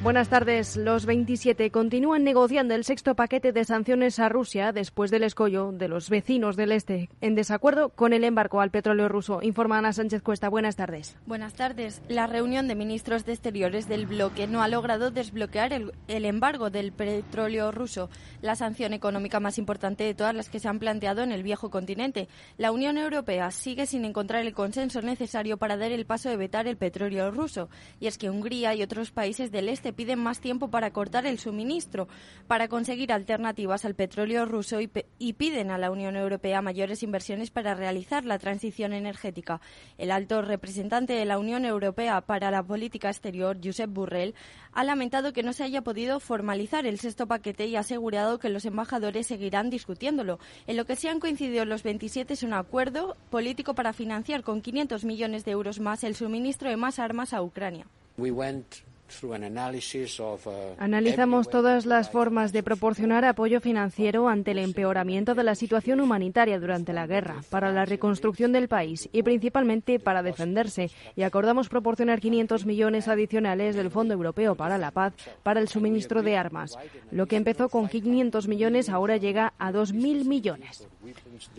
Buenas 0.00 0.28
tardes. 0.28 0.76
Los 0.76 1.06
27 1.06 1.72
continúan 1.72 2.22
negociando 2.22 2.72
el 2.76 2.84
sexto 2.84 3.16
paquete 3.16 3.50
de 3.50 3.64
sanciones 3.64 4.20
a 4.20 4.28
Rusia 4.28 4.70
después 4.70 5.10
del 5.10 5.24
escollo 5.24 5.72
de 5.72 5.88
los 5.88 6.08
vecinos 6.08 6.54
del 6.54 6.70
este 6.70 7.08
en 7.20 7.34
desacuerdo 7.34 7.88
con 7.88 8.12
el 8.12 8.22
embargo 8.22 8.60
al 8.60 8.70
petróleo 8.70 9.08
ruso. 9.08 9.40
Informa 9.42 9.78
Ana 9.78 9.92
Sánchez 9.92 10.22
Cuesta. 10.22 10.48
Buenas 10.50 10.76
tardes. 10.76 11.16
Buenas 11.26 11.54
tardes. 11.54 12.00
La 12.06 12.28
reunión 12.28 12.68
de 12.68 12.76
ministros 12.76 13.26
de 13.26 13.32
Exteriores 13.32 13.88
del 13.88 14.06
bloque 14.06 14.46
no 14.46 14.62
ha 14.62 14.68
logrado 14.68 15.10
desbloquear 15.10 15.72
el, 15.72 15.92
el 16.06 16.26
embargo 16.26 16.70
del 16.70 16.92
petróleo 16.92 17.72
ruso, 17.72 18.08
la 18.40 18.54
sanción 18.54 18.92
económica 18.92 19.40
más 19.40 19.58
importante 19.58 20.04
de 20.04 20.14
todas 20.14 20.34
las 20.34 20.48
que 20.48 20.60
se 20.60 20.68
han 20.68 20.78
planteado 20.78 21.24
en 21.24 21.32
el 21.32 21.42
viejo 21.42 21.70
continente. 21.70 22.28
La 22.56 22.70
Unión 22.70 22.98
Europea 22.98 23.50
sigue 23.50 23.84
sin 23.84 24.04
encontrar 24.04 24.46
el 24.46 24.54
consenso 24.54 25.02
necesario 25.02 25.56
para 25.56 25.76
dar 25.76 25.90
el 25.90 26.06
paso 26.06 26.28
de 26.28 26.36
vetar 26.36 26.68
el 26.68 26.76
petróleo 26.76 27.32
ruso. 27.32 27.68
Y 27.98 28.06
es 28.06 28.16
que 28.16 28.30
Hungría 28.30 28.76
y 28.76 28.84
otros 28.84 29.10
países 29.10 29.50
del 29.50 29.68
este 29.68 29.87
piden 29.92 30.18
más 30.18 30.40
tiempo 30.40 30.68
para 30.68 30.90
cortar 30.90 31.26
el 31.26 31.38
suministro, 31.38 32.08
para 32.46 32.68
conseguir 32.68 33.12
alternativas 33.12 33.84
al 33.84 33.94
petróleo 33.94 34.44
ruso 34.44 34.80
y, 34.80 34.90
y, 35.18 35.32
piden 35.34 35.70
a 35.70 35.78
la 35.78 35.90
Unión 35.90 36.16
Europea 36.16 36.62
mayores 36.62 37.02
inversiones 37.02 37.50
para 37.50 37.74
realizar 37.74 38.24
la 38.24 38.38
transición 38.38 38.92
energética. 38.92 39.60
El 39.96 40.10
alto 40.10 40.42
representante 40.42 41.12
de 41.12 41.24
la 41.24 41.38
Unión 41.38 41.64
Europea 41.64 42.20
para 42.20 42.50
la 42.50 42.62
política 42.62 43.08
exterior, 43.08 43.58
Josep 43.62 43.90
Burrell, 43.90 44.34
ha 44.72 44.84
lamentado 44.84 45.32
que 45.32 45.42
no 45.42 45.52
se 45.52 45.64
haya 45.64 45.82
podido 45.82 46.20
formalizar 46.20 46.86
el 46.86 46.98
sexto 46.98 47.26
paquete 47.26 47.66
y 47.66 47.76
ha 47.76 47.80
asegurado 47.80 48.38
que 48.38 48.48
los 48.48 48.64
embajadores 48.64 49.26
seguirán 49.26 49.70
discutiéndolo. 49.70 50.38
En 50.66 50.76
lo 50.76 50.84
que 50.84 50.96
sí 50.96 51.08
han 51.08 51.20
coincidido 51.20 51.64
los 51.64 51.82
27 51.82 52.34
es 52.34 52.42
un 52.42 52.52
acuerdo 52.52 53.16
político 53.30 53.74
para 53.74 53.92
financiar 53.92 54.42
con 54.42 54.60
500 54.60 55.04
millones 55.04 55.44
de 55.44 55.52
euros 55.52 55.80
más 55.80 56.04
el 56.04 56.14
suministro 56.14 56.68
de 56.70 56.76
más 56.76 56.98
armas 56.98 57.32
a 57.32 57.42
Ucrania. 57.42 57.86
Analizamos 60.78 61.48
todas 61.48 61.86
las 61.86 62.10
formas 62.10 62.52
de 62.52 62.62
proporcionar 62.62 63.24
apoyo 63.24 63.60
financiero 63.60 64.28
ante 64.28 64.52
el 64.52 64.58
empeoramiento 64.58 65.34
de 65.34 65.44
la 65.44 65.54
situación 65.54 66.00
humanitaria 66.00 66.60
durante 66.60 66.92
la 66.92 67.06
guerra, 67.06 67.42
para 67.50 67.72
la 67.72 67.84
reconstrucción 67.84 68.52
del 68.52 68.68
país 68.68 69.08
y 69.12 69.22
principalmente 69.22 69.98
para 69.98 70.22
defenderse, 70.22 70.90
y 71.16 71.22
acordamos 71.22 71.68
proporcionar 71.68 72.20
500 72.20 72.66
millones 72.66 73.08
adicionales 73.08 73.76
del 73.76 73.90
Fondo 73.90 74.14
Europeo 74.14 74.54
para 74.54 74.78
la 74.78 74.90
Paz 74.90 75.14
para 75.42 75.60
el 75.60 75.68
suministro 75.68 76.22
de 76.22 76.36
armas. 76.36 76.78
Lo 77.10 77.26
que 77.26 77.36
empezó 77.36 77.68
con 77.68 77.88
500 77.88 78.48
millones 78.48 78.88
ahora 78.88 79.16
llega 79.16 79.54
a 79.58 79.72
2.000 79.72 80.24
millones. 80.24 80.86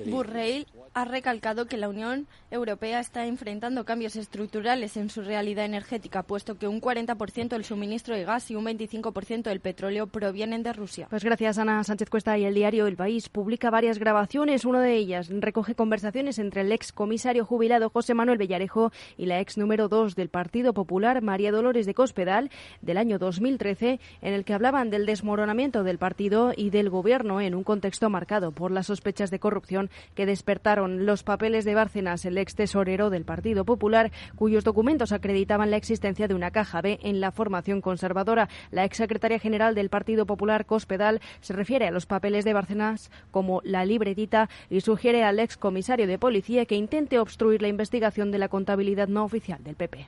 Burrell 0.06 0.66
ha 0.94 1.06
recalcado 1.06 1.66
que 1.66 1.78
la 1.78 1.90
Unión 1.90 2.28
Europea 2.52 3.00
está 3.00 3.26
enfrentando 3.26 3.86
cambios 3.86 4.16
estructurales 4.16 4.98
en 4.98 5.10
su 5.10 5.22
realidad 5.22 5.66
energética, 5.66 6.24
puesto 6.24 6.58
que 6.58 6.68
un 6.68 6.82
40% 6.82 7.50
del 7.50 7.66
suministro 7.66 8.16
de 8.16 8.26
gas 8.26 8.50
y 8.52 8.56
un 8.56 8.66
25% 8.66 9.44
del 9.44 9.60
petróleo 9.60 10.08
provienen 10.08 10.64
de 10.64 10.74
Rusia. 10.74 11.08
Pues 11.10 11.24
gracias, 11.24 11.58
Ana 11.58 11.84
Sánchez 11.84 12.10
Cuesta. 12.10 12.38
Y 12.38 12.46
el 12.46 12.54
diario 12.54 12.88
El 12.88 12.96
País 12.96 13.30
publica 13.30 13.70
varias 13.70 14.00
grabaciones. 14.00 14.66
Una 14.66 14.82
de 14.82 14.96
ellas 14.96 15.30
recoge 15.30 15.76
conversaciones 15.76 16.40
entre 16.40 16.62
el 16.62 16.72
ex 16.72 16.92
comisario 16.92 17.46
jubilado 17.46 17.90
José 17.90 18.14
Manuel 18.14 18.38
Bellarejo 18.38 18.92
y 19.18 19.26
la 19.26 19.40
ex 19.40 19.58
número 19.58 19.88
2 19.88 20.16
del 20.16 20.30
Partido 20.30 20.74
Popular, 20.74 21.22
María 21.22 21.52
Dolores 21.52 21.86
de 21.86 21.94
Cospedal, 21.94 22.50
del 22.82 22.98
año 22.98 23.20
2013, 23.20 24.00
en 24.22 24.34
el 24.34 24.46
que 24.46 24.54
hablaban 24.54 24.90
del 24.90 25.06
desmoronamiento 25.06 25.84
del 25.84 25.98
partido 25.98 26.54
y 26.56 26.70
del 26.70 26.90
gobierno 26.90 27.42
en 27.42 27.56
un 27.56 27.64
contexto 27.64 28.10
marcado 28.10 28.52
por 28.52 28.72
las 28.72 28.88
sospechas 28.88 29.32
de 29.32 29.39
corrupción 29.40 29.90
que 30.16 30.26
despertaron 30.26 31.06
los 31.06 31.24
papeles 31.24 31.66
de 31.66 31.76
Bárcenas, 31.76 32.26
el 32.26 32.38
ex 32.38 32.56
tesorero 32.56 33.10
del 33.10 33.26
Partido 33.26 33.66
Popular, 33.66 34.12
cuyos 34.36 34.64
documentos 34.64 35.12
acreditaban 35.12 35.72
la 35.72 35.78
existencia 35.78 36.28
de 36.28 36.36
una 36.36 36.52
caja 36.52 36.82
B 36.82 37.00
en 37.02 37.22
la 37.22 37.32
formación 37.32 37.82
conservadora. 37.82 38.50
La 38.72 38.86
ex 38.86 38.98
secretaria 38.98 39.40
general 39.40 39.76
del 39.76 39.90
Partido 39.90 40.26
Popular, 40.26 40.66
Cospedal, 40.66 41.22
se 41.42 41.54
refiere 41.54 41.88
a 41.88 41.92
los 41.92 42.06
papeles 42.06 42.46
de 42.46 42.54
Bárcenas 42.54 43.12
como 43.32 43.62
la 43.64 43.86
libretita 43.86 44.50
y 44.70 44.82
sugiere 44.82 45.24
al 45.24 45.40
ex 45.40 45.58
comisario 45.58 46.08
de 46.08 46.20
policía 46.20 46.66
que 46.66 46.76
intente 46.76 47.20
obstruir 47.20 47.62
la 47.62 47.68
investigación 47.68 48.32
de 48.32 48.40
la 48.40 48.50
contabilidad 48.50 49.08
no 49.08 49.24
oficial 49.24 49.64
del 49.64 49.76
PP. 49.76 50.08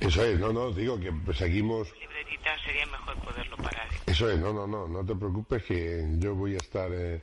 Eso 0.00 0.22
es, 0.24 0.38
no, 0.38 0.52
no, 0.52 0.70
digo 0.72 0.98
que 1.00 1.10
seguimos. 1.32 1.92
Libretita 1.98 2.50
sería 2.64 2.86
mejor 2.86 3.16
poderlo 3.20 3.56
parar. 3.56 3.88
Eso 4.06 4.28
es, 4.30 4.38
no, 4.38 4.52
no, 4.52 4.66
no, 4.66 4.86
no 4.86 5.04
te 5.04 5.14
preocupes 5.14 5.62
que 5.62 6.04
yo 6.18 6.34
voy 6.34 6.54
a 6.54 6.58
estar, 6.58 6.90
eh, 6.92 7.22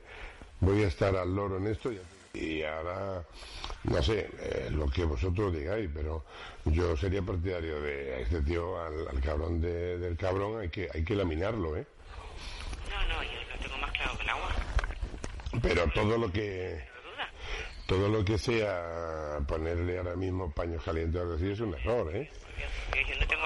voy 0.62 0.84
a 0.84 0.88
estar 0.88 1.14
al 1.16 1.34
loro 1.34 1.58
en 1.58 1.66
esto. 1.66 1.90
Y 2.34 2.62
ahora, 2.62 3.22
no 3.84 4.02
sé, 4.02 4.30
eh, 4.38 4.68
lo 4.70 4.88
que 4.88 5.04
vosotros 5.04 5.52
digáis, 5.52 5.90
pero 5.92 6.24
yo 6.64 6.96
sería 6.96 7.20
partidario 7.20 7.82
de 7.82 8.22
este 8.22 8.40
tío, 8.40 8.80
al, 8.80 9.06
al 9.08 9.20
cabrón 9.20 9.60
de, 9.60 9.98
del 9.98 10.16
cabrón, 10.16 10.60
hay 10.60 10.70
que, 10.70 10.88
hay 10.94 11.04
que 11.04 11.14
laminarlo, 11.14 11.76
¿eh? 11.76 11.84
No, 12.88 13.14
no, 13.14 13.22
yo 13.22 13.30
lo 13.50 13.62
tengo 13.62 13.76
más 13.78 13.92
claro 13.92 14.16
que 14.16 14.22
el 14.22 14.28
agua. 14.30 14.48
Pero 15.60 15.86
todo 15.92 16.16
lo 16.16 16.32
que. 16.32 16.90
Todo 17.86 18.08
lo 18.08 18.24
que 18.24 18.38
sea 18.38 19.40
ponerle 19.46 19.98
ahora 19.98 20.16
mismo 20.16 20.50
paños 20.52 20.82
calientes 20.82 21.20
algo 21.20 21.34
así 21.34 21.50
es 21.50 21.60
un 21.60 21.74
error, 21.74 22.14
¿eh? 22.14 22.30
No 23.20 23.26
tengo. 23.26 23.42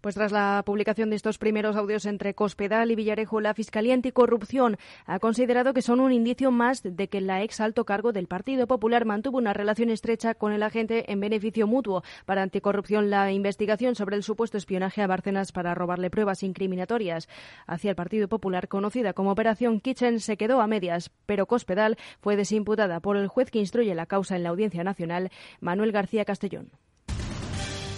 Pues 0.00 0.14
tras 0.14 0.30
la 0.30 0.62
publicación 0.64 1.10
de 1.10 1.16
estos 1.16 1.36
primeros 1.36 1.74
audios 1.74 2.06
entre 2.06 2.34
Cospedal 2.34 2.90
y 2.90 2.94
Villarejo, 2.94 3.40
la 3.40 3.54
Fiscalía 3.54 3.92
Anticorrupción 3.92 4.76
ha 5.04 5.18
considerado 5.18 5.74
que 5.74 5.82
son 5.82 5.98
un 5.98 6.12
indicio 6.12 6.52
más 6.52 6.82
de 6.84 7.08
que 7.08 7.20
la 7.20 7.42
ex 7.42 7.60
alto 7.60 7.84
cargo 7.84 8.12
del 8.12 8.28
Partido 8.28 8.68
Popular 8.68 9.04
mantuvo 9.04 9.38
una 9.38 9.52
relación 9.52 9.90
estrecha 9.90 10.34
con 10.34 10.52
el 10.52 10.62
agente 10.62 11.10
en 11.10 11.18
beneficio 11.18 11.66
mutuo. 11.66 12.04
Para 12.24 12.42
Anticorrupción, 12.42 13.10
la 13.10 13.32
investigación 13.32 13.96
sobre 13.96 14.14
el 14.14 14.22
supuesto 14.22 14.56
espionaje 14.58 15.02
a 15.02 15.08
Bárcenas 15.08 15.50
para 15.50 15.74
robarle 15.74 16.08
pruebas 16.08 16.44
incriminatorias 16.44 17.28
hacia 17.66 17.90
el 17.90 17.96
Partido 17.96 18.28
Popular, 18.28 18.68
conocida 18.68 19.12
como 19.12 19.32
Operación 19.32 19.80
Kitchen, 19.80 20.20
se 20.20 20.36
quedó 20.36 20.60
a 20.60 20.68
medias, 20.68 21.10
pero 21.26 21.46
Cospedal 21.46 21.96
fue 22.20 22.36
desimputada 22.36 23.00
por 23.00 23.16
el 23.16 23.26
juez 23.26 23.50
que 23.50 23.58
instruye 23.58 23.94
la 23.96 24.06
causa 24.06 24.36
en 24.36 24.44
la 24.44 24.50
Audiencia 24.50 24.84
Nacional, 24.84 25.30
Manuel 25.60 25.90
García 25.90 26.24
Castellón. 26.24 26.70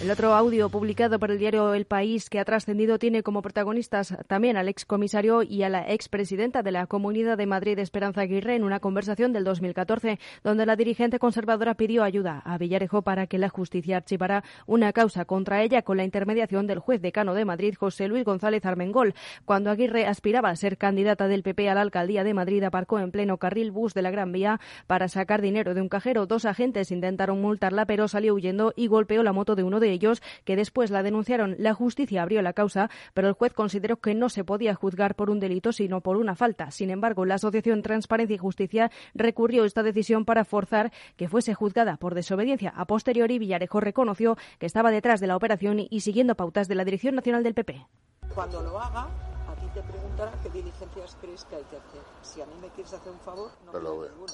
El 0.00 0.12
otro 0.12 0.32
audio 0.32 0.68
publicado 0.68 1.18
por 1.18 1.32
el 1.32 1.38
diario 1.38 1.74
El 1.74 1.84
País 1.84 2.30
que 2.30 2.38
ha 2.38 2.44
trascendido 2.44 3.00
tiene 3.00 3.24
como 3.24 3.42
protagonistas 3.42 4.16
también 4.28 4.56
al 4.56 4.68
excomisario 4.68 5.42
y 5.42 5.64
a 5.64 5.68
la 5.68 5.90
expresidenta 5.92 6.62
de 6.62 6.70
la 6.70 6.86
Comunidad 6.86 7.36
de 7.36 7.46
Madrid, 7.46 7.80
Esperanza 7.80 8.20
Aguirre, 8.20 8.54
en 8.54 8.62
una 8.62 8.78
conversación 8.78 9.32
del 9.32 9.42
2014, 9.42 10.20
donde 10.44 10.66
la 10.66 10.76
dirigente 10.76 11.18
conservadora 11.18 11.74
pidió 11.74 12.04
ayuda 12.04 12.40
a 12.44 12.58
Villarejo 12.58 13.02
para 13.02 13.26
que 13.26 13.38
la 13.38 13.48
justicia 13.48 13.96
archivara 13.96 14.44
una 14.66 14.92
causa 14.92 15.24
contra 15.24 15.64
ella 15.64 15.82
con 15.82 15.96
la 15.96 16.04
intermediación 16.04 16.68
del 16.68 16.78
juez 16.78 17.02
decano 17.02 17.34
de 17.34 17.44
Madrid, 17.44 17.74
José 17.76 18.06
Luis 18.06 18.24
González 18.24 18.64
Armengol. 18.66 19.14
Cuando 19.44 19.70
Aguirre 19.70 20.06
aspiraba 20.06 20.50
a 20.50 20.56
ser 20.56 20.78
candidata 20.78 21.26
del 21.26 21.42
PP 21.42 21.70
a 21.70 21.74
la 21.74 21.80
alcaldía 21.80 22.22
de 22.22 22.34
Madrid, 22.34 22.62
aparcó 22.62 23.00
en 23.00 23.10
pleno 23.10 23.38
carril 23.38 23.72
bus 23.72 23.94
de 23.94 24.02
la 24.02 24.12
Gran 24.12 24.30
Vía 24.30 24.60
para 24.86 25.08
sacar 25.08 25.42
dinero 25.42 25.74
de 25.74 25.80
un 25.80 25.88
cajero. 25.88 26.26
Dos 26.26 26.44
agentes 26.44 26.92
intentaron 26.92 27.40
multarla, 27.40 27.84
pero 27.84 28.06
salió 28.06 28.34
huyendo 28.34 28.72
y 28.76 28.86
golpeó 28.86 29.24
la 29.24 29.32
moto 29.32 29.56
de 29.56 29.64
uno 29.64 29.80
de 29.80 29.87
ellos, 29.90 30.22
que 30.44 30.56
después 30.56 30.90
la 30.90 31.02
denunciaron. 31.02 31.56
La 31.58 31.74
justicia 31.74 32.22
abrió 32.22 32.42
la 32.42 32.52
causa, 32.52 32.90
pero 33.14 33.28
el 33.28 33.34
juez 33.34 33.52
consideró 33.52 33.96
que 33.98 34.14
no 34.14 34.28
se 34.28 34.44
podía 34.44 34.74
juzgar 34.74 35.14
por 35.14 35.30
un 35.30 35.40
delito, 35.40 35.72
sino 35.72 36.00
por 36.00 36.16
una 36.16 36.34
falta. 36.34 36.70
Sin 36.70 36.90
embargo, 36.90 37.24
la 37.24 37.34
Asociación 37.34 37.82
Transparencia 37.82 38.34
y 38.34 38.38
Justicia 38.38 38.90
recurrió 39.14 39.64
esta 39.64 39.82
decisión 39.82 40.24
para 40.24 40.44
forzar 40.44 40.92
que 41.16 41.28
fuese 41.28 41.54
juzgada 41.54 41.96
por 41.96 42.14
desobediencia. 42.14 42.72
A 42.76 42.86
posteriori, 42.86 43.38
Villarejo 43.38 43.80
reconoció 43.80 44.36
que 44.58 44.66
estaba 44.66 44.90
detrás 44.90 45.20
de 45.20 45.26
la 45.26 45.36
operación 45.36 45.78
y 45.88 46.00
siguiendo 46.00 46.34
pautas 46.34 46.68
de 46.68 46.74
la 46.74 46.84
Dirección 46.84 47.14
Nacional 47.14 47.42
del 47.42 47.54
PP. 47.54 47.86
Cuando 48.34 48.62
lo 48.62 48.78
haga, 48.78 49.02
a 49.48 49.54
ti 49.60 49.66
te 49.74 49.82
preguntará 49.82 50.32
qué 50.42 50.50
diligencias 50.50 51.16
crees 51.20 51.44
que 51.44 51.56
hay 51.56 51.64
que 51.64 51.76
hacer. 51.76 52.00
Si 52.22 52.40
a 52.40 52.46
mí 52.46 52.52
me 52.60 52.68
quieres 52.68 52.92
hacer 52.92 53.12
un 53.12 53.20
favor, 53.20 53.50
no 53.64 53.72
Pero, 53.72 53.96
me 53.96 54.06
eh, 54.06 54.10
ninguna. 54.10 54.32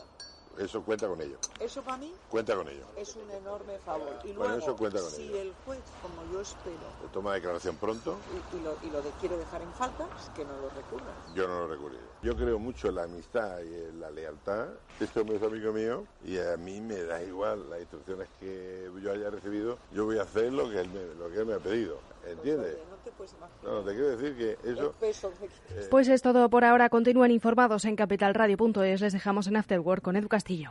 Eso 0.58 0.82
cuenta 0.84 1.08
con 1.08 1.20
ello. 1.20 1.38
Eso 1.60 1.82
para 1.82 1.96
mí 1.98 2.14
Cuenta 2.28 2.54
con 2.56 2.68
ello. 2.68 2.86
es 2.96 3.16
un 3.16 3.30
enorme 3.30 3.78
favor. 3.78 4.18
Y 4.24 4.32
Bueno, 4.34 4.54
luego, 4.54 4.58
eso 4.58 4.76
cuenta 4.76 5.00
con 5.00 5.10
si 5.10 5.22
ello. 5.22 5.40
el 5.40 5.54
juez, 5.64 5.84
como 6.00 6.24
yo 6.24 6.40
espero, 6.40 6.92
Toma 7.12 7.34
declaración 7.34 7.76
pronto. 7.76 8.20
y, 8.52 8.56
y 8.56 8.60
lo, 8.60 8.76
y 8.82 8.90
lo 8.90 9.02
de 9.02 9.12
quiere 9.12 9.36
dejar 9.36 9.62
en 9.62 9.72
falta, 9.72 10.08
que 10.34 10.44
no 10.44 10.58
lo 10.58 10.70
recurra. 10.70 11.14
Yo 11.34 11.46
no 11.48 11.60
lo 11.60 11.68
recurriré. 11.68 12.04
Yo 12.22 12.36
creo 12.36 12.58
mucho 12.58 12.88
en 12.88 12.94
la 12.96 13.04
amistad 13.04 13.60
y 13.62 13.72
en 13.74 14.00
la 14.00 14.10
lealtad. 14.10 14.68
Este 15.00 15.20
hombre 15.20 15.36
es 15.36 15.42
amigo 15.42 15.72
mío 15.72 16.06
y 16.20 16.38
a 16.38 16.56
mí 16.56 16.80
me 16.80 17.02
da 17.02 17.22
igual 17.22 17.68
las 17.68 17.80
instrucciones 17.80 18.28
que 18.38 18.90
yo 19.02 19.12
haya 19.12 19.30
recibido. 19.30 19.78
Yo 19.90 20.04
voy 20.04 20.18
a 20.18 20.22
hacer 20.22 20.52
lo 20.52 20.70
que 20.70 20.80
él 20.80 20.88
me, 20.90 21.14
lo 21.14 21.28
que 21.30 21.38
él 21.38 21.46
me 21.46 21.54
ha 21.54 21.60
pedido. 21.60 22.00
¿Entiendes? 22.22 22.74
Oye, 22.76 22.86
no 22.86 22.93
te 23.04 23.10
puedes 23.12 23.32
imaginar 23.34 23.62
No, 23.64 23.80
te 23.82 23.92
quiero 23.92 24.16
decir 24.16 24.36
que 24.36 24.70
eso... 24.70 24.92
peso 24.98 25.32
que- 25.38 25.82
Pues 25.90 26.08
es 26.08 26.22
todo 26.22 26.48
por 26.50 26.64
ahora. 26.64 26.88
Continúen 26.88 27.30
informados 27.30 27.84
en 27.84 27.96
capitalradio.es. 27.96 29.00
Les 29.00 29.12
dejamos 29.12 29.46
en 29.46 29.56
Afterwork 29.56 30.02
con 30.02 30.16
Edu 30.16 30.28
Castillo. 30.28 30.70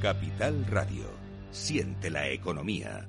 Capital 0.00 0.66
Radio. 0.66 1.04
Siente 1.50 2.10
la 2.10 2.28
economía. 2.28 3.08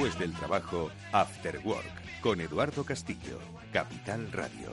Después 0.00 0.18
del 0.18 0.32
trabajo, 0.32 0.90
After 1.12 1.60
Work, 1.62 2.22
con 2.22 2.40
Eduardo 2.40 2.84
Castillo, 2.84 3.38
Capital 3.70 4.32
Radio. 4.32 4.72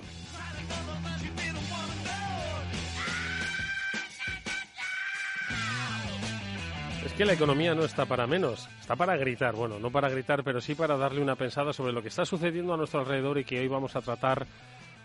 Es 7.06 7.12
que 7.12 7.26
la 7.26 7.34
economía 7.34 7.76
no 7.76 7.84
está 7.84 8.06
para 8.06 8.26
menos, 8.26 8.70
está 8.80 8.96
para 8.96 9.18
gritar, 9.18 9.54
bueno, 9.54 9.80
no 9.80 9.92
para 9.92 10.08
gritar, 10.08 10.46
pero 10.46 10.62
sí 10.62 10.76
para 10.76 10.96
darle 10.96 11.20
una 11.20 11.36
pensada 11.36 11.74
sobre 11.74 11.92
lo 11.92 12.02
que 12.02 12.08
está 12.08 12.26
sucediendo 12.26 12.74
a 12.74 12.78
nuestro 12.78 13.02
alrededor 13.02 13.38
y 13.38 13.44
que 13.44 13.60
hoy 13.60 13.68
vamos 13.68 13.98
a 13.98 14.02
tratar 14.02 14.48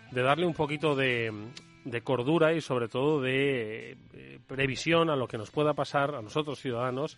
de 0.09 0.21
darle 0.21 0.45
un 0.45 0.53
poquito 0.53 0.95
de, 0.95 1.33
de 1.83 2.01
cordura 2.01 2.53
y 2.53 2.61
sobre 2.61 2.87
todo 2.87 3.19
de 3.19 3.97
eh, 4.13 4.39
previsión 4.47 5.09
a 5.09 5.17
lo 5.17 5.27
que 5.27 5.37
nos 5.37 5.51
pueda 5.51 5.73
pasar 5.73 6.15
a 6.15 6.21
nosotros 6.21 6.61
ciudadanos 6.61 7.17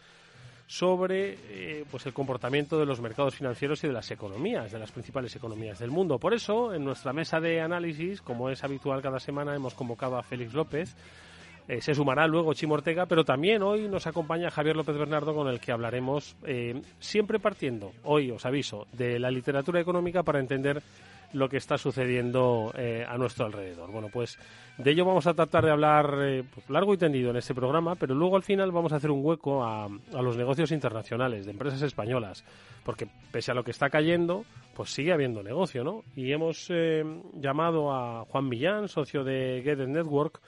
sobre 0.68 1.38
eh, 1.50 1.86
pues 1.90 2.06
el 2.06 2.14
comportamiento 2.14 2.80
de 2.80 2.86
los 2.86 3.00
mercados 3.00 3.36
financieros 3.36 3.84
y 3.84 3.88
de 3.88 3.94
las 3.94 4.10
economías, 4.12 4.72
de 4.72 4.80
las 4.80 4.92
principales 4.92 5.36
economías 5.36 5.80
del 5.80 5.92
mundo. 5.92 6.18
Por 6.18 6.34
eso, 6.34 6.74
en 6.74 6.84
nuestra 6.84 7.14
mesa 7.14 7.40
de 7.40 7.62
análisis, 7.62 8.22
como 8.22 8.50
es 8.50 8.64
habitual 8.64 9.02
cada 9.02 9.20
semana, 9.20 9.56
hemos 9.56 9.76
convocado 9.76 10.18
a 10.18 10.24
Félix 10.24 10.54
López. 10.54 10.96
Eh, 11.68 11.82
se 11.82 11.96
sumará 11.96 12.28
luego 12.28 12.54
Chimo 12.54 12.76
Ortega, 12.76 13.08
pero 13.08 13.26
también 13.26 13.64
hoy 13.64 13.88
nos 13.88 14.06
acompaña 14.06 14.52
Javier 14.52 14.76
López 14.76 14.98
Bernardo, 14.98 15.34
con 15.34 15.48
el 15.48 15.60
que 15.60 15.72
hablaremos, 15.72 16.36
eh, 16.44 16.80
siempre 17.00 17.40
partiendo, 17.40 17.92
hoy 18.04 18.30
os 18.30 18.46
aviso, 18.46 18.86
de 18.92 19.18
la 19.18 19.32
literatura 19.32 19.82
económica 19.82 20.22
para 20.22 20.40
entender 20.40 20.84
lo 21.36 21.50
que 21.50 21.58
está 21.58 21.78
sucediendo 21.78 22.74
eh, 22.78 23.06
a 23.08 23.18
nuestro 23.18 23.46
alrededor. 23.46 23.92
Bueno, 23.92 24.08
pues 24.12 24.40
de 24.78 24.92
ello 24.92 25.06
vamos 25.06 25.28
a 25.28 25.34
tratar 25.34 25.66
de 25.66 25.72
hablar 25.72 26.18
eh, 26.22 26.44
pues, 26.54 26.70
largo 26.70 26.94
y 26.94 26.98
tendido 26.98 27.30
en 27.30 27.36
este 27.36 27.54
programa, 27.54 27.96
pero 27.96 28.16
luego 28.16 28.38
al 28.38 28.44
final 28.44 28.72
vamos 28.72 28.94
a 28.94 28.96
hacer 28.96 29.12
un 29.12 29.24
hueco 29.24 29.64
a, 29.64 29.90
los 30.14 30.38
negocios 30.38 30.72
internacionales 30.72 31.46
de 31.46 31.52
empresas 31.52 31.82
españolas, 31.82 32.46
porque 32.84 33.08
pese 33.32 33.52
a 33.52 33.54
lo 33.54 33.64
que 33.64 33.72
está 33.72 33.90
cayendo, 33.90 34.46
pues 34.74 34.92
sigue 34.92 35.12
habiendo 35.12 35.44
negocio, 35.44 35.84
¿no? 35.84 36.04
Y 36.16 36.32
hemos 36.32 36.68
eh, 36.70 37.04
llamado 37.34 37.92
a 37.92 38.26
Juan 38.26 38.48
Millán, 38.48 38.88
socio 38.88 39.24
de 39.26 39.62
Get 39.64 39.80
Network, 39.80 40.40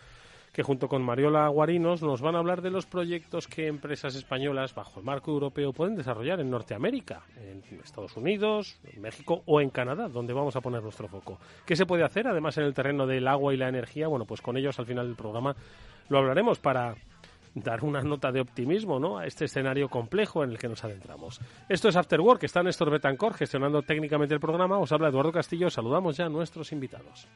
que 0.58 0.64
junto 0.64 0.88
con 0.88 1.04
Mariola 1.04 1.48
Guarinos 1.50 2.02
nos 2.02 2.20
van 2.20 2.34
a 2.34 2.40
hablar 2.40 2.64
de 2.64 2.72
los 2.72 2.88
proyectos 2.88 3.48
que 3.48 3.68
empresas 3.68 4.16
españolas 4.16 4.74
bajo 4.74 5.00
el 5.00 5.06
marco 5.06 5.30
europeo 5.30 5.72
pueden 5.72 5.96
desarrollar 5.96 6.40
en 6.40 6.50
Norteamérica, 6.50 7.22
en 7.40 7.62
Estados 7.84 8.18
Unidos, 8.18 8.80
México 8.98 9.44
o 9.46 9.62
en 9.62 9.70
Canadá, 9.70 10.08
donde 10.10 10.34
vamos 10.34 10.56
a 10.56 10.62
poner 10.62 10.82
nuestro 10.82 11.08
foco. 11.08 11.38
¿Qué 11.64 11.76
se 11.76 11.86
puede 11.86 12.04
hacer 12.04 12.28
además 12.28 12.58
en 12.58 12.64
el 12.64 12.74
terreno 12.74 13.06
del 13.06 13.28
agua 13.28 13.54
y 13.54 13.58
la 13.58 13.70
energía? 13.70 14.08
Bueno, 14.08 14.26
pues 14.26 14.42
con 14.42 14.58
ellos 14.58 14.80
al 14.80 14.88
final 14.88 15.06
del 15.06 15.16
programa 15.16 15.56
lo 16.10 16.18
hablaremos 16.18 16.58
para 16.58 16.96
dar 17.54 17.84
una 17.84 18.02
nota 18.02 18.32
de 18.32 18.42
optimismo 18.42 19.00
¿no? 19.00 19.20
a 19.20 19.28
este 19.28 19.46
escenario 19.46 19.90
complejo 19.90 20.44
en 20.44 20.50
el 20.50 20.58
que 20.58 20.70
nos 20.70 20.84
adentramos. 20.84 21.40
Esto 21.70 21.88
es 21.88 21.96
After 21.96 22.20
Work, 22.20 22.46
está 22.46 22.64
Néstor 22.64 22.90
Betancor 22.90 23.36
gestionando 23.36 23.84
técnicamente 23.84 24.34
el 24.34 24.40
programa. 24.40 24.80
Os 24.80 24.92
habla 24.92 25.10
Eduardo 25.10 25.32
Castillo, 25.32 25.70
saludamos 25.70 26.18
ya 26.18 26.26
a 26.26 26.30
nuestros 26.30 26.72
invitados. 26.72 27.28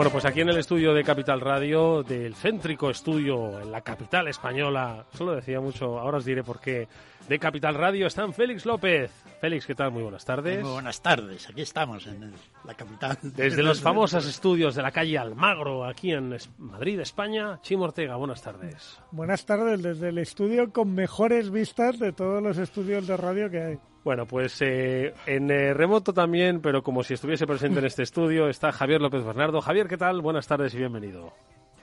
Bueno, 0.00 0.12
pues 0.12 0.24
aquí 0.24 0.40
en 0.40 0.48
el 0.48 0.56
estudio 0.56 0.94
de 0.94 1.04
Capital 1.04 1.42
Radio, 1.42 2.02
del 2.02 2.34
céntrico 2.34 2.88
estudio 2.88 3.60
en 3.60 3.70
la 3.70 3.82
capital 3.82 4.28
española, 4.28 5.04
solo 5.12 5.34
decía 5.34 5.60
mucho, 5.60 5.98
ahora 5.98 6.16
os 6.16 6.24
diré 6.24 6.42
por 6.42 6.58
qué, 6.58 6.88
de 7.28 7.38
Capital 7.38 7.74
Radio 7.74 8.06
están 8.06 8.32
Félix 8.32 8.64
López. 8.64 9.10
Félix, 9.42 9.66
¿qué 9.66 9.74
tal? 9.74 9.90
Muy 9.90 10.02
buenas 10.02 10.24
tardes. 10.24 10.62
Muy 10.62 10.72
buenas 10.72 11.02
tardes, 11.02 11.50
aquí 11.50 11.60
estamos 11.60 12.06
en 12.06 12.32
la 12.64 12.72
capital. 12.72 13.18
Desde 13.20 13.62
los 13.62 13.82
famosos 13.82 14.26
estudios 14.26 14.74
de 14.74 14.80
la 14.80 14.90
calle 14.90 15.18
Almagro, 15.18 15.84
aquí 15.84 16.12
en 16.12 16.34
Madrid, 16.56 16.98
España, 17.00 17.58
Chimo 17.60 17.84
Ortega, 17.84 18.16
buenas 18.16 18.40
tardes. 18.40 18.98
Buenas 19.10 19.44
tardes, 19.44 19.82
desde 19.82 20.08
el 20.08 20.16
estudio 20.16 20.72
con 20.72 20.94
mejores 20.94 21.50
vistas 21.50 21.98
de 21.98 22.14
todos 22.14 22.42
los 22.42 22.56
estudios 22.56 23.06
de 23.06 23.18
radio 23.18 23.50
que 23.50 23.60
hay. 23.60 23.78
Bueno, 24.02 24.24
pues 24.24 24.62
eh, 24.62 25.12
en 25.26 25.50
eh, 25.50 25.74
remoto 25.74 26.14
también, 26.14 26.62
pero 26.62 26.82
como 26.82 27.02
si 27.02 27.14
estuviese 27.14 27.46
presente 27.46 27.80
en 27.80 27.84
este 27.84 28.02
estudio, 28.02 28.48
está 28.48 28.72
Javier 28.72 29.00
López 29.00 29.22
Bernardo. 29.24 29.60
Javier, 29.60 29.88
¿qué 29.88 29.98
tal? 29.98 30.22
Buenas 30.22 30.46
tardes 30.46 30.72
y 30.74 30.78
bienvenido. 30.78 31.34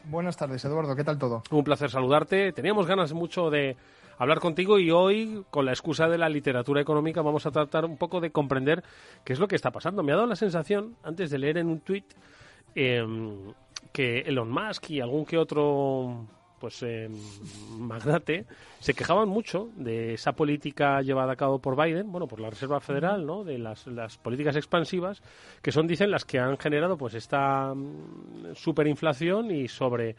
Buenas 0.06 0.36
tardes, 0.36 0.66
Eduardo. 0.66 0.96
¿Qué 0.96 1.04
tal 1.04 1.20
todo? 1.20 1.44
Un 1.52 1.64
placer 1.64 1.92
saludarte. 1.92 2.54
Teníamos 2.54 2.88
ganas 2.88 3.14
mucho 3.14 3.52
de 3.52 3.78
hablar 4.18 4.40
contigo 4.40 4.80
y 4.80 4.90
hoy, 4.90 5.44
con 5.52 5.66
la 5.66 5.74
excusa 5.74 6.08
de 6.08 6.18
la 6.18 6.28
literatura 6.28 6.82
económica, 6.82 7.22
vamos 7.22 7.46
a 7.46 7.52
tratar 7.52 7.86
un 7.86 7.98
poco 7.98 8.20
de 8.20 8.32
comprender 8.32 8.84
qué 9.24 9.34
es 9.34 9.40
lo 9.40 9.48
que 9.48 9.56
está 9.56 9.70
pasando. 9.70 10.02
Me 10.02 10.12
ha 10.12 10.16
dado 10.16 10.28
la 10.28 10.36
sensación, 10.36 10.96
antes 11.04 11.30
de 11.30 11.38
leer 11.38 11.60
en 11.60 11.68
un 11.68 11.82
tuit, 11.82 12.06
eh, 12.74 13.06
que 13.92 14.22
Elon 14.22 14.50
Musk 14.50 14.90
y 14.90 15.02
algún 15.02 15.24
que 15.24 15.38
otro 15.38 16.26
pues 16.60 16.82
eh, 16.84 17.10
magnate 17.78 18.46
se 18.80 18.94
quejaban 18.94 19.28
mucho 19.30 19.70
de 19.76 20.14
esa 20.14 20.34
política 20.34 21.02
llevada 21.02 21.34
a 21.34 21.36
cabo 21.36 21.60
por 21.60 21.76
Biden, 21.82 22.12
bueno, 22.12 22.28
por 22.28 22.40
la 22.40 22.50
Reserva 22.50 22.80
Federal, 22.80 23.26
¿no? 23.26 23.44
De 23.44 23.58
las, 23.58 23.88
las 23.88 24.18
políticas 24.18 24.56
expansivas 24.56 25.22
que 25.62 25.72
son, 25.72 25.88
dicen, 25.88 26.12
las 26.12 26.26
que 26.26 26.40
han 26.40 26.58
generado 26.58 26.98
pues 26.98 27.14
esta 27.14 27.74
mm, 27.74 28.56
superinflación 28.56 29.52
y 29.52 29.68
sobre 29.68 30.16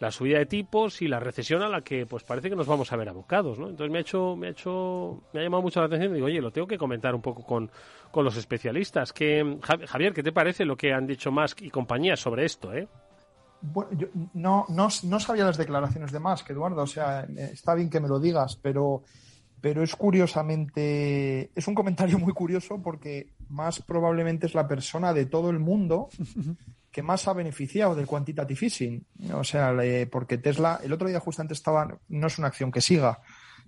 la 0.00 0.10
subida 0.10 0.38
de 0.38 0.46
tipos 0.46 1.02
y 1.02 1.08
la 1.08 1.20
recesión 1.20 1.62
a 1.62 1.68
la 1.68 1.82
que 1.82 2.06
pues 2.06 2.24
parece 2.24 2.48
que 2.48 2.56
nos 2.56 2.66
vamos 2.66 2.90
a 2.90 2.96
ver 2.96 3.10
abocados, 3.10 3.58
¿no? 3.58 3.68
Entonces 3.68 3.92
me 3.92 3.98
ha 3.98 4.00
hecho, 4.00 4.34
me 4.34 4.46
ha 4.46 4.50
hecho, 4.50 5.22
me 5.32 5.40
ha 5.40 5.42
llamado 5.42 5.62
mucho 5.62 5.80
la 5.80 5.86
atención 5.86 6.12
y 6.12 6.14
digo, 6.14 6.26
oye, 6.26 6.40
lo 6.40 6.50
tengo 6.50 6.66
que 6.66 6.78
comentar 6.78 7.14
un 7.14 7.20
poco 7.20 7.44
con, 7.44 7.70
con 8.10 8.24
los 8.24 8.36
especialistas. 8.36 9.12
Que, 9.12 9.58
Javier, 9.86 10.14
¿qué 10.14 10.22
te 10.22 10.32
parece 10.32 10.64
lo 10.64 10.74
que 10.74 10.94
han 10.94 11.06
dicho 11.06 11.30
Musk 11.30 11.60
y 11.60 11.70
compañía 11.70 12.16
sobre 12.16 12.46
esto, 12.46 12.72
eh? 12.72 12.88
Bueno, 13.62 13.90
yo 13.92 14.08
no, 14.34 14.66
no, 14.68 14.88
no, 15.02 15.20
sabía 15.20 15.44
las 15.44 15.56
declaraciones 15.56 16.12
de 16.12 16.18
Musk, 16.18 16.50
Eduardo. 16.50 16.82
O 16.82 16.86
sea, 16.86 17.26
está 17.36 17.74
bien 17.74 17.90
que 17.90 18.00
me 18.00 18.08
lo 18.08 18.18
digas, 18.18 18.56
pero, 18.56 19.04
pero 19.60 19.82
es 19.82 19.94
curiosamente. 19.94 21.50
Es 21.54 21.68
un 21.68 21.74
comentario 21.74 22.18
muy 22.18 22.32
curioso 22.32 22.80
porque 22.82 23.34
más 23.48 23.80
probablemente 23.80 24.46
es 24.46 24.54
la 24.54 24.68
persona 24.68 25.12
de 25.12 25.26
todo 25.26 25.50
el 25.50 25.58
mundo 25.58 26.08
que 26.90 27.02
más 27.02 27.28
ha 27.28 27.32
beneficiado 27.32 27.94
del 27.94 28.06
quantitative 28.06 28.66
easing. 28.66 29.04
O 29.34 29.44
sea, 29.44 29.74
porque 30.10 30.38
Tesla, 30.38 30.80
el 30.82 30.92
otro 30.92 31.08
día 31.08 31.20
justamente 31.20 31.54
estaba, 31.54 31.98
no 32.08 32.26
es 32.26 32.38
una 32.38 32.48
acción 32.48 32.72
que 32.72 32.80
siga, 32.80 33.20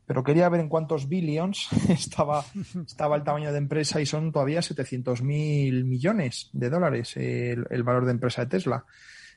pero 0.07 0.25
quería 0.25 0.49
ver 0.49 0.61
en 0.61 0.69
cuántos 0.69 1.09
billions 1.09 1.69
estaba, 1.89 2.45
estaba 2.87 3.17
el 3.17 3.23
tamaño 3.23 3.53
de 3.53 3.59
empresa 3.59 4.01
y 4.01 4.07
son 4.07 4.33
todavía 4.33 4.63
700 4.63 5.23
mil 5.23 5.85
millones 5.85 6.51
de 6.53 6.71
dólares 6.71 7.17
el, 7.17 7.67
el, 7.71 7.83
valor 7.83 8.05
de 8.05 8.13
empresa 8.13 8.43
de 8.43 8.51
Tesla. 8.51 8.85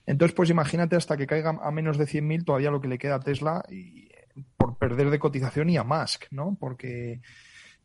Entonces, 0.06 0.36
pues 0.36 0.50
imagínate 0.50 0.96
hasta 0.96 1.18
que 1.18 1.28
caiga 1.28 1.58
a 1.62 1.72
menos 1.72 1.98
de 1.98 2.06
100 2.06 2.28
mil 2.28 2.46
todavía 2.46 2.72
lo 2.72 2.82
que 2.82 2.88
le 2.88 2.98
queda 2.98 3.16
a 3.16 3.20
Tesla 3.20 3.64
y, 3.70 4.08
por 4.58 4.78
perder 4.78 5.10
de 5.10 5.20
cotización 5.20 5.70
y 5.70 5.78
a 5.78 5.84
Musk, 5.84 6.26
¿no? 6.32 6.58
Porque 6.60 7.22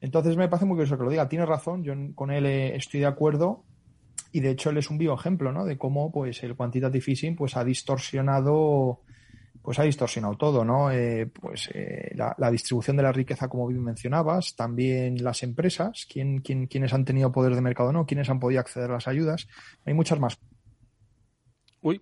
entonces 0.01 0.37
me 0.37 0.49
parece 0.49 0.67
muy 0.67 0.75
curioso 0.75 0.99
que 0.99 1.05
lo 1.05 1.11
diga. 1.11 1.29
Tiene 1.29 1.47
razón, 1.47 1.83
yo 1.83 1.95
con 2.15 2.31
él 2.31 2.47
eh, 2.47 2.77
estoy 2.77 3.01
de 3.01 3.07
acuerdo 3.07 3.65
y 4.33 4.41
de 4.41 4.51
hecho 4.51 4.71
él 4.71 4.79
es 4.79 4.91
un 4.91 4.99
vivo 4.99 5.15
ejemplo, 5.15 5.53
¿no? 5.53 5.65
De 5.65 5.79
cómo 5.79 6.11
pues 6.13 6.43
el 6.43 6.57
quantitative 6.57 7.05
easing 7.07 7.37
pues 7.37 7.57
ha 7.57 7.65
distorsionado 7.65 9.01
pues 9.63 9.79
ha 9.79 9.83
distorsionado 9.83 10.37
todo, 10.37 10.65
¿no? 10.65 10.91
Eh, 10.91 11.27
pues 11.27 11.69
eh, 11.75 12.15
la, 12.15 12.51
distribución 12.51 12.97
de 12.97 13.03
la 13.03 13.13
riqueza, 13.13 13.49
como 13.49 13.67
bien 13.67 13.85
mencionabas, 13.85 14.57
también 14.57 15.23
las 15.23 15.43
empresas, 15.43 16.07
quién, 16.11 16.41
quién, 16.41 16.67
quiénes 16.67 16.95
han 16.95 17.05
tenido 17.05 17.31
poder 17.31 17.55
de 17.55 17.61
mercado 17.61 17.93
no, 17.93 18.07
quiénes 18.07 18.31
han 18.31 18.41
podido 18.41 18.61
acceder 18.61 18.91
a 18.91 18.95
las 18.95 19.07
ayudas. 19.07 19.49
Hay 19.85 19.93
muchas 19.93 20.19
más. 20.19 20.39
Uy, 21.83 22.01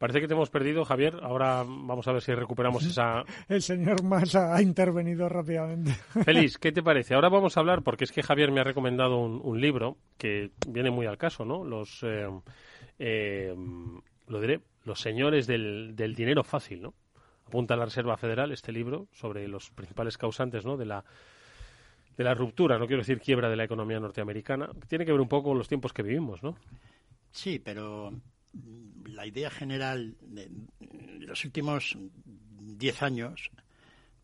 Parece 0.00 0.22
que 0.22 0.28
te 0.28 0.32
hemos 0.32 0.48
perdido, 0.48 0.86
Javier. 0.86 1.20
Ahora 1.22 1.62
vamos 1.62 2.08
a 2.08 2.12
ver 2.12 2.22
si 2.22 2.32
recuperamos 2.32 2.82
esa. 2.86 3.22
El 3.50 3.60
señor 3.60 4.02
Massa 4.02 4.54
ha 4.56 4.62
intervenido 4.62 5.28
rápidamente. 5.28 5.92
Feliz, 6.24 6.56
¿qué 6.56 6.72
te 6.72 6.82
parece? 6.82 7.12
Ahora 7.12 7.28
vamos 7.28 7.54
a 7.54 7.60
hablar, 7.60 7.82
porque 7.82 8.04
es 8.04 8.10
que 8.10 8.22
Javier 8.22 8.50
me 8.50 8.62
ha 8.62 8.64
recomendado 8.64 9.18
un, 9.18 9.60
libro 9.60 9.98
que 10.16 10.52
viene 10.66 10.90
muy 10.90 11.04
al 11.04 11.18
caso, 11.18 11.44
¿no? 11.44 11.64
Los. 11.64 12.02
Eh, 12.02 12.26
eh, 12.98 13.54
lo 14.26 14.40
diré, 14.40 14.62
los 14.84 14.98
señores 14.98 15.46
del, 15.46 15.94
del 15.94 16.14
dinero 16.14 16.44
fácil, 16.44 16.80
¿no? 16.80 16.94
Apunta 17.46 17.74
a 17.74 17.76
la 17.76 17.84
Reserva 17.84 18.16
Federal 18.16 18.52
este 18.52 18.72
libro 18.72 19.06
sobre 19.12 19.46
los 19.48 19.68
principales 19.68 20.16
causantes, 20.16 20.64
¿no? 20.64 20.78
De 20.78 20.86
la 20.86 21.04
de 22.16 22.24
la 22.24 22.32
ruptura, 22.32 22.78
no 22.78 22.86
quiero 22.86 23.02
decir 23.02 23.20
quiebra 23.20 23.50
de 23.50 23.56
la 23.56 23.64
economía 23.64 24.00
norteamericana, 24.00 24.70
tiene 24.88 25.04
que 25.04 25.12
ver 25.12 25.20
un 25.20 25.28
poco 25.28 25.50
con 25.50 25.58
los 25.58 25.68
tiempos 25.68 25.92
que 25.92 26.02
vivimos, 26.02 26.42
¿no? 26.42 26.56
Sí, 27.30 27.58
pero 27.58 28.12
la 29.06 29.26
idea 29.26 29.50
general 29.50 30.16
de 30.20 30.50
los 31.20 31.44
últimos 31.44 31.96
diez 32.58 33.02
años, 33.02 33.50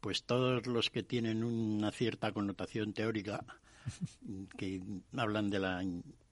pues 0.01 0.25
todos 0.25 0.67
los 0.67 0.91
que 0.91 1.03
tienen 1.03 1.45
una 1.45 1.91
cierta 1.91 2.33
connotación 2.33 2.93
teórica, 2.93 3.45
que 4.59 4.83
hablan 5.17 5.51
de 5.51 5.59
la 5.59 5.85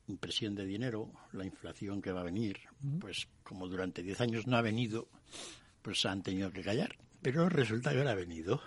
impresión 0.07 0.55
de 0.55 0.67
dinero, 0.67 1.11
la 1.33 1.45
inflación 1.45 2.03
que 2.03 2.13
va 2.13 2.21
a 2.21 2.25
venir, 2.25 2.61
pues 3.01 3.29
como 3.43 3.69
durante 3.69 4.03
diez 4.03 4.21
años 4.21 4.47
no 4.47 4.57
ha 4.57 4.63
venido, 4.63 5.09
pues 5.83 6.05
han 6.07 6.23
tenido 6.23 6.51
que 6.51 6.63
callar. 6.63 6.97
Pero 7.23 7.49
resulta 7.49 7.93
que 7.93 7.99
ahora 7.99 8.13
ha 8.13 8.17
venido. 8.17 8.61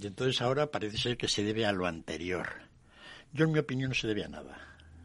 Y 0.00 0.06
entonces 0.06 0.40
ahora 0.40 0.70
parece 0.70 0.98
ser 0.98 1.16
que 1.16 1.28
se 1.28 1.42
debe 1.42 1.66
a 1.66 1.72
lo 1.72 1.86
anterior. 1.86 2.48
Yo, 3.32 3.44
en 3.44 3.52
mi 3.52 3.58
opinión, 3.58 3.90
no 3.90 3.94
se 3.94 4.06
debe 4.06 4.24
a 4.24 4.28
nada. 4.28 4.58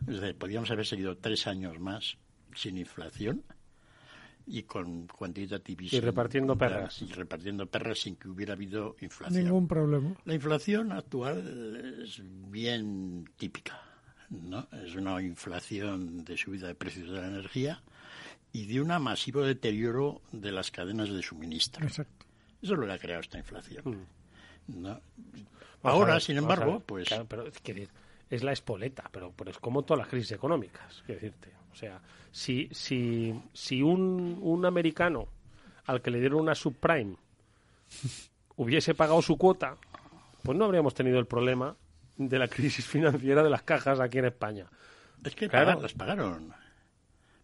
Es 0.07 0.19
decir, 0.19 0.38
podríamos 0.38 0.71
haber 0.71 0.86
seguido 0.86 1.17
tres 1.17 1.48
años 1.48 1.79
más 1.79 2.17
sin 2.55 2.77
inflación 2.77 3.43
y 4.48 4.63
con 4.63 5.08
quantitative 5.08 5.86
y 5.91 6.00
repartiendo 6.00 6.58
perras. 6.58 7.01
y 7.01 7.12
repartiendo 7.12 7.67
perras 7.67 8.00
sin 8.00 8.15
que 8.15 8.27
hubiera 8.27 8.53
habido 8.53 8.96
inflación. 9.01 9.43
Ningún 9.43 9.67
problema. 9.67 10.15
La 10.25 10.34
inflación 10.34 10.91
actual 10.91 12.01
es 12.03 12.22
bien 12.50 13.29
típica 13.38 13.79
no 14.31 14.67
es 14.84 14.96
una 14.96 15.22
inflación 15.22 16.24
de 16.24 16.38
subida 16.38 16.67
de 16.67 16.75
precios 16.75 17.10
de 17.10 17.20
la 17.20 17.27
energía 17.27 17.81
y 18.53 18.65
de 18.65 18.81
un 18.81 18.88
masivo 19.01 19.41
deterioro 19.41 20.22
de 20.31 20.51
las 20.51 20.72
cadenas 20.72 21.10
de 21.10 21.22
suministro. 21.22 21.86
Exacto. 21.86 22.25
eso 22.62 22.74
es 22.74 22.79
lo 22.79 22.86
que 22.86 22.93
ha 22.93 22.98
creado 22.98 23.22
esta 23.22 23.38
inflación 23.38 23.84
mm. 23.86 24.81
¿no? 24.81 25.01
ahora 25.84 26.20
sin 26.20 26.38
embargo 26.38 26.81
pues 26.86 27.10
pero 27.27 27.46
es 28.29 28.43
la 28.43 28.53
espoleta 28.53 29.10
pero, 29.12 29.34
pero 29.36 29.51
es 29.51 29.60
como 29.60 29.84
todas 29.84 30.00
las 30.00 30.08
crisis 30.08 30.31
económicas 30.31 31.03
quiero 31.05 31.22
decirte 31.22 31.50
o 31.72 31.75
sea, 31.75 32.01
si, 32.32 32.70
si, 32.72 33.34
si 33.54 33.82
un, 33.82 34.40
un 34.42 34.66
americano 34.66 35.28
al 35.86 36.01
que 36.01 36.12
le 36.12 36.20
dieron 36.20 36.42
una 36.42 36.56
subprime 36.56 37.16
hubiese 38.56 38.94
pagado 38.94 39.22
su 39.22 39.38
cuota, 39.38 39.78
pues 40.44 40.58
no 40.58 40.66
habríamos 40.66 40.94
tenido 40.94 41.20
el 41.20 41.25
problema 41.25 41.75
de 42.18 42.40
la 42.40 42.48
crisis 42.48 42.86
financiera 42.86 43.44
de 43.44 43.50
las 43.50 43.63
cajas 43.63 44.00
aquí 44.00 44.20
en 44.20 44.25
España. 44.25 44.68
Es 45.24 45.36
que 45.36 45.50
claro. 45.50 45.82
las 45.82 45.94
pagaron. 45.94 46.54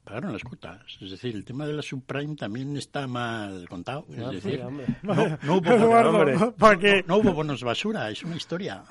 Pagaron 0.03 0.31
las 0.31 0.43
cuotas. 0.43 0.81
Es 1.01 1.11
decir, 1.11 1.35
el 1.35 1.43
tema 1.43 1.67
de 1.67 1.73
la 1.73 1.81
subprime 1.81 2.35
también 2.35 2.77
está 2.77 3.07
mal 3.07 3.67
contado. 3.67 4.05
Es 4.09 4.23
ah, 4.23 4.31
decir, 4.31 4.63
no, 5.03 5.13
hubo, 5.13 5.37
no, 7.07 7.17
hubo 7.17 7.33
bonos 7.33 7.61
basura, 7.61 8.09
es 8.09 8.23
una 8.23 8.35
historia. 8.35 8.83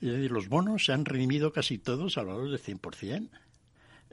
Es 0.00 0.12
decir, 0.12 0.30
los 0.30 0.48
bonos 0.48 0.84
se 0.84 0.92
han 0.92 1.04
redimido 1.04 1.52
casi 1.52 1.78
todos 1.78 2.18
al 2.18 2.26
valor 2.26 2.50
del 2.50 2.60
100%. 2.60 3.30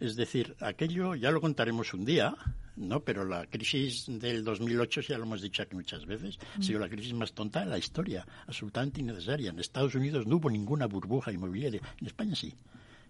Es 0.04 0.18
decir, 0.18 0.54
aquello 0.60 1.16
ya 1.16 1.32
lo 1.32 1.40
contaremos 1.40 1.94
un 1.94 2.04
día, 2.04 2.36
¿no? 2.76 3.00
Pero 3.06 3.24
la 3.24 3.46
crisis 3.46 4.06
del 4.10 4.44
2008, 4.44 5.00
ya 5.00 5.18
lo 5.18 5.24
hemos 5.24 5.42
dicho 5.42 5.64
aquí 5.64 5.76
muchas 5.76 6.06
veces, 6.06 6.38
ha 6.60 6.62
sido 6.62 6.82
la 6.82 6.90
crisis 6.90 7.14
más 7.14 7.32
tonta 7.32 7.62
de 7.62 7.68
la 7.68 7.78
historia, 7.78 8.28
absolutamente 8.46 9.00
innecesaria. 9.00 9.52
En 9.52 9.60
Estados 9.60 9.96
Unidos 9.96 10.28
no 10.28 10.36
hubo 10.36 10.50
ninguna 10.50 10.88
burbuja 10.88 11.32
inmobiliaria, 11.32 11.80
en 12.02 12.06
España 12.06 12.36
sí. 12.36 12.54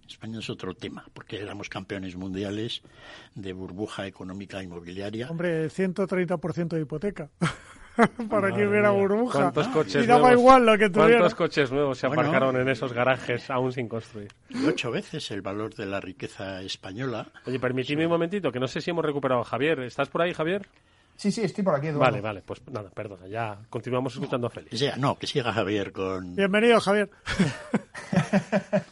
España 0.08 0.38
es 0.38 0.52
otro 0.52 0.76
tema, 0.76 1.04
porque 1.16 1.40
éramos 1.40 1.68
campeones 1.68 2.16
mundiales 2.16 2.84
de 3.34 3.54
burbuja 3.54 4.06
económica 4.06 4.62
inmobiliaria. 4.62 5.32
Hombre, 5.32 5.70
130% 5.72 6.76
de 6.76 6.82
hipoteca. 6.82 7.32
para 8.30 8.54
que 8.54 8.68
hubiera 8.68 8.92
burbuja. 8.92 9.40
¿Cuántos 9.40 9.68
coches 9.70 10.04
y 10.04 10.08
daba 10.08 10.30
nuevos, 10.30 10.40
igual 10.40 10.66
lo 10.66 10.78
que 10.78 10.90
tuviera. 10.90 11.20
¿Cuántos 11.20 11.36
coches 11.36 11.72
nuevos 11.72 11.98
se 11.98 12.08
aparcaron 12.08 12.56
en 12.58 12.70
esos 12.70 12.94
garajes 12.94 13.50
aún 13.50 13.72
sin 13.72 13.88
construir? 13.88 14.32
ocho 14.68 14.92
veces 14.92 15.30
el 15.32 15.42
valor 15.42 15.74
de 15.76 15.86
la 15.86 16.00
riqueza 16.00 16.62
española. 16.62 17.28
Oye, 17.46 17.60
permitidme 17.60 18.06
un 18.06 18.12
momentito, 18.12 18.52
que 18.52 18.60
no 18.60 18.68
sé 18.68 18.82
si 18.82 18.92
hemos 18.92 19.06
recuperado 19.06 19.42
a 19.42 19.46
Javier. 19.46 19.80
¿Estás 19.82 20.10
por 20.10 20.22
ahí, 20.22 20.34
Javier? 20.34 20.68
Sí, 21.16 21.32
sí, 21.32 21.42
estoy 21.42 21.64
por 21.64 21.76
aquí, 21.76 21.88
Eduardo. 21.88 22.12
Vale, 22.12 22.22
vale, 22.22 22.42
pues 22.42 22.62
nada, 22.72 22.90
perdona, 22.90 23.28
ya 23.28 23.60
continuamos 23.70 24.16
escuchando 24.16 24.48
a 24.48 24.50
Félix. 24.50 24.80
sea, 24.80 24.96
no, 24.98 25.16
que 25.16 25.28
siga 25.28 25.54
Javier 25.54 25.92
con... 25.92 26.36
Bienvenido, 26.36 26.80
Javier. 26.80 27.10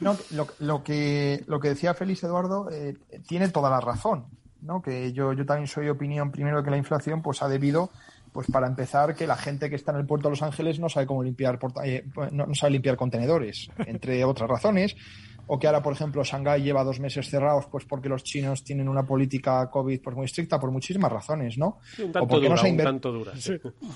no, 0.00 0.16
lo, 0.60 0.84
que, 0.84 1.42
lo 1.46 1.58
que 1.58 1.68
decía 1.68 1.94
Félix 1.94 2.22
Eduardo 2.22 2.68
eh, 2.70 2.96
tiene 3.26 3.48
toda 3.48 3.70
la 3.70 3.80
razón, 3.80 4.26
¿no? 4.60 4.82
Que 4.82 5.12
yo, 5.12 5.32
yo 5.32 5.46
también 5.46 5.66
soy 5.66 5.88
opinión 5.88 6.30
primero 6.30 6.62
que 6.62 6.70
la 6.70 6.76
inflación 6.76 7.22
pues 7.22 7.42
ha 7.42 7.48
debido 7.48 7.90
pues 8.38 8.52
para 8.52 8.68
empezar, 8.68 9.16
que 9.16 9.26
la 9.26 9.34
gente 9.34 9.68
que 9.68 9.74
está 9.74 9.90
en 9.90 9.98
el 9.98 10.06
puerto 10.06 10.28
de 10.28 10.34
Los 10.34 10.42
Ángeles 10.42 10.78
no 10.78 10.88
sabe 10.88 11.06
cómo 11.08 11.24
limpiar, 11.24 11.58
eh, 11.82 12.04
no, 12.30 12.54
sabe 12.54 12.70
limpiar 12.70 12.94
contenedores, 12.94 13.68
entre 13.84 14.24
otras 14.24 14.48
razones. 14.48 14.94
O 15.48 15.58
que 15.58 15.66
ahora, 15.66 15.82
por 15.82 15.92
ejemplo, 15.92 16.22
Shanghái 16.22 16.62
lleva 16.62 16.84
dos 16.84 17.00
meses 17.00 17.28
cerrados, 17.28 17.66
pues 17.66 17.84
porque 17.84 18.08
los 18.08 18.22
chinos 18.22 18.62
tienen 18.62 18.88
una 18.88 19.02
política 19.02 19.68
COVID 19.68 20.00
pues 20.00 20.14
muy 20.14 20.26
estricta, 20.26 20.60
por 20.60 20.70
muchísimas 20.70 21.10
razones, 21.10 21.58
¿no? 21.58 21.80
un 21.98 22.12
tanto 22.12 22.36
o 22.36 22.40
dura, 22.40 22.62
un 22.62 22.76
tanto 22.76 23.10
dura. 23.10 23.32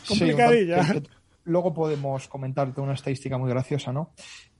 Complicadilla. 0.08 0.87
luego 1.44 1.72
podemos 1.72 2.26
comentarte 2.26 2.80
una 2.80 2.94
estadística 2.94 3.38
muy 3.38 3.49
graciosa, 3.49 3.92
¿no? 3.92 4.11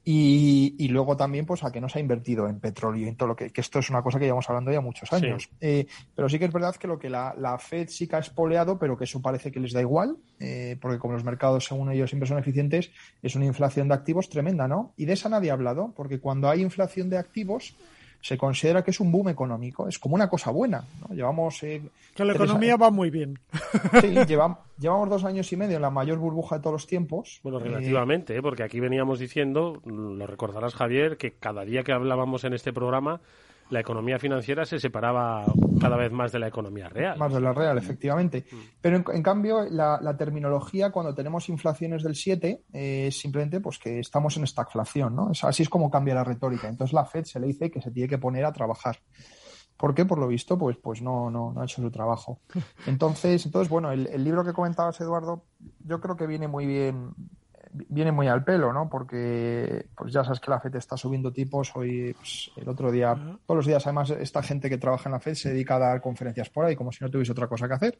Y, 0.04 0.88
luego 0.88 1.16
también, 1.16 1.47
pues, 1.47 1.62
a 1.62 1.71
que 1.71 1.80
no 1.80 1.88
se 1.88 1.99
ha 1.99 2.00
invertido 2.00 2.49
en 2.49 2.59
petróleo 2.59 3.04
y 3.04 3.09
en 3.09 3.16
todo 3.16 3.28
lo 3.28 3.37
que, 3.37 3.50
que 3.50 3.61
esto 3.61 3.78
es 3.78 3.88
una 3.88 4.02
cosa 4.02 4.18
que 4.18 4.25
llevamos 4.25 4.49
hablando 4.49 4.73
ya 4.73 4.80
muchos 4.80 5.12
años. 5.12 5.49
Eh, 5.61 5.87
pero 6.14 6.28
sí 6.28 6.38
que 6.38 6.47
es 6.47 6.52
verdad 6.52 6.75
que 6.75 6.88
lo 6.88 6.99
que 6.99 7.09
la, 7.09 7.35
la, 7.38 7.56
Fed 7.59 7.88
sí 7.88 8.09
que 8.09 8.16
ha 8.16 8.18
espoleado, 8.18 8.78
pero 8.78 8.97
que 8.97 9.04
eso 9.04 9.23
parece 9.23 9.52
que 9.52 9.61
les 9.61 9.73
da 9.73 9.80
igual, 9.80 10.16
eh, 10.40 10.76
porque 10.80 10.99
como 10.99 11.14
los 11.14 11.25
mercados, 11.25 11.66
según 11.66 11.92
ellos, 11.92 12.11
siempre 12.11 12.28
son 12.28 12.38
eficientes, 12.38 12.90
es 13.23 13.37
una 13.37 13.47
inflación 13.47 13.88
de 13.88 13.94
activos 13.94 14.28
tremenda, 14.28 14.66
¿no? 14.66 14.92
Y 14.97 15.04
de 15.04 15.12
esa 15.12 15.28
nadie 15.28 15.50
ha 15.50 15.54
hablado, 15.54 15.92
porque 15.94 16.18
cuando 16.18 16.50
hay 16.50 16.62
inflación 16.62 17.09
de 17.09 17.18
activos, 17.18 17.76
se 18.22 18.38
considera 18.38 18.82
que 18.84 18.92
es 18.92 19.00
un 19.00 19.10
boom 19.10 19.28
económico, 19.30 19.88
es 19.88 19.98
como 19.98 20.14
una 20.14 20.28
cosa 20.28 20.52
buena. 20.52 20.84
¿no? 21.00 21.14
Llevamos. 21.14 21.60
Eh, 21.64 21.82
que 22.14 22.24
la 22.24 22.34
economía 22.34 22.76
va 22.76 22.90
muy 22.90 23.10
bien. 23.10 23.38
Sí, 24.00 24.14
llevamos, 24.28 24.58
llevamos 24.78 25.10
dos 25.10 25.24
años 25.24 25.52
y 25.52 25.56
medio 25.56 25.76
en 25.76 25.82
la 25.82 25.90
mayor 25.90 26.18
burbuja 26.18 26.56
de 26.56 26.62
todos 26.62 26.74
los 26.74 26.86
tiempos. 26.86 27.40
Bueno, 27.42 27.58
eh, 27.58 27.64
relativamente, 27.64 28.36
¿eh? 28.36 28.40
porque 28.40 28.62
aquí 28.62 28.78
veníamos 28.78 29.18
diciendo, 29.18 29.82
lo 29.84 30.26
recordarás 30.26 30.74
Javier, 30.74 31.16
que 31.16 31.32
cada 31.32 31.64
día 31.64 31.82
que 31.82 31.92
hablábamos 31.92 32.44
en 32.44 32.54
este 32.54 32.72
programa 32.72 33.20
la 33.71 33.81
economía 33.81 34.19
financiera 34.19 34.64
se 34.64 34.78
separaba 34.78 35.45
cada 35.81 35.97
vez 35.97 36.12
más 36.12 36.33
de 36.33 36.38
la 36.38 36.49
economía 36.49 36.88
real. 36.88 37.19
Más 37.19 37.33
de 37.33 37.40
la 37.40 37.52
real, 37.52 37.78
efectivamente. 37.78 38.45
Mm. 38.50 38.57
Pero 38.81 39.04
en, 39.12 39.23
cambio, 39.23 39.64
la, 39.71 40.16
terminología 40.16 40.90
cuando 40.90 41.14
tenemos 41.14 41.49
inflaciones 41.49 42.02
del 42.02 42.14
7 42.14 42.64
es 42.73 43.19
simplemente 43.19 43.61
pues 43.61 43.78
que 43.78 43.99
estamos 43.99 44.37
en 44.37 44.45
estagflación, 44.45 45.16
¿no? 45.16 45.33
así 45.42 45.62
es 45.62 45.69
como 45.69 45.90
cambia 45.90 46.14
la 46.14 46.25
retórica. 46.25 46.69
Entonces 46.69 46.92
la 46.92 47.04
Fed 47.04 47.25
se 47.25 47.40
le 47.40 47.47
dice 47.47 47.71
que 47.71 47.81
se 47.81 47.90
tiene 47.90 48.09
que 48.09 48.19
poner 48.19 48.45
a 48.45 48.52
trabajar. 48.52 48.99
¿Por 49.76 49.95
qué? 49.95 50.04
Por 50.04 50.19
lo 50.19 50.28
visto, 50.28 50.57
pues, 50.57 50.76
pues 50.76 51.02
no, 51.02 51.28
no, 51.31 51.54
ha 51.57 51.64
hecho 51.64 51.83
su 51.83 51.90
trabajo. 51.90 52.38
Entonces, 52.87 53.45
entonces 53.45 53.69
bueno, 53.69 53.90
el, 53.90 54.23
libro 54.23 54.45
que 54.45 54.52
comentabas, 54.52 55.00
Eduardo, 55.00 55.45
yo 55.85 56.00
creo 56.00 56.16
que 56.16 56.28
viene 56.28 56.47
muy 56.47 56.66
bien 56.66 57.14
viene 57.72 58.12
muy 58.12 58.28
al 58.28 58.44
pelo, 58.44 58.72
¿no? 58.72 58.88
Porque 58.88 59.86
pues 59.96 60.12
ya 60.12 60.22
sabes 60.22 60.40
que 60.40 60.50
la 60.50 60.60
FED 60.60 60.76
está 60.76 60.96
subiendo 60.96 61.32
tipos. 61.32 61.72
Hoy, 61.74 62.14
pues, 62.14 62.50
el 62.56 62.68
otro 62.68 62.92
día, 62.92 63.14
todos 63.14 63.56
los 63.56 63.66
días, 63.66 63.86
además, 63.86 64.10
esta 64.10 64.42
gente 64.42 64.68
que 64.68 64.78
trabaja 64.78 65.08
en 65.08 65.12
la 65.12 65.20
FED 65.20 65.34
se 65.34 65.52
dedica 65.52 65.76
a 65.76 65.78
dar 65.78 66.00
conferencias 66.00 66.50
por 66.50 66.64
ahí, 66.64 66.76
como 66.76 66.92
si 66.92 67.02
no 67.02 67.10
tuviese 67.10 67.32
otra 67.32 67.46
cosa 67.46 67.66
que 67.68 67.74
hacer. 67.74 67.98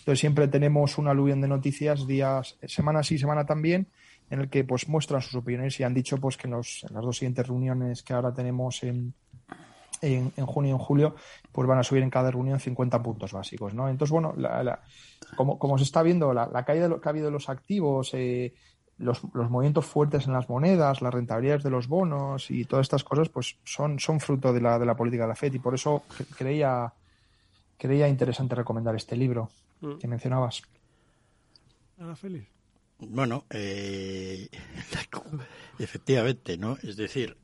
Entonces, 0.00 0.20
siempre 0.20 0.48
tenemos 0.48 0.98
un 0.98 1.08
aluvión 1.08 1.40
de 1.40 1.48
noticias, 1.48 2.06
días, 2.06 2.58
semana 2.66 3.02
sí, 3.02 3.18
semana 3.18 3.46
también, 3.46 3.88
en 4.30 4.40
el 4.40 4.50
que 4.50 4.64
pues 4.64 4.88
muestran 4.88 5.22
sus 5.22 5.36
opiniones 5.36 5.78
y 5.80 5.84
han 5.84 5.94
dicho 5.94 6.18
pues 6.18 6.36
que 6.36 6.48
en, 6.48 6.54
los, 6.54 6.84
en 6.88 6.94
las 6.94 7.04
dos 7.04 7.16
siguientes 7.16 7.46
reuniones 7.46 8.02
que 8.02 8.12
ahora 8.12 8.34
tenemos 8.34 8.82
en, 8.82 9.14
en, 10.02 10.30
junio 10.46 10.70
y 10.70 10.72
en 10.72 10.78
julio, 10.78 11.14
pues 11.52 11.66
van 11.66 11.78
a 11.78 11.82
subir 11.82 12.02
en 12.02 12.10
cada 12.10 12.30
reunión 12.30 12.60
50 12.60 13.02
puntos 13.02 13.32
básicos, 13.32 13.74
¿no? 13.74 13.88
Entonces, 13.88 14.12
bueno, 14.12 14.34
como, 15.36 15.58
como, 15.58 15.78
se 15.78 15.84
está 15.84 16.02
viendo, 16.02 16.32
la, 16.32 16.64
caída 16.64 16.88
que 16.88 17.08
ha 17.08 17.10
habido 17.10 17.26
de 17.26 17.32
los 17.32 17.48
activos, 17.48 18.10
eh, 18.14 18.54
los, 18.98 19.22
los, 19.34 19.50
movimientos 19.50 19.84
fuertes 19.84 20.26
en 20.26 20.32
las 20.32 20.48
monedas, 20.48 21.02
las 21.02 21.12
rentabilidades 21.12 21.62
de 21.62 21.70
los 21.70 21.86
bonos 21.86 22.50
y 22.50 22.64
todas 22.64 22.84
estas 22.84 23.04
cosas, 23.04 23.28
pues 23.28 23.56
son, 23.64 23.98
son 23.98 24.20
fruto 24.20 24.52
de 24.52 24.60
la, 24.60 24.78
de 24.78 24.86
la 24.86 24.96
política 24.96 25.24
de 25.24 25.28
la 25.28 25.34
FED 25.34 25.54
y 25.54 25.58
por 25.58 25.74
eso 25.74 26.04
creía, 26.36 26.92
creía 27.76 28.08
interesante 28.08 28.54
recomendar 28.54 28.94
este 28.94 29.16
libro 29.16 29.50
mm. 29.80 29.98
que 29.98 30.08
mencionabas. 30.08 30.62
feliz. 32.16 32.48
Bueno, 32.98 33.44
eh, 33.50 34.48
efectivamente, 35.78 36.56
¿no? 36.56 36.78
Es 36.82 36.96
decir, 36.96 37.36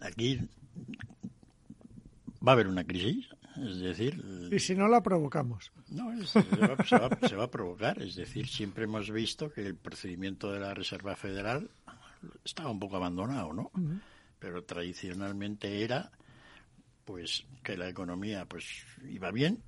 aquí 0.00 0.48
va 2.46 2.52
a 2.52 2.54
haber 2.54 2.68
una 2.68 2.84
crisis, 2.84 3.28
es 3.56 3.78
decir... 3.78 4.22
Y 4.50 4.58
si 4.58 4.74
no 4.74 4.88
la 4.88 5.02
provocamos. 5.02 5.72
No, 5.90 6.10
se, 6.26 6.40
va, 7.36 7.44
a 7.44 7.50
provocar, 7.50 8.00
es 8.02 8.16
decir, 8.16 8.48
siempre 8.48 8.84
hemos 8.84 9.10
visto 9.10 9.50
que 9.50 9.66
el 9.66 9.76
procedimiento 9.76 10.52
de 10.52 10.60
la 10.60 10.74
Reserva 10.74 11.16
Federal 11.16 11.70
estaba 12.44 12.70
un 12.70 12.78
poco 12.78 12.96
abandonado, 12.96 13.52
¿no? 13.52 13.70
Pero 14.38 14.64
tradicionalmente 14.64 15.82
era 15.82 16.10
pues 17.04 17.44
que 17.62 17.76
la 17.76 17.88
economía 17.88 18.46
pues 18.46 18.64
iba 19.10 19.30
bien, 19.30 19.62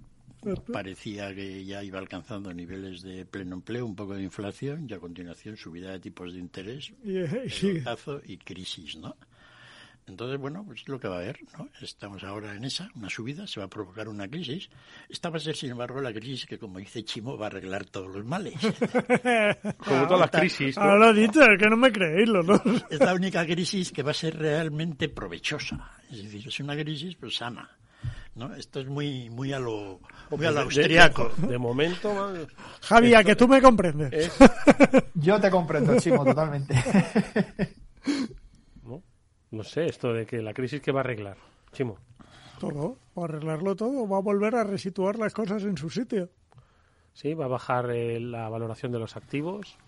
parecía 0.73 1.35
que 1.35 1.65
ya 1.65 1.83
iba 1.83 1.99
alcanzando 1.99 2.53
niveles 2.53 3.03
de 3.03 3.25
pleno 3.27 3.57
empleo, 3.57 3.87
un 3.87 3.97
poco 3.97 4.15
de 4.15 4.23
inflación 4.23 4.87
y 4.89 4.95
a 4.95 4.99
continuación 4.99 5.57
subida 5.57 5.93
de 5.93 6.01
tipos 6.01 6.33
de 6.33 6.41
interés, 6.41 6.93
y, 7.05 8.33
y 8.33 8.37
crisis, 8.39 8.97
¿no? 8.97 9.17
Entonces, 10.07 10.39
bueno, 10.39 10.63
pues 10.65 10.83
es 10.83 10.89
lo 10.89 11.01
que 11.01 11.09
va 11.09 11.17
a 11.17 11.19
haber, 11.19 11.41
¿no? 11.59 11.69
Estamos 11.81 12.23
ahora 12.23 12.55
en 12.55 12.65
esa, 12.65 12.89
una 12.95 13.11
subida, 13.11 13.47
se 13.47 13.59
va 13.59 13.67
a 13.67 13.69
provocar 13.69 14.09
una 14.09 14.29
crisis. 14.29 14.71
Esta 15.09 15.31
va 15.31 15.39
a 15.39 15.41
ser, 15.41 15.57
sin 15.57 15.71
embargo, 15.71 16.01
la 16.01 16.13
crisis 16.13 16.47
que, 16.47 16.59
como 16.59 16.79
dice 16.79 17.05
Chimo, 17.05 17.37
va 17.37 17.47
a 17.47 17.49
arreglar 17.49 17.87
todos 17.87 18.15
los 18.15 18.25
males. 18.25 18.55
como 19.79 20.07
todas 20.07 20.21
las 20.21 20.31
crisis. 20.31 20.79
Ahora 20.79 21.07
lo 21.07 21.13
dicho, 21.13 21.43
es 21.43 21.59
que 21.59 21.69
no 21.69 21.77
me 21.77 21.91
creéis 21.91 22.29
los 22.29 22.47
dos. 22.47 22.61
Es 22.91 23.01
la 23.01 23.15
única 23.15 23.45
crisis 23.45 23.91
que 23.91 24.03
va 24.05 24.13
a 24.13 24.15
ser 24.15 24.39
realmente 24.39 25.09
provechosa. 25.09 25.91
Es 26.11 26.23
decir, 26.23 26.47
es 26.47 26.61
una 26.61 26.77
crisis, 26.77 27.17
pues, 27.17 27.37
sana. 27.37 27.69
¿no? 28.37 28.55
Esto 28.55 28.81
es 28.81 28.87
muy 28.87 29.31
muy 29.31 29.53
a 29.53 29.59
lo 29.59 30.01
muy 30.31 30.47
a 30.47 30.51
austriaco. 30.51 31.33
De, 31.37 31.59
momento, 31.59 32.33
Javi, 32.83 33.15
a 33.15 33.25
que 33.25 33.35
tú 33.35 33.49
me 33.49 33.61
comprendes. 33.61 34.31
Yo 35.15 35.41
te 35.41 35.51
comprendo, 35.51 35.99
Chimo, 35.99 36.25
totalmente. 36.25 36.75
No 39.57 39.65
sé, 39.65 39.87
esto 39.87 40.13
de 40.13 40.27
que 40.27 40.43
la 40.43 40.53
crisis 40.53 40.83
que 40.83 40.93
va 40.93 41.01
a 41.01 41.05
arreglar. 41.05 41.39
Chimo. 41.73 41.97
Todo, 42.61 42.99
va 43.17 43.23
a 43.23 43.25
arreglarlo 43.25 43.75
todo, 43.75 44.07
va 44.07 44.19
a 44.19 44.21
volver 44.21 44.55
a 44.55 44.65
resituar 44.65 45.19
las 45.19 45.33
cosas 45.33 45.63
en 45.65 45.77
su 45.79 45.89
sitio. 45.89 46.29
Sí, 47.15 47.33
va 47.33 47.47
a 47.47 47.49
bajar 47.49 47.91
eh, 47.91 48.21
la 48.21 48.51
valoración 48.51 48.93
de 48.93 48.99
los 48.99 49.17
activos, 49.17 49.79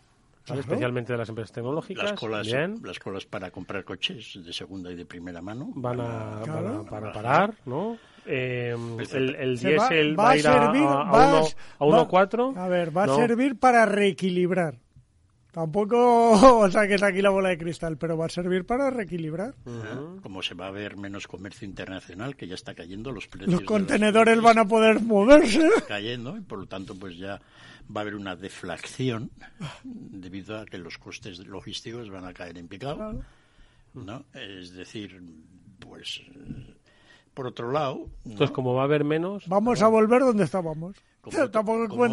especialmente 0.47 1.13
de 1.13 1.19
las 1.19 1.29
empresas 1.29 1.53
tecnológicas. 1.53 2.05
Las 2.05 2.19
colas, 2.19 2.49
las 2.83 2.99
colas 2.99 3.27
para 3.27 3.51
comprar 3.51 3.85
coches 3.85 4.39
de 4.43 4.53
segunda 4.55 4.91
y 4.91 4.95
de 4.95 5.05
primera 5.05 5.43
mano 5.43 5.71
van 5.75 6.01
a, 6.01 6.85
para 6.89 7.13
parar, 7.13 7.55
¿no? 7.67 7.99
Eh, 8.25 8.75
el, 9.13 9.35
el 9.35 9.59
diésel 9.59 10.19
va, 10.19 10.31
a 10.31 10.37
ir 10.37 10.47
a, 10.47 10.71
a, 10.71 11.43
1,4. 11.79 12.57
A, 12.57 12.69
ver, 12.69 12.97
va 12.97 13.05
a 13.05 13.09
servir 13.09 13.59
para 13.59 13.85
reequilibrar. 13.85 14.77
Tampoco, 15.53 16.33
o 16.61 16.71
sea, 16.71 16.87
que 16.87 16.95
es 16.95 17.03
aquí 17.03 17.23
la 17.23 17.31
bola 17.31 17.49
de 17.51 17.59
cristal, 17.59 17.97
pero 17.97 18.17
va 18.17 18.27
a 18.27 18.29
servir 18.29 18.65
para 18.65 18.91
reequilibrar. 18.91 19.55
Como 20.23 20.43
se 20.43 20.55
va 20.55 20.69
a 20.69 20.71
ver 20.71 20.97
menos 20.97 21.27
comercio 21.27 21.67
internacional, 21.67 22.37
que 22.37 22.47
ya 22.47 22.55
está 22.55 22.75
cayendo, 22.75 23.13
los 23.13 23.27
precios. 23.27 23.53
Los 23.53 23.63
contenedores 23.63 24.41
van 24.41 24.59
a 24.59 24.67
poder 24.67 25.01
moverse. 25.01 25.69
Cayendo, 25.87 26.37
y 26.37 26.41
por 26.41 26.59
lo 26.59 26.67
tanto, 26.67 26.95
pues 26.95 27.17
ya 27.17 27.41
va 27.95 28.01
a 28.01 28.03
haber 28.03 28.15
una 28.15 28.37
deflación 28.37 29.31
debido 29.83 30.59
a 30.59 30.67
que 30.67 30.79
los 30.79 30.99
costes 30.99 31.39
logísticos 31.47 32.11
van 32.11 32.27
a 32.27 32.35
caer 32.35 32.59
en 32.59 32.69
picado. 32.69 33.25
¿no? 33.95 34.25
Es 34.35 34.73
decir, 34.75 35.21
pues 35.79 36.23
por 37.35 37.47
otro 37.47 37.71
lado. 37.71 38.09
Entonces, 38.25 38.51
como 38.51 38.75
va 38.75 38.83
a 38.83 38.85
haber 38.85 39.05
menos. 39.05 39.47
Vamos 39.49 39.83
a 39.83 39.89
volver 39.89 40.23
donde 40.23 40.45
estábamos. 40.45 40.97
Tampoco 41.51 42.07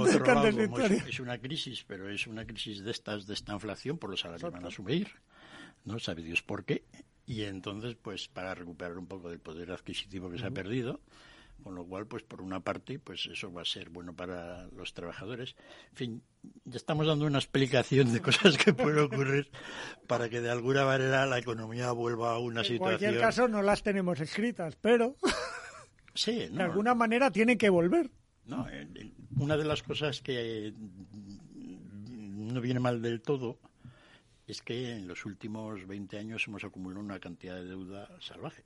es 1.07 1.19
una 1.19 1.37
crisis, 1.37 1.85
pero 1.87 2.09
es 2.09 2.27
una 2.27 2.45
crisis 2.45 2.83
de 2.83 2.91
estas, 2.91 3.27
de 3.27 3.33
esta 3.33 3.53
inflación, 3.53 3.97
por 3.97 4.09
los 4.09 4.19
salarios 4.19 4.51
van 4.51 4.65
a 4.65 4.71
subir. 4.71 5.09
¿No? 5.83 5.99
Sabe 5.99 6.23
Dios 6.23 6.41
por 6.41 6.65
qué. 6.65 6.83
Y 7.27 7.43
entonces, 7.43 7.95
pues, 7.95 8.27
para 8.27 8.53
recuperar 8.55 8.97
un 8.97 9.07
poco 9.07 9.29
del 9.29 9.39
poder 9.39 9.71
adquisitivo 9.71 10.29
que 10.29 10.37
se 10.37 10.45
ha 10.45 10.51
perdido, 10.51 10.99
con 11.63 11.73
lo 11.73 11.85
cual, 11.85 12.05
pues 12.05 12.21
por 12.21 12.41
una 12.41 12.59
parte, 12.59 12.99
pues 12.99 13.27
eso 13.31 13.51
va 13.51 13.63
a 13.63 13.65
ser 13.65 13.89
bueno 13.89 14.15
para 14.15 14.67
los 14.67 14.93
trabajadores. 14.93 15.55
En 15.91 15.95
fin, 15.95 16.23
ya 16.65 16.77
estamos 16.77 17.07
dando 17.07 17.25
una 17.25 17.39
explicación 17.39 18.13
de 18.13 18.21
cosas 18.21 18.57
que 18.57 18.73
pueden 18.73 18.99
ocurrir 18.99 19.49
para 20.07 20.29
que 20.29 20.41
de 20.41 20.51
alguna 20.51 20.85
manera 20.85 21.25
la 21.25 21.39
economía 21.39 21.91
vuelva 21.91 22.33
a 22.33 22.39
una 22.39 22.63
situación. 22.63 22.93
En 22.93 22.99
cualquier 22.99 23.21
caso, 23.21 23.47
no 23.47 23.61
las 23.63 23.81
tenemos 23.81 24.19
escritas, 24.19 24.75
pero 24.75 25.15
sí, 26.13 26.47
de 26.51 26.63
alguna 26.63 26.93
manera 26.93 27.31
tienen 27.31 27.57
que 27.57 27.69
volver. 27.69 28.11
No, 28.47 28.67
una 29.37 29.57
de 29.57 29.65
las 29.65 29.81
cosas 29.81 30.21
que 30.21 30.73
no 31.55 32.61
viene 32.61 32.79
mal 32.79 33.01
del 33.01 33.21
todo 33.21 33.57
es 34.47 34.61
que 34.61 34.91
en 34.97 35.07
los 35.07 35.25
últimos 35.25 35.87
20 35.87 36.19
años 36.19 36.47
hemos 36.47 36.63
acumulado 36.63 37.01
una 37.01 37.19
cantidad 37.19 37.55
de 37.55 37.65
deuda 37.65 38.09
salvaje. 38.21 38.63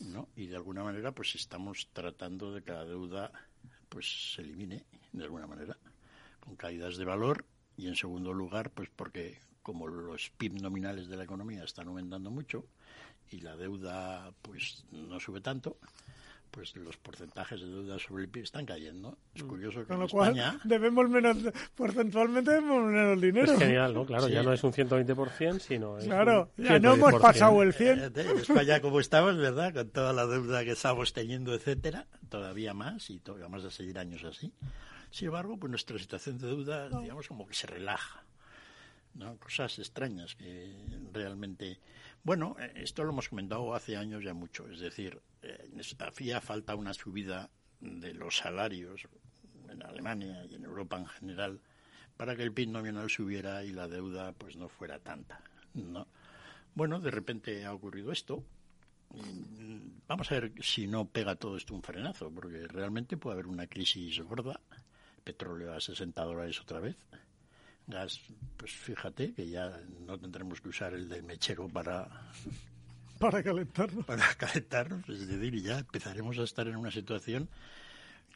¿no? 0.00 0.28
Y 0.36 0.46
de 0.46 0.56
alguna 0.56 0.82
manera 0.82 1.12
pues 1.12 1.34
estamos 1.34 1.88
tratando 1.92 2.52
de 2.52 2.62
que 2.62 2.72
la 2.72 2.84
deuda 2.84 3.30
pues 3.88 4.34
se 4.34 4.42
elimine 4.42 4.84
de 5.12 5.24
alguna 5.24 5.46
manera 5.46 5.76
con 6.40 6.56
caídas 6.56 6.96
de 6.96 7.04
valor 7.04 7.44
y 7.76 7.86
en 7.86 7.96
segundo 7.96 8.32
lugar 8.32 8.70
pues 8.70 8.90
porque 8.94 9.38
como 9.62 9.86
los 9.86 10.30
PIB 10.30 10.60
nominales 10.60 11.08
de 11.08 11.16
la 11.16 11.24
economía 11.24 11.64
están 11.64 11.88
aumentando 11.88 12.30
mucho 12.30 12.64
y 13.30 13.40
la 13.40 13.56
deuda 13.56 14.32
pues 14.42 14.84
no 14.92 15.18
sube 15.18 15.40
tanto 15.40 15.78
pues 16.56 16.74
los 16.74 16.96
porcentajes 16.96 17.60
de 17.60 17.66
deuda 17.66 17.98
sobre 17.98 18.22
el 18.22 18.30
PIB 18.30 18.44
están 18.44 18.64
cayendo. 18.64 19.18
Es 19.34 19.44
mm. 19.44 19.46
curioso 19.46 19.80
que 19.80 19.88
Con 19.88 20.00
lo 20.00 20.08
cual, 20.08 20.58
debemos 20.64 21.06
menos, 21.10 21.36
porcentualmente 21.74 22.50
debemos 22.50 22.90
menos 22.90 23.20
dinero. 23.20 23.52
Es 23.52 23.58
genial, 23.58 23.92
¿no? 23.92 24.06
Claro, 24.06 24.26
ya 24.26 24.42
no 24.42 24.54
es 24.54 24.64
un 24.64 24.72
120%, 24.72 25.58
sino 25.60 25.98
es 25.98 26.06
Claro, 26.06 26.48
ya 26.56 26.78
no 26.78 26.94
hemos 26.94 27.20
pasado 27.20 27.62
el 27.62 27.74
100. 27.74 27.98
Eh, 27.98 28.10
en 28.14 28.38
España 28.38 28.80
como 28.80 29.00
estamos, 29.00 29.36
¿verdad? 29.36 29.74
Con 29.74 29.90
toda 29.90 30.14
la 30.14 30.26
deuda 30.26 30.64
que 30.64 30.70
estamos 30.70 31.12
teniendo, 31.12 31.52
etcétera, 31.52 32.06
todavía 32.30 32.72
más 32.72 33.10
y 33.10 33.18
todavía 33.18 33.48
vamos 33.48 33.66
a 33.66 33.70
seguir 33.70 33.98
años 33.98 34.24
así. 34.24 34.50
Sin 35.10 35.26
embargo, 35.26 35.58
pues 35.58 35.68
nuestra 35.68 35.98
situación 35.98 36.38
de 36.38 36.46
deuda, 36.46 36.88
digamos, 36.88 37.28
como 37.28 37.46
que 37.46 37.52
se 37.52 37.66
relaja. 37.66 38.24
¿No? 39.16 39.36
Cosas 39.38 39.78
extrañas 39.78 40.34
que 40.34 40.74
realmente 41.12 41.80
bueno, 42.26 42.56
eh, 42.58 42.72
esto 42.74 43.04
lo 43.04 43.10
hemos 43.10 43.28
comentado 43.28 43.72
hace 43.72 43.96
años 43.96 44.24
ya 44.24 44.34
mucho, 44.34 44.68
es 44.68 44.80
decir, 44.80 45.22
eh, 45.42 45.70
hacía 46.00 46.40
falta 46.40 46.74
una 46.74 46.92
subida 46.92 47.50
de 47.78 48.14
los 48.14 48.38
salarios 48.38 49.06
en 49.68 49.80
Alemania 49.84 50.44
y 50.50 50.56
en 50.56 50.64
Europa 50.64 50.98
en 50.98 51.06
general 51.06 51.60
para 52.16 52.34
que 52.34 52.42
el 52.42 52.52
PIB 52.52 52.70
nominal 52.70 53.08
subiera 53.10 53.62
y 53.62 53.70
la 53.70 53.86
deuda 53.86 54.32
pues 54.32 54.56
no 54.56 54.68
fuera 54.68 54.98
tanta, 54.98 55.40
¿no? 55.74 56.08
Bueno, 56.74 56.98
de 56.98 57.12
repente 57.12 57.64
ha 57.64 57.72
ocurrido 57.72 58.10
esto. 58.10 58.42
Vamos 60.08 60.32
a 60.32 60.40
ver 60.40 60.52
si 60.60 60.88
no 60.88 61.06
pega 61.08 61.36
todo 61.36 61.56
esto 61.56 61.76
un 61.76 61.82
frenazo, 61.84 62.32
porque 62.32 62.66
realmente 62.66 63.16
puede 63.16 63.34
haber 63.34 63.46
una 63.46 63.68
crisis 63.68 64.18
gorda, 64.18 64.60
petróleo 65.22 65.72
a 65.74 65.80
60 65.80 66.24
dólares 66.24 66.60
otra 66.60 66.80
vez, 66.80 66.96
gas, 67.86 68.20
pues 68.56 68.72
fíjate 68.72 69.32
que 69.34 69.48
ya 69.48 69.80
no 70.06 70.18
tendremos 70.18 70.60
que 70.60 70.68
usar 70.68 70.94
el 70.94 71.08
del 71.08 71.22
mechero 71.22 71.68
para 71.68 72.08
para 73.18 73.42
calentarnos. 73.42 74.04
Para 74.04 74.34
calentarnos, 74.34 75.08
es 75.08 75.26
decir, 75.26 75.62
ya 75.62 75.78
empezaremos 75.78 76.38
a 76.38 76.42
estar 76.42 76.66
en 76.68 76.76
una 76.76 76.90
situación 76.90 77.48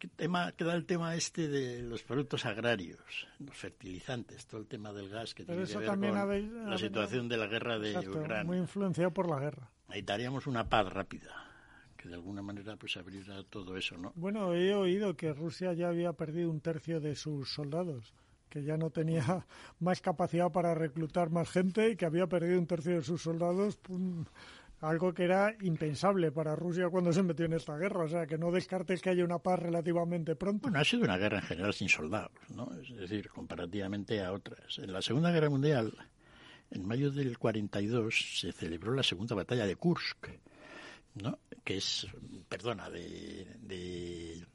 ¿Qué 0.01 0.09
tema 0.09 0.51
queda 0.53 0.75
el 0.77 0.87
tema 0.87 1.15
este 1.15 1.47
de 1.47 1.83
los 1.83 2.03
productos 2.03 2.47
agrarios, 2.47 3.29
los 3.39 3.55
fertilizantes, 3.55 4.47
todo 4.47 4.63
el 4.63 4.67
tema 4.67 4.95
del 4.95 5.11
gas 5.11 5.35
que 5.35 5.45
tiene 5.45 5.67
que 5.67 5.77
ver 5.77 5.87
con 5.89 6.71
la 6.71 6.79
situación 6.79 7.29
de 7.29 7.37
la 7.37 7.47
guerra 7.47 7.79
de 7.79 7.99
Ucrania. 8.09 8.45
Muy 8.45 8.57
influenciado 8.57 9.11
por 9.11 9.29
la 9.29 9.39
guerra. 9.39 9.71
Necesitaríamos 9.89 10.47
una 10.47 10.67
paz 10.67 10.91
rápida 10.91 11.35
que 11.99 12.09
de 12.09 12.15
alguna 12.15 12.41
manera 12.41 12.77
pues 12.77 12.97
abriera 12.97 13.43
todo 13.43 13.77
eso, 13.77 13.99
¿no? 13.99 14.15
Bueno, 14.17 14.55
he 14.55 14.75
oído 14.75 15.19
que 15.19 15.35
Rusia 15.35 15.75
ya 15.75 15.89
había 15.89 16.15
perdido 16.15 16.51
un 16.51 16.63
tercio 16.63 16.99
de 16.99 17.15
sus 17.15 17.53
soldados 17.53 18.15
que 18.51 18.63
ya 18.63 18.77
no 18.77 18.91
tenía 18.91 19.47
más 19.81 20.03
capacidad 20.03 20.51
para 20.53 20.75
reclutar 20.75 21.31
más 21.31 21.49
gente 21.49 21.91
y 21.91 21.97
que 21.97 22.05
había 22.05 22.27
perdido 22.27 22.59
un 22.59 22.67
tercio 22.67 22.97
de 22.97 23.03
sus 23.03 23.23
soldados, 23.23 23.79
algo 24.81 25.15
que 25.15 25.25
era 25.25 25.55
impensable 25.61 26.33
para 26.33 26.57
Rusia 26.57 26.89
cuando 26.91 27.13
se 27.13 27.23
metió 27.23 27.47
en 27.47 27.53
esta 27.53 27.77
guerra. 27.77 28.05
O 28.05 28.09
sea, 28.09 28.27
que 28.27 28.39
no 28.39 28.51
descartes 28.51 29.01
que 29.01 29.11
haya 29.11 29.25
una 29.25 29.39
paz 29.39 29.61
relativamente 29.61 30.37
pronto. 30.37 30.63
Bueno, 30.63 30.81
ha 30.81 30.85
sido 30.85 31.05
una 31.05 31.17
guerra 31.17 31.39
en 31.39 31.45
general 31.45 31.73
sin 31.73 31.89
soldados, 31.89 32.33
¿no? 32.55 32.71
Es 32.81 32.95
decir, 32.97 33.29
comparativamente 33.29 34.23
a 34.23 34.33
otras. 34.33 34.79
En 34.79 34.93
la 34.93 35.01
Segunda 35.01 35.31
Guerra 35.31 35.51
Mundial, 35.51 35.93
en 36.71 36.87
mayo 36.87 37.11
del 37.11 37.39
42, 37.39 38.41
se 38.41 38.53
celebró 38.53 38.93
la 38.95 39.03
segunda 39.03 39.35
batalla 39.35 39.67
de 39.67 39.77
Kursk, 39.77 40.29
¿no? 41.23 41.39
Que 41.63 41.77
es, 41.77 42.07
perdona, 42.49 42.89
de, 42.89 43.57
de 43.61 44.47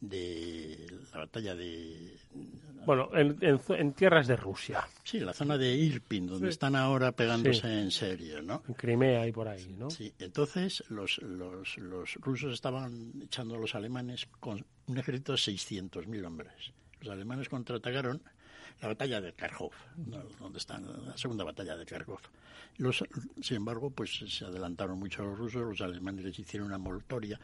de 0.00 0.86
la 1.12 1.20
batalla 1.20 1.54
de... 1.54 2.16
Bueno, 2.86 3.10
en, 3.12 3.92
tierras 3.92 4.26
de 4.26 4.36
Rusia. 4.36 4.86
Sí, 5.04 5.20
la 5.20 5.34
zona 5.34 5.58
de 5.58 5.74
Irpin, 5.74 6.26
donde 6.26 6.48
están 6.48 6.74
ahora 6.74 7.12
pegándose 7.12 7.80
en 7.80 7.90
serio, 7.90 8.40
¿no? 8.40 8.62
En 8.66 8.74
Crimea 8.74 9.26
y 9.26 9.32
por 9.32 9.48
ahí, 9.48 9.74
¿no? 9.78 9.90
Sí, 9.90 10.12
entonces 10.18 10.82
los, 10.88 11.18
los, 11.18 11.76
los 11.76 12.14
rusos 12.14 12.54
estaban 12.54 13.12
echando 13.22 13.56
a 13.56 13.58
los 13.58 13.74
alemanes 13.74 14.26
con 14.40 14.64
un 14.86 14.98
ejército 14.98 15.32
de 15.32 15.38
600.000 15.38 16.24
hombres. 16.24 16.72
Los 17.00 17.10
alemanes 17.10 17.48
contraatacaron 17.48 18.22
la 18.80 18.88
batalla 18.88 19.20
de 19.20 19.32
Kharkov, 19.32 19.72
donde 19.96 20.58
está 20.58 20.78
la 20.78 21.16
segunda 21.16 21.44
batalla 21.44 21.76
de 21.76 21.84
Kharkov. 21.84 22.20
Los, 22.76 23.04
sin 23.40 23.56
embargo, 23.56 23.90
pues 23.90 24.22
se 24.28 24.44
adelantaron 24.44 24.98
mucho 24.98 25.24
los 25.24 25.36
rusos, 25.36 25.62
los 25.62 25.80
alemanes 25.80 26.24
les 26.24 26.38
hicieron 26.38 26.68
una 26.68 26.78
mortoria 26.78 27.38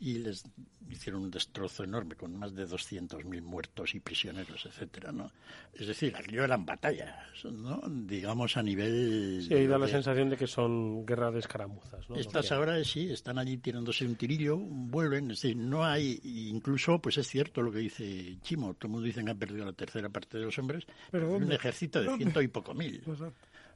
y 0.00 0.14
les 0.14 0.42
hicieron 0.88 1.22
un 1.22 1.30
destrozo 1.30 1.84
enorme 1.84 2.16
con 2.16 2.34
más 2.34 2.54
de 2.54 2.66
200.000 2.66 3.42
muertos 3.42 3.94
y 3.94 4.00
prisioneros, 4.00 4.64
etcétera, 4.64 5.12
¿no? 5.12 5.30
Es 5.74 5.86
decir, 5.86 6.16
aquello 6.16 6.42
eran 6.42 6.64
batallas, 6.64 7.44
¿no? 7.44 7.82
Digamos 7.86 8.56
a 8.56 8.62
nivel... 8.62 9.44
Sí, 9.46 9.66
da 9.66 9.78
la 9.78 9.86
sensación 9.86 10.30
de 10.30 10.38
que 10.38 10.46
son 10.46 11.04
guerras 11.04 11.34
de 11.34 11.40
escaramuzas, 11.40 12.08
¿no? 12.08 12.16
Estas 12.16 12.50
ahora 12.50 12.82
sí, 12.82 13.12
están 13.12 13.38
allí 13.38 13.58
tirándose 13.58 14.06
un 14.06 14.16
tirillo, 14.16 14.56
vuelven, 14.56 15.30
es 15.30 15.42
decir, 15.42 15.56
no 15.56 15.84
hay, 15.84 16.18
incluso, 16.24 16.98
pues 16.98 17.18
es 17.18 17.28
cierto 17.28 17.60
lo 17.60 17.70
que 17.70 17.80
dice 17.80 18.38
Chimo, 18.40 18.72
todo 18.74 18.88
el 18.88 18.92
mundo 18.92 19.06
dice 19.06 19.22
que 19.22 19.30
ha 19.30 19.34
perdido 19.34 19.66
la 19.66 19.74
tercera 19.74 20.08
parte 20.08 20.38
de 20.38 20.46
los 20.46 20.58
hombres, 20.58 20.79
pero 21.10 21.32
un 21.32 21.50
ejército 21.52 22.02
de 22.02 22.16
ciento 22.16 22.42
y 22.42 22.48
poco 22.48 22.74
mil, 22.74 23.02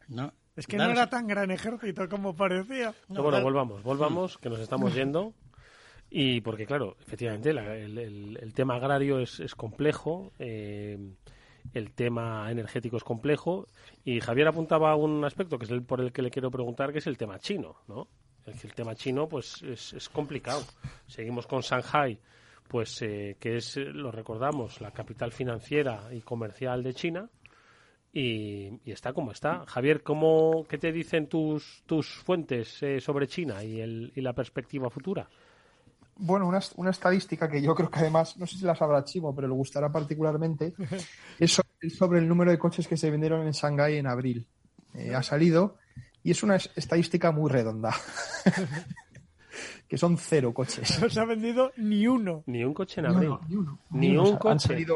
¿no? 0.09 0.33
Es 0.57 0.67
que 0.67 0.77
no 0.77 0.85
era 0.85 1.09
tan 1.09 1.27
gran 1.27 1.51
ejército 1.51 2.09
como 2.09 2.35
parecía. 2.35 2.95
bueno, 3.09 3.43
volvamos, 3.43 3.83
volvamos, 3.83 4.39
que 4.39 4.49
nos 4.49 4.61
estamos 4.61 4.95
yendo. 4.95 5.35
Y 6.11 6.43
porque, 6.43 6.65
claro, 6.65 6.97
efectivamente, 7.01 7.51
el, 7.51 8.53
tema 8.55 8.77
agrario 8.77 9.19
es, 9.19 9.55
complejo, 9.57 10.33
eh, 10.39 10.97
el 11.73 11.91
tema 11.91 12.49
energético 12.53 12.97
es 12.97 13.03
complejo, 13.03 13.67
y 14.05 14.21
Javier 14.21 14.47
apuntaba 14.47 14.95
un 14.95 15.25
aspecto 15.25 15.59
que 15.59 15.65
es 15.65 15.73
el 15.73 15.83
por 15.83 16.01
el 16.01 16.13
que 16.13 16.23
le 16.23 16.31
quiero 16.31 16.53
preguntar, 16.53 16.93
que 16.93 16.99
es 16.99 17.09
el 17.09 17.19
tema 17.19 17.41
chino, 17.41 17.79
¿no? 17.89 18.07
El, 18.47 18.55
el 18.63 18.75
tema 18.75 18.95
chino, 18.95 19.29
pues, 19.29 19.63
es, 19.63 20.09
complicado. 20.09 20.63
Seguimos 21.09 21.49
con 21.49 21.63
Shanghai, 21.63 22.21
pues, 22.75 23.03
eh, 23.03 23.37
que 23.39 23.59
es, 23.59 23.77
lo 23.77 24.11
recordamos, 24.11 24.81
la 24.81 24.91
capital 24.91 25.31
financiera 25.31 26.09
y 26.11 26.23
comercial 26.23 26.83
de 26.83 26.93
China, 26.93 27.31
y, 28.13 28.81
está 28.85 29.13
como 29.13 29.31
está. 29.31 29.65
Javier, 29.65 30.03
¿cómo, 30.03 30.67
¿qué 30.69 30.77
te 30.77 30.91
dicen 30.91 31.29
tus, 31.29 31.85
tus 31.87 32.09
fuentes 32.09 32.83
eh, 32.83 33.01
sobre 33.01 33.29
China 33.29 33.63
y, 33.63 33.81
el, 33.81 34.13
y 34.17 34.21
la 34.21 34.33
perspectiva 34.33 34.91
futura? 34.91 35.29
bueno, 36.17 36.49
una, 36.49 36.59
una, 36.75 36.91
estadística 36.91 37.49
que 37.49 37.63
yo 37.63 37.77
creo 37.77 37.89
que 37.89 38.01
además, 38.01 38.37
no 38.39 38.47
sé 38.49 38.59
si 38.59 38.65
la 38.65 38.75
sabrá 38.75 39.05
Chimo, 39.05 39.33
pero 39.37 39.47
le 39.47 39.55
gustará 39.55 39.93
particularmente, 39.93 40.75
es 41.39 41.53
sobre, 41.97 42.19
el 42.19 42.27
número 42.27 42.51
de 42.51 42.59
coches 42.59 42.89
que 42.89 42.97
se 42.97 43.09
vendieron 43.09 43.47
en 43.47 43.53
Shanghái 43.53 43.99
en 43.99 44.09
abril. 44.09 44.49
Eh, 44.95 45.15
ha 45.15 45.23
salido 45.23 45.77
y 46.25 46.33
es 46.33 46.43
una 46.43 46.57
estadística 46.57 47.31
muy 47.31 47.53
redonda. 47.53 47.95
que 49.89 49.97
son 49.97 50.17
cero 50.19 50.53
coches. 50.53 50.99
No 51.01 51.09
se 51.09 51.21
ha 51.21 51.25
vendido 51.25 51.73
ni 51.77 52.07
uno. 52.07 52.43
Ni 52.47 52.65
un 52.65 52.75
coche 52.75 53.01
en 53.01 53.07
abril. 53.07 53.33
Ni, 53.91 54.17
un 54.17 54.37
coche. 54.37 54.87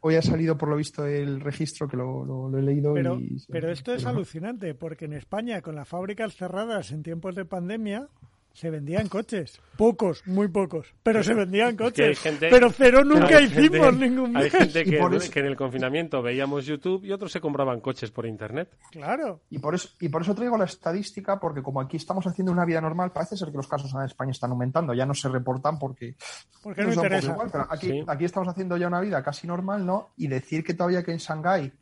hoy 0.00 0.14
ha 0.14 0.22
salido 0.22 0.56
por 0.56 0.68
lo 0.68 0.76
visto 0.76 1.06
el 1.06 1.40
registro 1.40 1.88
que 1.88 1.96
lo, 1.96 2.56
he 2.56 2.62
leído. 2.62 2.94
Pero, 2.94 3.18
pero 3.48 3.70
esto 3.70 3.92
es 3.92 4.04
alucinante 4.06 4.74
porque 4.74 5.06
en 5.06 5.14
España 5.14 5.62
con 5.62 5.74
las 5.74 5.88
fábricas 5.88 6.36
cerradas 6.36 6.92
en 6.92 7.02
tiempos 7.02 7.34
de 7.34 7.44
pandemia 7.44 8.08
se 8.56 8.70
vendían 8.70 9.06
coches. 9.08 9.60
Pocos, 9.76 10.26
muy 10.26 10.48
pocos. 10.48 10.94
Pero 11.02 11.22
se 11.22 11.34
vendían 11.34 11.76
coches. 11.76 12.18
pero 12.40 12.70
cero 12.70 13.04
nunca 13.04 13.38
hicimos 13.38 13.94
ningún 13.94 14.34
Hay 14.34 14.48
gente 14.48 14.82
que, 14.82 14.96
en 14.96 15.46
el 15.46 15.56
confinamiento 15.56 16.22
veíamos 16.22 16.64
YouTube 16.64 17.04
y 17.04 17.12
otros 17.12 17.32
se 17.32 17.42
compraban 17.42 17.82
coches 17.82 18.10
por 18.10 18.24
Internet. 18.24 18.70
Claro. 18.90 19.42
Y 19.50 19.58
por, 19.58 19.74
eso, 19.74 19.90
y 20.00 20.08
por 20.08 20.22
eso 20.22 20.34
traigo 20.34 20.56
la 20.56 20.64
estadística, 20.64 21.38
porque 21.38 21.62
como 21.62 21.82
aquí 21.82 21.98
estamos 21.98 22.26
haciendo 22.26 22.50
una 22.50 22.64
vida 22.64 22.80
normal, 22.80 23.12
parece 23.12 23.36
ser 23.36 23.50
que 23.50 23.58
los 23.58 23.68
casos 23.68 23.92
en 23.92 24.00
España 24.00 24.30
están 24.30 24.52
aumentando. 24.52 24.94
Ya 24.94 25.04
no 25.04 25.12
se 25.12 25.28
reportan 25.28 25.78
porque, 25.78 26.14
porque 26.62 26.82
no, 26.82 26.94
interesa. 26.94 27.32
Igual, 27.32 27.50
pero 27.52 27.66
aquí, 27.68 28.04
aquí 28.06 28.24
estamos 28.24 28.48
haciendo 28.48 28.78
ya 28.78 28.86
una 28.86 29.02
vida 29.02 29.22
casi 29.22 29.46
normal, 29.46 29.84
¿no? 29.84 30.12
Y 30.16 30.28
decir 30.28 30.64
que 30.64 30.72
todavía 30.72 31.02
que 31.02 31.12
en 31.12 31.18
Shanghái 31.18 31.72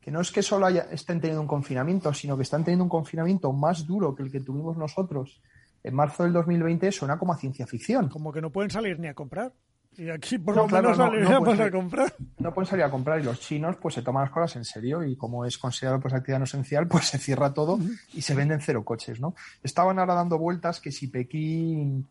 que 0.00 0.10
no 0.10 0.20
es 0.20 0.30
que 0.30 0.42
solo 0.42 0.66
haya, 0.66 0.86
estén 0.90 1.18
teniendo 1.18 1.40
un 1.40 1.48
confinamiento, 1.48 2.12
sino 2.12 2.36
que 2.36 2.42
están 2.42 2.62
teniendo 2.62 2.84
un 2.84 2.90
confinamiento 2.90 3.50
más 3.54 3.86
duro 3.86 4.14
que 4.14 4.22
el 4.22 4.30
que 4.30 4.40
tuvimos 4.40 4.76
nosotros 4.76 5.40
en 5.84 5.94
marzo 5.94 6.24
del 6.24 6.32
2020 6.32 6.90
suena 6.90 7.18
como 7.18 7.34
a 7.34 7.36
ciencia 7.36 7.66
ficción. 7.66 8.08
Como 8.08 8.32
que 8.32 8.40
no 8.40 8.50
pueden 8.50 8.70
salir 8.70 8.98
ni 8.98 9.06
a 9.06 9.14
comprar. 9.14 9.52
Y 9.96 10.08
aquí 10.08 10.38
por 10.38 10.56
lo 10.56 10.66
menos 10.66 10.98
no, 10.98 11.10
no 11.10 11.62
a 11.62 11.70
comprar. 11.70 12.12
No 12.38 12.52
pueden 12.52 12.68
salir 12.68 12.84
a 12.84 12.90
comprar 12.90 13.20
y 13.20 13.22
los 13.22 13.38
chinos 13.38 13.76
pues 13.76 13.94
se 13.94 14.02
toman 14.02 14.24
las 14.24 14.32
cosas 14.32 14.56
en 14.56 14.64
serio 14.64 15.04
y 15.04 15.14
como 15.14 15.44
es 15.44 15.56
considerado 15.56 16.00
pues 16.00 16.14
actividad 16.14 16.38
no 16.38 16.46
esencial 16.46 16.88
pues 16.88 17.04
se 17.04 17.18
cierra 17.18 17.52
todo 17.54 17.78
y 18.12 18.22
se 18.22 18.34
venden 18.34 18.60
cero 18.60 18.82
coches, 18.84 19.20
¿no? 19.20 19.34
Estaban 19.62 19.98
ahora 19.98 20.14
dando 20.14 20.38
vueltas 20.38 20.80
que 20.80 20.90
si 20.90 21.08
Pekín 21.08 22.08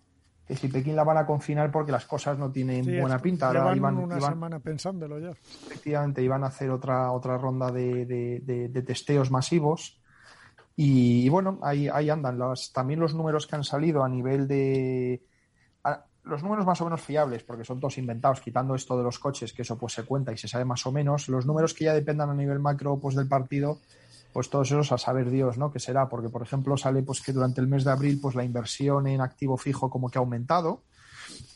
que 0.47 0.55
si 0.55 0.67
Pekín 0.67 0.95
la 0.95 1.03
van 1.03 1.17
a 1.17 1.25
confinar 1.25 1.71
porque 1.71 1.91
las 1.91 2.05
cosas 2.05 2.37
no 2.37 2.51
tienen 2.51 2.85
buena 3.01 3.17
pinta. 3.17 3.47
Ahora 3.47 3.75
iban, 3.75 3.97
una 3.97 4.21
semana 4.21 4.59
pensándolo 4.59 5.17
ya. 5.17 5.31
Efectivamente, 5.31 6.21
iban 6.21 6.43
a 6.43 6.47
hacer 6.47 6.69
otra 6.69 7.11
otra 7.11 7.37
ronda 7.37 7.71
de, 7.71 8.05
de 8.05 8.81
testeos 8.83 9.31
masivos 9.31 10.02
y, 10.75 11.29
bueno, 11.29 11.59
ahí, 11.61 11.87
ahí 11.87 12.09
andan. 12.09 12.39
también 12.73 12.99
los 12.99 13.13
números 13.13 13.45
que 13.45 13.55
han 13.55 13.63
salido 13.63 14.03
a 14.03 14.09
nivel 14.09 14.47
de. 14.47 15.23
los 16.23 16.41
números 16.41 16.65
más 16.65 16.81
o 16.81 16.85
menos 16.85 17.01
fiables, 17.01 17.43
porque 17.43 17.63
son 17.63 17.79
todos 17.79 17.97
inventados, 17.97 18.41
quitando 18.41 18.73
esto 18.73 18.97
de 18.97 19.03
los 19.03 19.19
coches, 19.19 19.53
que 19.53 19.61
eso 19.61 19.77
pues 19.77 19.93
se 19.93 20.03
cuenta 20.03 20.31
y 20.31 20.37
se 20.37 20.47
sabe 20.47 20.65
más 20.65 20.85
o 20.87 20.91
menos. 20.91 21.29
Los 21.29 21.45
números 21.45 21.73
que 21.73 21.85
ya 21.85 21.93
dependan 21.93 22.29
a 22.29 22.33
nivel 22.33 22.59
macro 22.59 22.97
pues 22.99 23.15
del 23.15 23.27
partido, 23.27 23.79
pues 24.31 24.49
todos 24.49 24.71
esos 24.71 24.91
a 24.91 24.97
saber 24.97 25.29
Dios, 25.29 25.59
¿no? 25.59 25.71
Que 25.71 25.79
será, 25.79 26.09
porque 26.09 26.29
por 26.29 26.41
ejemplo 26.41 26.75
sale 26.75 27.03
pues 27.03 27.21
que 27.21 27.33
durante 27.33 27.61
el 27.61 27.67
mes 27.67 27.83
de 27.83 27.91
abril 27.91 28.19
pues 28.19 28.33
la 28.33 28.43
inversión 28.43 29.05
en 29.05 29.21
activo 29.21 29.57
fijo 29.57 29.91
como 29.91 30.09
que 30.09 30.17
ha 30.17 30.21
aumentado. 30.21 30.83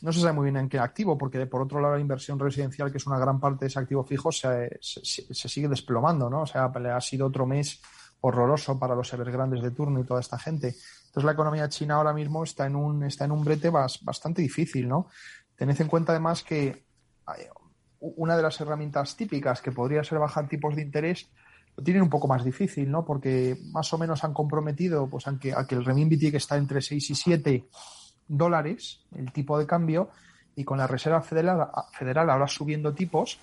No 0.02 0.12
se 0.12 0.20
sabe 0.20 0.32
muy 0.32 0.44
bien 0.44 0.56
en 0.56 0.68
qué 0.68 0.78
activo, 0.78 1.18
porque 1.18 1.44
por 1.46 1.62
otro 1.62 1.80
lado 1.80 1.94
la 1.94 2.00
inversión 2.00 2.38
residencial, 2.38 2.92
que 2.92 2.98
es 2.98 3.06
una 3.06 3.18
gran 3.18 3.40
parte 3.40 3.64
de 3.64 3.66
ese 3.66 3.80
activo 3.80 4.04
fijo, 4.04 4.30
se, 4.30 4.78
se, 4.80 5.02
se 5.34 5.48
sigue 5.48 5.68
desplomando, 5.68 6.30
¿no? 6.30 6.42
O 6.42 6.46
sea, 6.46 6.66
ha 6.66 7.00
sido 7.00 7.26
otro 7.26 7.46
mes 7.46 7.80
horroroso 8.20 8.78
para 8.78 8.94
los 8.94 9.12
grandes 9.12 9.62
de 9.62 9.70
turno 9.70 10.00
y 10.00 10.04
toda 10.04 10.20
esta 10.20 10.38
gente. 10.38 10.74
Entonces 11.06 11.24
la 11.24 11.32
economía 11.32 11.68
china 11.68 11.96
ahora 11.96 12.12
mismo 12.12 12.42
está 12.44 12.66
en 12.66 12.76
un, 12.76 13.04
está 13.04 13.24
en 13.24 13.32
un 13.32 13.44
brete 13.44 13.70
bastante 13.70 14.42
difícil, 14.42 14.88
¿no? 14.88 15.08
Tened 15.56 15.80
en 15.80 15.88
cuenta 15.88 16.12
además 16.12 16.42
que 16.42 16.84
una 18.00 18.36
de 18.36 18.42
las 18.42 18.60
herramientas 18.60 19.16
típicas 19.16 19.60
que 19.60 19.72
podría 19.72 20.04
ser 20.04 20.18
bajar 20.18 20.48
tipos 20.48 20.74
de 20.76 20.82
interés 20.82 21.28
lo 21.76 21.84
tienen 21.84 22.02
un 22.02 22.10
poco 22.10 22.26
más 22.26 22.44
difícil, 22.44 22.90
¿no? 22.90 23.04
Porque 23.04 23.56
más 23.72 23.92
o 23.92 23.98
menos 23.98 24.24
han 24.24 24.34
comprometido 24.34 25.08
pues, 25.08 25.26
a, 25.28 25.38
que, 25.38 25.52
a 25.52 25.66
que 25.66 25.76
el 25.76 25.84
renminbi 25.84 26.30
que 26.30 26.36
está 26.36 26.56
entre 26.56 26.80
6 26.80 27.10
y 27.10 27.14
7 27.14 27.68
dólares, 28.26 29.00
el 29.14 29.32
tipo 29.32 29.58
de 29.58 29.66
cambio, 29.66 30.10
y 30.56 30.64
con 30.64 30.78
la 30.78 30.88
Reserva 30.88 31.22
Federal, 31.22 31.68
Federal 31.92 32.30
ahora 32.30 32.48
subiendo 32.48 32.92
tipos, 32.94 33.38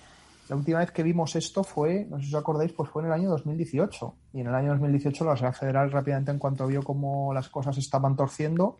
la 0.48 0.56
última 0.56 0.78
vez 0.78 0.92
que 0.92 1.02
vimos 1.02 1.34
esto 1.34 1.64
fue, 1.64 2.06
no 2.08 2.18
sé 2.18 2.26
si 2.26 2.34
os 2.34 2.40
acordáis, 2.40 2.72
pues 2.72 2.88
fue 2.90 3.02
en 3.02 3.06
el 3.06 3.12
año 3.12 3.30
2018. 3.30 4.14
Y 4.34 4.40
en 4.40 4.46
el 4.46 4.54
año 4.54 4.70
2018 4.70 5.24
la 5.24 5.32
Reserva 5.32 5.52
Federal 5.52 5.90
rápidamente, 5.90 6.30
en 6.30 6.38
cuanto 6.38 6.66
vio 6.66 6.82
cómo 6.82 7.34
las 7.34 7.48
cosas 7.48 7.76
estaban 7.78 8.14
torciendo, 8.14 8.78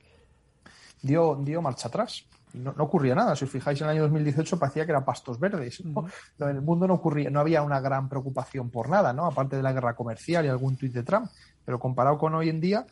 dio, 1.03 1.37
dio 1.43 1.61
marcha 1.63 1.89
atrás. 1.89 2.27
No, 2.55 2.73
ocurría 2.79 3.15
nada. 3.15 3.35
Si 3.35 3.45
os 3.45 3.51
fijáis, 3.51 3.81
en 3.81 3.87
el 3.89 3.91
año 3.95 4.03
2018 4.03 4.59
parecía 4.59 4.87
que 4.87 4.93
eran 4.93 5.05
pastos 5.05 5.41
verdes. 5.41 5.81
En 5.81 6.49
el 6.49 6.63
mundo 6.63 6.87
no 6.87 6.95
ocurría, 6.95 7.31
no 7.31 7.41
había 7.41 7.63
una 7.63 7.81
gran 7.81 8.09
preocupación 8.09 8.71
por 8.71 8.89
nada, 8.89 9.13
¿no? 9.13 9.27
Aparte 9.27 9.57
de 9.57 9.63
la 9.63 9.73
guerra 9.73 9.95
comercial 9.95 10.45
y 10.45 10.49
algún 10.49 10.77
tuit 10.77 10.93
de 10.93 11.03
Trump. 11.03 11.29
Pero 11.65 11.81
comparado 11.81 12.17
con 12.17 12.35
hoy 12.35 12.49
en 12.49 12.61
día, 12.61 12.87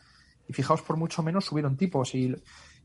y 0.48 0.52
fijaos, 0.52 0.82
por 0.82 0.96
mucho 0.96 1.22
menos 1.22 1.44
subieron 1.44 1.76
tipos. 1.76 2.14
Y 2.14 2.34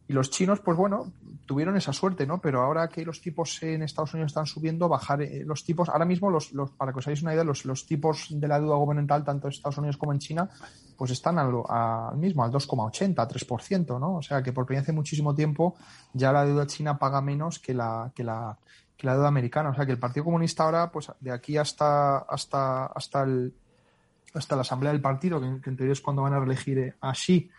y 0.09 0.13
los 0.13 0.31
chinos, 0.31 0.59
pues 0.59 0.75
bueno, 0.75 1.13
tuvieron 1.45 1.77
esa 1.77 1.93
suerte, 1.93 2.25
¿no? 2.25 2.41
Pero 2.41 2.63
ahora 2.63 2.89
que 2.89 3.05
los 3.05 3.21
tipos 3.21 3.61
en 3.61 3.83
Estados 3.83 4.15
Unidos 4.15 4.31
están 4.31 4.47
subiendo, 4.47 4.89
bajar 4.89 5.21
eh, 5.21 5.43
los 5.45 5.63
tipos, 5.63 5.87
ahora 5.87 6.03
mismo, 6.03 6.31
los, 6.31 6.51
los, 6.51 6.71
para 6.71 6.91
que 6.91 6.97
os 6.97 7.07
hagáis 7.07 7.21
una 7.21 7.35
idea, 7.35 7.43
los, 7.43 7.63
los 7.63 7.85
tipos 7.85 8.25
de 8.31 8.47
la 8.47 8.59
deuda 8.59 8.75
gubernamental, 8.75 9.23
tanto 9.23 9.45
en 9.45 9.53
Estados 9.53 9.77
Unidos 9.77 9.97
como 9.97 10.11
en 10.11 10.17
China, 10.17 10.49
pues 10.97 11.11
están 11.11 11.37
al, 11.37 11.53
mismo, 12.17 12.43
al 12.43 12.51
2,80, 12.51 13.15
3%, 13.15 13.99
¿no? 13.99 14.15
O 14.15 14.21
sea 14.23 14.41
que 14.41 14.51
por 14.51 14.65
primera 14.65 14.81
vez 14.81 14.89
en 14.89 14.95
muchísimo 14.95 15.35
tiempo 15.35 15.75
ya 16.11 16.31
la 16.33 16.43
deuda 16.43 16.65
china 16.65 16.97
paga 16.97 17.21
menos 17.21 17.59
que 17.59 17.75
la, 17.75 18.11
que 18.15 18.23
la, 18.23 18.57
que 18.97 19.05
la 19.05 19.13
deuda 19.13 19.27
americana. 19.27 19.69
O 19.69 19.75
sea 19.75 19.85
que 19.85 19.91
el 19.91 19.99
Partido 19.99 20.23
Comunista 20.25 20.63
ahora, 20.63 20.91
pues 20.91 21.11
de 21.19 21.31
aquí 21.31 21.55
hasta 21.55 22.17
hasta 22.17 22.87
hasta 22.87 23.21
el 23.21 23.53
hasta 24.33 24.55
la 24.55 24.61
asamblea 24.61 24.91
del 24.91 25.01
partido, 25.01 25.39
que, 25.39 25.69
en 25.69 25.77
teoría 25.77 25.93
es 25.93 26.01
cuando 26.01 26.23
van 26.23 26.33
a 26.33 26.39
reelegir 26.39 26.95
a 26.99 27.13
Xi, 27.13 27.49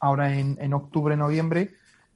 ahora 0.00 0.38
en, 0.38 0.56
en 0.60 0.74
octubre, 0.74 1.16
noviembre, 1.16 1.74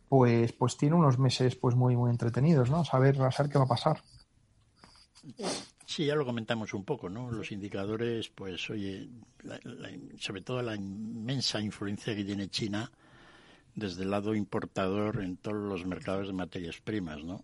pues, 0.09 0.53
pues 0.53 0.77
tiene 0.77 0.95
unos 0.95 1.19
meses 1.19 1.57
pues 1.57 1.75
muy 1.75 1.97
muy 1.97 2.11
entretenidos, 2.11 2.71
¿no? 2.71 2.85
Saber, 2.85 3.17
saber 3.33 3.51
qué 3.51 3.59
va 3.59 3.65
a 3.65 3.69
pasar. 3.69 4.03
Sí, 5.87 6.07
ya 6.07 6.15
lo 6.15 6.25
comentamos 6.25 6.75
un 6.75 6.85
poco, 6.85 7.09
¿no? 7.09 7.31
Los 7.31 7.53
indicadores, 7.53 8.29
pues, 8.29 8.71
oye, 8.71 9.09
sobre 10.19 10.41
todo 10.41 10.63
la 10.63 10.75
inmensa 10.75 11.61
influencia 11.61 12.17
que 12.17 12.25
tiene 12.25 12.49
China 12.49 12.91
desde 13.75 14.03
el 14.03 14.11
lado 14.11 14.35
importador 14.35 15.23
en 15.23 15.37
todos 15.37 15.57
los 15.57 15.87
mercados 15.87 16.27
de 16.27 16.33
materias 16.33 16.81
primas, 16.81 17.25
¿no? 17.25 17.43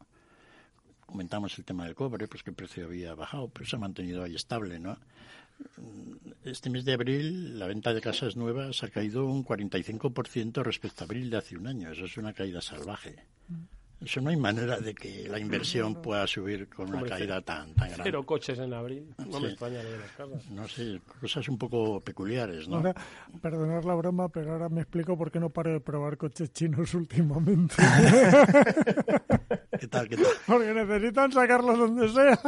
Comentamos 1.07 1.57
el 1.59 1.65
tema 1.65 1.85
del 1.87 1.95
cobre, 1.95 2.29
pues 2.29 2.43
que 2.43 2.51
el 2.51 2.57
precio 2.57 2.85
había 2.85 3.15
bajado, 3.15 3.49
pero 3.49 3.67
se 3.67 3.77
ha 3.77 3.79
mantenido 3.79 4.23
ahí 4.23 4.35
estable, 4.35 4.79
¿no? 4.79 4.99
Este 6.45 6.71
mes 6.71 6.85
de 6.85 6.95
abril 6.95 7.59
la 7.59 7.67
venta 7.67 7.93
de 7.93 8.01
casas 8.01 8.37
nuevas 8.37 8.83
ha 8.83 8.89
caído 8.89 9.27
un 9.27 9.45
45% 9.45 10.63
respecto 10.63 11.05
a 11.05 11.07
abril 11.07 11.31
de 11.31 11.37
hace 11.37 11.57
un 11.57 11.67
año. 11.67 11.91
Eso 11.91 12.05
es 12.05 12.17
una 12.17 12.33
caída 12.33 12.61
salvaje. 12.61 13.17
Mm. 13.49 13.79
Eso 14.01 14.21
no 14.21 14.31
hay 14.31 14.37
manera 14.37 14.79
de 14.79 14.95
que 14.95 15.29
la 15.29 15.41
inversión 15.41 15.97
pueda 15.97 16.25
subir 16.29 16.69
con 16.69 16.95
una 16.95 17.03
caída 17.03 17.43
tan, 17.43 17.75
tan 17.75 17.89
grande. 17.89 18.05
Pero 18.05 18.25
coches 18.25 18.57
en 18.61 18.73
abril, 18.73 19.13
no 19.27 19.41
me 19.41 19.49
extraña 19.49 19.83
de 19.83 19.99
las 19.99 20.11
casas. 20.13 20.49
No 20.51 20.69
sé, 20.69 21.01
cosas 21.21 21.49
un 21.49 21.59
poco 21.59 22.01
peculiares, 22.01 22.69
¿no? 22.69 22.77
Ahora, 22.77 22.95
perdonar 23.43 23.85
la 23.85 23.95
broma, 23.95 24.29
pero 24.29 24.53
ahora 24.53 24.69
me 24.69 24.83
explico 24.83 25.19
por 25.19 25.33
qué 25.33 25.41
no 25.41 25.51
paro 25.51 25.73
de 25.73 25.81
probar 25.81 26.17
coches 26.17 26.53
chinos 26.53 26.95
últimamente. 26.95 27.75
¿Qué 29.81 29.89
tal, 29.89 30.09
qué 30.09 30.17
tal? 30.17 30.27
Porque 30.47 30.73
necesitan 30.73 31.33
sacarlos 31.33 31.77
donde 31.77 32.09
sea 32.09 32.39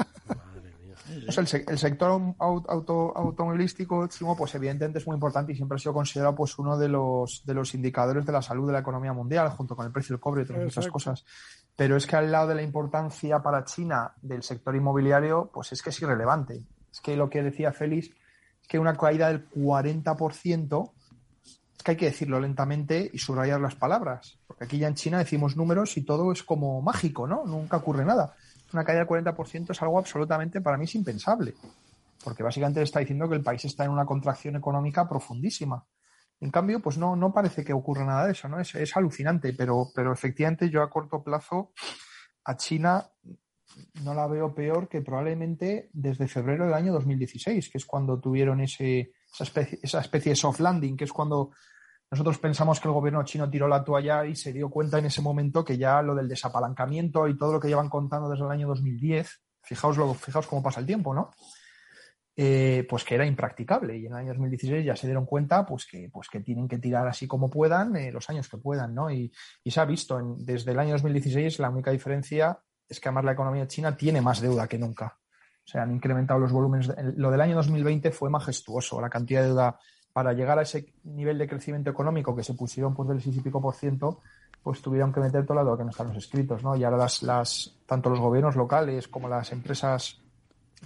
el, 1.11 1.79
sector 1.79 2.35
auto, 2.39 3.13
automovilístico, 3.17 4.09
pues 4.37 4.55
evidentemente 4.55 4.99
es 4.99 5.07
muy 5.07 5.15
importante 5.15 5.53
y 5.53 5.57
siempre 5.57 5.77
ha 5.77 5.79
sido 5.79 5.93
considerado 5.93 6.35
pues 6.35 6.59
uno 6.59 6.79
de 6.79 6.89
los, 6.89 7.43
de 7.45 7.55
los 7.55 7.75
indicadores 7.75 8.25
de 8.25 8.33
la 8.33 8.43
salud 8.43 8.67
de 8.67 8.75
la 8.75 8.81
economía 8.81 9.13
mundial, 9.13 9.49
junto 9.51 9.75
con 9.75 9.87
el 9.87 9.93
precio 9.93 10.15
del 10.15 10.21
cobre 10.21 10.43
y 10.43 10.45
otras 10.45 10.65
muchas 10.65 10.87
cosas. 10.89 11.25
Pero 11.77 11.97
es 11.97 12.07
que 12.07 12.17
al 12.17 12.31
lado 12.31 12.49
de 12.49 12.55
la 12.57 12.63
importancia 12.63 13.41
para 13.41 13.65
China 13.65 14.13
del 14.23 14.43
sector 14.43 14.75
inmobiliario, 14.77 15.51
pues 15.53 15.73
es 15.73 15.83
que 15.83 15.91
es 15.91 16.03
irrelevante. 16.03 16.63
Es 16.93 17.01
que 17.01 17.17
lo 17.17 17.29
que 17.31 17.43
decía 17.43 17.73
Félix, 17.73 18.09
es 18.61 18.69
que 18.69 18.79
una 18.79 18.97
caída 18.97 19.29
del 19.29 19.49
40%, 19.51 20.93
es 21.45 21.83
que 21.83 21.91
hay 21.93 21.97
que 21.97 22.07
decirlo 22.07 22.39
lentamente 22.41 23.11
y 23.13 23.19
subrayar 23.19 23.61
las 23.61 23.75
palabras. 23.75 24.39
Porque 24.47 24.65
aquí 24.65 24.79
ya 24.79 24.89
en 24.89 24.95
China 24.95 25.19
decimos 25.19 25.57
números 25.57 25.97
y 25.97 26.03
todo 26.03 26.31
es 26.33 26.43
como 26.43 26.83
mágico, 26.83 27.27
¿no? 27.27 27.45
Nunca 27.47 27.79
ocurre 27.79 28.05
nada 28.05 28.37
una 28.73 28.85
caída 28.85 29.05
del 29.05 29.09
40% 29.09 29.71
es 29.71 29.83
algo 29.83 29.99
absolutamente 29.99 30.61
para 30.61 30.77
mí 30.77 30.85
es 30.85 30.95
impensable, 30.95 31.55
porque 32.23 32.43
básicamente 32.43 32.83
está 32.83 33.01
diciendo 33.01 33.29
que 33.29 33.37
el 33.37 33.43
país 33.43 33.65
está 33.65 33.85
en 33.85 33.91
una 33.91 34.07
contracción 34.07 34.57
económica 34.57 35.09
profundísima. 35.09 35.85
En 36.41 36.51
cambio, 36.51 36.81
pues 36.81 36.97
no, 36.97 37.17
no 37.17 37.33
parece 37.33 37.65
que 37.65 37.73
ocurra 37.73 38.05
nada 38.05 38.27
de 38.27 38.33
eso, 38.33 38.49
¿no? 38.49 38.59
Es, 38.61 38.75
es 38.75 38.97
alucinante, 38.97 39.53
pero, 39.53 39.89
pero 39.95 40.13
efectivamente 40.13 40.71
yo 40.71 40.83
a 40.83 40.89
corto 40.89 41.23
plazo 41.23 41.73
a 42.45 42.57
China 42.57 43.07
no 44.03 44.15
la 44.15 44.27
veo 44.27 44.55
peor 44.55 44.89
que 44.89 45.03
probablemente 45.03 45.91
desde 45.93 46.29
febrero 46.29 46.65
del 46.65 46.75
año 46.75 46.93
2016, 46.93 47.71
que 47.71 47.79
es 47.79 47.85
cuando 47.85 48.19
tuvieron 48.19 48.61
ese, 48.61 49.13
esa, 49.33 49.45
especie, 49.45 49.79
esa 49.83 50.01
especie 50.01 50.31
de 50.31 50.37
soft 50.37 50.61
landing, 50.61 50.97
que 50.97 51.05
es 51.05 51.13
cuando 51.13 51.53
nosotros 52.11 52.39
pensamos 52.39 52.81
que 52.81 52.89
el 52.89 52.95
gobierno 52.95 53.25
chino 53.25 53.49
tiró 53.49 53.69
la 53.69 53.85
toalla 53.85 54.27
y 54.27 54.35
se 54.35 54.53
dio 54.53 54.69
cuenta 54.69 54.99
en 54.99 55.07
ese 55.07 55.23
momento 55.23 55.65
que 55.65 55.79
ya 55.79 56.03
lo 56.03 56.15
del 56.15 56.29
desapalancamiento 56.29 57.29
y 57.29 57.37
todo 57.39 57.53
lo 57.53 57.61
que 57.61 57.69
llevan 57.69 57.89
contando 57.89 58.29
desde 58.29 58.45
el 58.45 58.51
año 58.51 58.67
2010, 58.69 59.43
fijaos, 59.63 59.97
lo, 59.97 60.15
fijaos 60.15 60.47
cómo 60.49 60.63
pasa 60.63 60.81
el 60.81 60.87
tiempo, 60.87 61.15
¿no? 61.15 61.31
Eh, 62.37 62.87
pues 62.89 63.05
que 63.05 63.17
era 63.17 63.27
impracticable 63.27 63.99
y 63.99 64.07
en 64.07 64.13
el 64.13 64.19
año 64.19 64.29
2016 64.29 64.87
ya 64.87 64.97
se 64.97 65.07
dieron 65.07 65.27
cuenta 65.27 65.67
pues 65.67 65.85
que, 65.85 66.09
pues 66.11 66.29
que 66.29 66.41
tienen 66.41 66.69
que 66.69 66.79
tirar 66.79 67.07
así 67.07 67.27
como 67.27 67.51
puedan 67.51 67.95
eh, 67.97 68.11
los 68.11 68.31
años 68.31 68.49
que 68.49 68.57
puedan, 68.57 68.95
¿no? 68.95 69.11
Y, 69.11 69.31
se 69.67 69.79
ha 69.81 69.85
visto 69.85 70.37
desde 70.39 70.73
el 70.73 70.79
año 70.79 70.93
2016 70.93 71.59
la 71.59 71.71
única 71.71 71.91
diferencia 71.91 72.59
es 72.89 72.99
que 72.99 73.09
además 73.09 73.25
la 73.25 73.33
economía 73.33 73.69
china 73.69 73.97
tiene 73.97 74.21
más 74.21 74.41
deuda 74.41 74.67
que 74.67 74.79
nunca. 74.79 75.19
O 75.65 75.69
sea, 75.71 75.83
han 75.83 75.93
incrementado 75.93 76.41
los 76.41 76.51
volúmenes. 76.51 76.91
lo 77.17 77.31
del 77.31 77.41
año 77.41 77.55
2020 77.57 78.11
fue 78.11 78.31
majestuoso, 78.31 79.01
la 79.01 79.11
cantidad 79.11 79.43
de 79.43 79.49
deuda 79.49 79.79
para 80.13 80.33
llegar 80.33 80.59
a 80.59 80.63
ese 80.63 80.93
nivel 81.05 81.39
de 81.39 81.49
crecimiento 81.49 81.91
económico 81.91 82.35
que 82.35 82.43
se 82.43 82.55
pusieron 82.55 82.95
por 82.95 83.07
del 83.07 83.21
6 83.21 83.37
y 83.37 83.41
pico 83.41 83.61
por 83.61 83.75
ciento, 83.75 84.21
pues 84.63 84.83
tuvieron 84.83 85.13
que 85.13 85.21
meter 85.21 85.47
todo 85.47 85.55
lado 85.55 85.77
que 85.77 85.85
no 85.85 85.91
están 85.91 86.09
los 86.09 86.17
escritos, 86.17 86.63
¿no? 86.63 86.77
Y 86.77 86.85
ahora 86.85 86.97
las, 86.97 87.23
las, 87.23 87.75
tanto 87.87 88.11
los 88.11 88.21
gobiernos 88.21 88.57
locales 88.57 89.09
como 89.09 89.29
las 89.29 89.53
empresas 89.53 90.21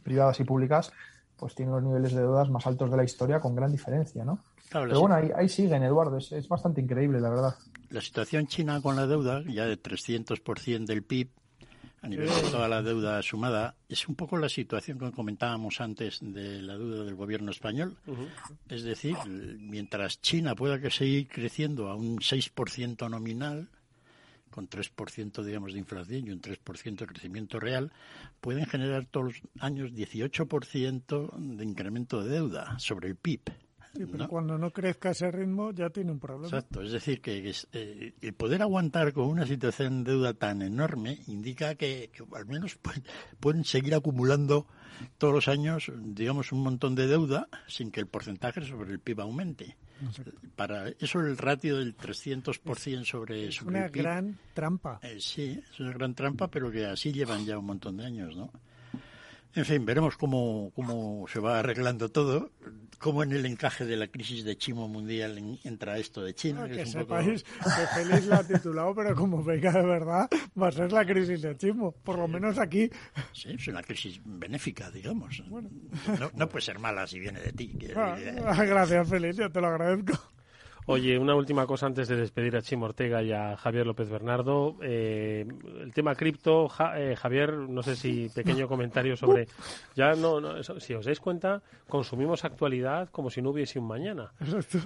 privadas 0.03 0.39
y 0.41 0.45
públicas, 0.45 0.93
pues 1.37 1.55
tienen 1.55 1.75
los 1.75 1.83
niveles 1.83 2.13
de 2.13 2.21
deudas 2.21 2.51
más 2.51 2.67
altos 2.67 2.91
de 2.91 2.97
la 2.97 3.05
historia 3.05 3.41
con 3.41 3.55
gran 3.55 3.73
diferencia, 3.73 4.25
¿no? 4.25 4.39
Pero 4.71 5.01
bueno, 5.01 5.15
ahí, 5.15 5.31
ahí, 5.37 5.49
siguen, 5.49 5.83
Eduardo, 5.85 6.19
es, 6.19 6.33
es, 6.33 6.49
bastante 6.49 6.81
increíble, 6.81 7.21
la 7.21 7.31
verdad. 7.31 7.55
La 7.91 8.01
situación 8.01 8.47
china 8.47 8.81
con 8.81 8.97
la 8.97 9.07
deuda, 9.07 9.43
ya 9.47 9.67
de 9.67 9.81
300% 9.81 10.87
del 10.87 11.05
PIB, 11.05 11.31
a 12.05 12.09
nivel 12.09 12.29
de 12.29 12.51
toda 12.51 12.69
la 12.69 12.83
deuda 12.83 13.23
sumada, 13.23 13.77
es 13.89 14.07
un 14.09 14.15
poco 14.15 14.37
la 14.37 14.51
situación 14.51 14.99
que 14.99 15.11
comentábamos 15.11 15.81
antes 15.81 16.19
de 16.21 16.61
la 16.61 16.77
deuda 16.77 17.03
del 17.03 17.15
gobierno 17.15 17.51
español. 17.51 17.97
Es 18.69 18.83
decir, 18.83 19.17
mientras 19.27 20.21
China 20.21 20.55
pueda 20.55 20.79
que 20.79 20.91
seguir 20.91 21.29
creciendo 21.29 21.89
a 21.89 21.95
un 21.95 22.19
6% 22.19 23.09
nominal, 23.09 23.71
con 24.51 24.69
3% 24.69 25.43
digamos 25.43 25.73
de 25.73 25.79
inflación 25.79 26.27
y 26.27 26.31
un 26.31 26.43
3% 26.43 26.95
de 26.95 27.07
crecimiento 27.07 27.59
real, 27.59 27.91
pueden 28.43 28.67
generar 28.67 29.07
todos 29.07 29.27
los 29.27 29.43
años 29.61 29.93
18% 29.93 31.57
de 31.57 31.65
incremento 31.65 32.23
de 32.23 32.29
deuda 32.29 32.79
sobre 32.79 33.09
el 33.09 33.17
PIB 33.17 33.41
pero 33.95 34.29
cuando 34.29 34.59
no 34.59 34.71
crezca 34.71 35.11
ese 35.11 35.31
ritmo 35.31 35.73
ya 35.73 35.91
tiene 35.91 36.13
un 36.13 36.19
problema. 36.19 36.47
Exacto, 36.47 36.83
es 36.83 36.93
decir, 36.93 37.21
que, 37.21 37.55
eh, 37.73 38.13
el 38.21 38.35
poder 38.35 38.63
aguantar 38.63 39.13
con 39.13 39.27
una 39.27 39.47
situación 39.47 40.05
de 40.05 40.13
deuda 40.13 40.35
tan 40.35 40.63
enorme 40.63 41.21
indica 41.27 41.75
que, 41.75 42.11
al 42.35 42.47
menos 42.47 42.79
pueden, 43.41 43.65
seguir 43.65 43.95
acumulando 43.95 44.67
todos 45.19 45.35
los 45.35 45.49
años, 45.49 45.91
digamos, 45.97 46.53
un 46.53 46.63
montón 46.63 46.95
de 46.95 47.07
deuda 47.07 47.49
sin 47.67 47.91
que 47.91 48.01
el 48.01 48.07
porcentaje 48.07 48.63
sobre 48.63 48.93
el 48.93 49.01
PIB 49.01 49.21
aumente. 49.21 49.77
Para 50.57 50.89
eso 50.89 51.21
el 51.21 51.37
ratio 51.39 51.79
del 51.79 51.97
300% 51.97 53.05
sobre, 53.05 53.49
es 53.49 53.55
sobre 53.55 53.79
una 53.79 53.89
gran 53.89 54.39
trampa. 54.53 54.99
Eh, 55.03 55.17
sí, 55.21 55.61
es 55.71 55.81
una 55.81 55.93
gran 55.93 56.15
trampa, 56.15 56.49
pero 56.49 56.71
que 56.71 56.85
así 56.87 57.13
llevan 57.13 57.45
ya 57.45 57.59
un 57.59 57.67
montón 57.67 57.97
de 57.97 58.07
años, 58.07 58.37
¿no? 58.37 58.51
En 59.57 59.65
fin, 59.65 59.87
veremos 59.87 60.17
cómo, 60.17 60.73
cómo 60.75 61.27
se 61.29 61.39
va 61.39 61.61
arreglando 61.61 62.11
todo, 62.11 62.51
cómo 62.99 63.23
en 63.23 63.33
el 63.33 63.47
encaje 63.47 63.85
de 63.85 63.97
la 63.97 64.09
crisis 64.09 64.45
de 64.45 64.57
chimo 64.57 64.89
mundial 64.89 65.39
entra 65.63 65.97
esto 65.99 66.25
de 66.25 66.35
China. 66.35 66.63
Ah, 66.65 66.69
que, 66.69 66.85
sepáis 66.87 67.45
que 67.45 67.87
Félix 67.95 68.27
la 68.27 68.39
ha 68.39 68.47
titulado, 68.47 68.95
pero 68.95 69.15
como 69.15 69.45
venga 69.45 69.71
de 69.71 69.87
verdad, 69.87 70.29
va 70.61 70.69
a 70.69 70.73
ser 70.73 70.91
la 70.91 71.07
crisis 71.07 71.43
de 71.43 71.57
chimo, 71.57 71.93
por 71.93 72.19
lo 72.19 72.27
menos 72.27 72.59
aquí. 72.59 72.91
Sí, 73.33 73.51
es 73.53 73.69
una 73.69 73.83
crisis 73.83 74.21
benéfica, 74.25 74.91
digamos. 74.91 75.43
No, 76.35 76.49
puede 76.49 76.65
ser 76.65 76.81
mala 76.81 77.07
si 77.07 77.21
viene 77.21 77.41
de 77.41 77.53
ti. 77.53 77.79
Ah, 77.95 78.17
gracias, 78.65 79.09
Félix, 79.09 79.37
yo 79.37 79.53
te 79.53 79.61
lo 79.61 79.69
agradezco. 79.69 80.34
Oye, 80.87 81.19
una 81.19 81.35
última 81.35 81.67
cosa 81.67 81.87
antes 81.87 82.09
de 82.09 82.17
despedir 82.17 82.55
a 82.57 82.63
Chimo 82.63 82.85
Ortega 82.85 83.23
y 83.23 83.33
a 83.33 83.57
Javier 83.57 83.87
López 83.87 84.11
Bernardo. 84.11 84.77
Eh, 84.83 85.47
el 85.81 85.95
tema 85.95 86.15
cripto, 86.15 86.69
eh, 86.95 87.17
Javier, 87.17 87.55
no 87.55 87.83
sé 87.83 87.97
si 87.97 88.29
pequeño 88.29 88.69
comentario 88.69 89.17
sobre. 89.17 89.49
Ya 89.97 90.15
no, 90.15 90.41
no, 90.41 90.63
si 90.63 90.93
os 90.93 91.07
dais 91.07 91.21
cuenta, 91.21 91.63
consumimos 91.89 92.45
actualidad 92.45 93.09
como 93.11 93.31
si 93.31 93.41
no 93.41 93.51
hubiese 93.51 93.79
un 93.79 93.87
mañana. 93.87 94.33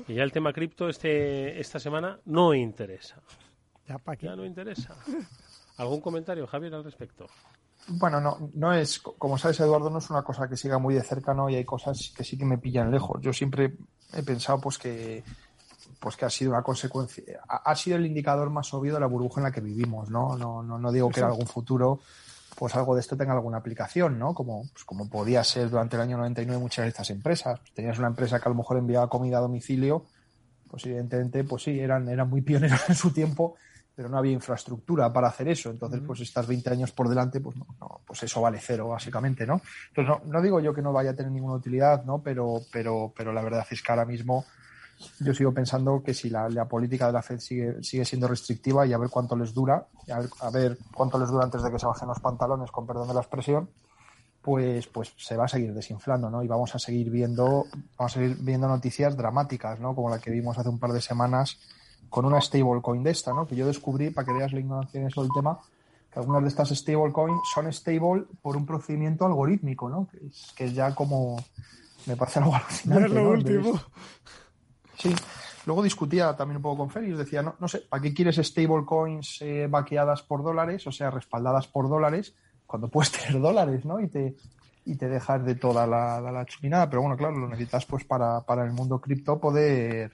Y 0.06 0.14
ya 0.14 0.22
el 0.22 0.32
tema 0.32 0.52
cripto 0.52 0.88
este, 0.88 1.58
esta 1.58 1.78
semana 1.78 2.20
no 2.26 2.54
interesa. 2.54 3.20
Ya, 3.86 3.98
¿para 3.98 4.18
Ya 4.18 4.36
no 4.36 4.44
interesa. 4.44 4.94
¿Algún 5.78 6.00
comentario, 6.00 6.46
Javier, 6.46 6.74
al 6.74 6.84
respecto? 6.84 7.26
Bueno, 7.88 8.20
no, 8.20 8.50
no 8.54 8.72
es, 8.72 8.98
como 8.98 9.38
sabes, 9.38 9.60
Eduardo, 9.60 9.88
no 9.88 9.98
es 9.98 10.10
una 10.10 10.22
cosa 10.22 10.48
que 10.48 10.56
siga 10.56 10.78
muy 10.78 10.94
de 10.94 11.02
cerca, 11.02 11.32
¿no? 11.32 11.48
Y 11.48 11.56
hay 11.56 11.64
cosas 11.64 12.12
que 12.14 12.22
sí 12.22 12.36
que 12.36 12.44
me 12.44 12.58
pillan 12.58 12.90
lejos. 12.90 13.20
Yo 13.22 13.32
siempre 13.32 13.76
he 14.12 14.22
pensado, 14.22 14.60
pues, 14.60 14.76
que 14.76 15.24
pues 15.98 16.16
que 16.16 16.24
ha 16.24 16.30
sido 16.30 16.52
una 16.52 16.62
consecuencia, 16.62 17.40
ha, 17.48 17.74
sido 17.74 17.96
el 17.96 18.06
indicador 18.06 18.50
más 18.50 18.72
obvio 18.72 18.94
de 18.94 19.00
la 19.00 19.06
burbuja 19.06 19.40
en 19.40 19.44
la 19.44 19.50
que 19.50 19.60
vivimos, 19.60 20.10
¿no? 20.10 20.36
No, 20.36 20.62
no, 20.62 20.78
no 20.78 20.92
digo 20.92 21.10
que 21.10 21.20
en 21.20 21.26
algún 21.26 21.46
futuro 21.46 22.00
pues 22.58 22.74
algo 22.74 22.94
de 22.94 23.00
esto 23.00 23.16
tenga 23.16 23.32
alguna 23.32 23.58
aplicación, 23.58 24.18
¿no? 24.18 24.34
Como, 24.34 24.68
pues 24.72 24.84
como 24.84 25.08
podía 25.08 25.44
ser 25.44 25.70
durante 25.70 25.94
el 25.96 26.02
año 26.02 26.16
99 26.18 26.60
muchas 26.60 26.84
de 26.84 26.88
estas 26.88 27.08
empresas. 27.10 27.60
Tenías 27.72 27.98
una 27.98 28.08
empresa 28.08 28.40
que 28.40 28.48
a 28.48 28.48
lo 28.48 28.56
mejor 28.56 28.78
enviaba 28.78 29.08
comida 29.08 29.38
a 29.38 29.40
domicilio, 29.40 30.04
pues 30.68 30.84
evidentemente, 30.86 31.44
pues 31.44 31.62
sí, 31.62 31.78
eran, 31.78 32.08
eran 32.08 32.28
muy 32.28 32.40
pioneros 32.42 32.80
en 32.88 32.96
su 32.96 33.12
tiempo, 33.12 33.54
pero 33.94 34.08
no 34.08 34.18
había 34.18 34.32
infraestructura 34.32 35.12
para 35.12 35.28
hacer 35.28 35.48
eso. 35.48 35.70
Entonces, 35.70 36.00
pues 36.04 36.20
estás 36.20 36.48
20 36.48 36.70
años 36.70 36.90
por 36.90 37.08
delante, 37.08 37.40
pues 37.40 37.56
no, 37.56 38.00
pues 38.04 38.24
eso 38.24 38.40
vale 38.40 38.58
cero, 38.60 38.88
básicamente, 38.88 39.46
¿no? 39.46 39.60
Entonces, 39.90 40.26
no, 40.26 40.32
no 40.32 40.42
digo 40.42 40.58
yo 40.58 40.74
que 40.74 40.82
no 40.82 40.92
vaya 40.92 41.10
a 41.10 41.14
tener 41.14 41.30
ninguna 41.30 41.54
utilidad, 41.54 42.04
¿no? 42.04 42.22
Pero, 42.22 42.60
pero, 42.72 43.12
pero 43.16 43.32
la 43.32 43.42
verdad 43.42 43.66
es 43.70 43.80
que 43.80 43.92
ahora 43.92 44.04
mismo 44.04 44.44
yo 45.20 45.34
sigo 45.34 45.52
pensando 45.52 46.02
que 46.02 46.14
si 46.14 46.30
la, 46.30 46.48
política 46.68 47.06
de 47.06 47.12
la 47.12 47.22
Fed 47.22 47.38
sigue, 47.38 47.82
sigue 47.82 48.04
siendo 48.04 48.28
restrictiva 48.28 48.86
y 48.86 48.92
a 48.92 48.98
ver 48.98 49.10
cuánto 49.10 49.36
les 49.36 49.54
dura, 49.54 49.86
a 50.40 50.50
ver, 50.50 50.78
cuánto 50.94 51.18
les 51.18 51.28
dura 51.28 51.44
antes 51.44 51.62
de 51.62 51.70
que 51.70 51.78
se 51.78 51.86
bajen 51.86 52.08
los 52.08 52.20
pantalones, 52.20 52.70
con 52.70 52.86
perdón 52.86 53.08
de 53.08 53.14
la 53.14 53.20
expresión, 53.20 53.68
pues, 54.42 54.86
pues 54.86 55.12
se 55.16 55.36
va 55.36 55.44
a 55.44 55.48
seguir 55.48 55.74
desinflando, 55.74 56.30
¿no? 56.30 56.42
Y 56.42 56.48
vamos 56.48 56.74
a 56.74 56.78
seguir 56.78 57.10
viendo, 57.10 57.66
vamos 57.96 58.16
a 58.16 58.20
seguir 58.20 58.36
viendo 58.40 58.68
noticias 58.68 59.16
dramáticas, 59.16 59.80
¿no? 59.80 59.94
Como 59.94 60.10
la 60.10 60.20
que 60.20 60.30
vimos 60.30 60.56
hace 60.58 60.68
un 60.68 60.78
par 60.78 60.92
de 60.92 61.00
semanas 61.00 61.58
con 62.08 62.24
una 62.24 62.40
stablecoin 62.40 63.02
de 63.02 63.10
esta, 63.10 63.32
¿no? 63.34 63.46
Que 63.46 63.56
yo 63.56 63.66
descubrí, 63.66 64.10
para 64.10 64.26
que 64.26 64.32
veas 64.32 64.52
la 64.52 64.60
ignorancia 64.60 65.00
en 65.00 65.06
eso 65.08 65.22
del 65.22 65.30
tema, 65.34 65.58
que 66.10 66.18
algunas 66.18 66.42
de 66.42 66.48
estas 66.48 66.70
stablecoins 66.70 67.40
son 67.52 67.70
stable 67.72 68.24
por 68.40 68.56
un 68.56 68.64
procedimiento 68.64 69.26
algorítmico, 69.26 69.88
¿no? 69.88 70.08
Que 70.08 70.26
es, 70.26 70.52
que 70.56 70.72
ya 70.72 70.94
como 70.94 71.36
me 72.06 72.16
parece 72.16 72.38
algo 72.38 72.54
alucinante. 72.54 73.08
lo 73.08 73.30
último. 73.30 73.80
Sí. 74.98 75.14
Luego 75.66 75.82
discutía 75.82 76.34
también 76.34 76.56
un 76.56 76.62
poco 76.62 76.78
con 76.78 76.90
Félix, 76.90 77.18
decía, 77.18 77.42
no, 77.42 77.54
no 77.58 77.68
sé, 77.68 77.80
¿para 77.80 78.02
qué 78.02 78.14
quieres 78.14 78.36
stablecoins 78.36 79.42
eh, 79.42 79.66
vaqueadas 79.68 80.22
por 80.22 80.42
dólares, 80.42 80.86
o 80.86 80.92
sea, 80.92 81.10
respaldadas 81.10 81.66
por 81.68 81.88
dólares, 81.90 82.34
cuando 82.66 82.88
puedes 82.88 83.12
tener 83.12 83.40
dólares, 83.40 83.84
¿no? 83.84 84.00
Y 84.00 84.08
te, 84.08 84.34
y 84.86 84.94
te 84.96 85.08
dejas 85.08 85.44
de 85.44 85.56
toda 85.56 85.86
la, 85.86 86.20
la, 86.20 86.46
Pero 86.88 87.02
bueno, 87.02 87.16
claro, 87.16 87.36
lo 87.36 87.48
necesitas 87.48 87.84
pues 87.84 88.04
para, 88.04 88.40
para 88.40 88.64
el 88.64 88.72
mundo 88.72 88.98
cripto 88.98 89.38
poder, 89.38 90.12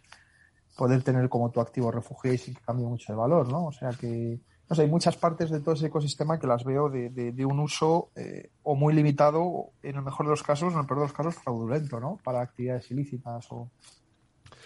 poder 0.77 1.03
tener 1.05 1.29
como 1.29 1.51
tu 1.51 1.61
activo 1.61 1.93
refugio 1.93 2.33
y 2.33 2.39
que 2.39 2.55
cambie 2.67 2.87
mucho 2.87 3.13
de 3.13 3.17
valor, 3.17 3.49
¿no? 3.49 3.67
O 3.67 3.73
sea 3.73 3.91
que, 3.91 4.41
no 4.69 4.75
sé, 4.75 4.83
hay 4.83 4.89
muchas 4.89 5.17
partes 5.17 5.51
de 5.51 5.61
todo 5.61 5.75
ese 5.75 5.87
ecosistema 5.87 6.41
que 6.41 6.49
las 6.49 6.65
veo 6.65 6.91
de, 6.91 7.11
de, 7.11 7.45
un 7.45 7.61
uso 7.61 8.11
eh, 8.17 8.51
o 8.65 8.75
muy 8.75 8.93
limitado, 8.93 9.71
en 9.85 9.95
el 9.95 10.03
mejor 10.03 10.27
de 10.27 10.31
los 10.31 10.43
casos, 10.43 10.73
en 10.73 10.81
el 10.81 10.87
peor 10.87 10.99
de 10.99 11.05
los 11.05 11.13
casos, 11.13 11.37
fraudulento, 11.37 12.01
¿no? 12.01 12.19
Para 12.25 12.41
actividades 12.41 12.91
ilícitas 12.91 13.47
o, 13.51 13.71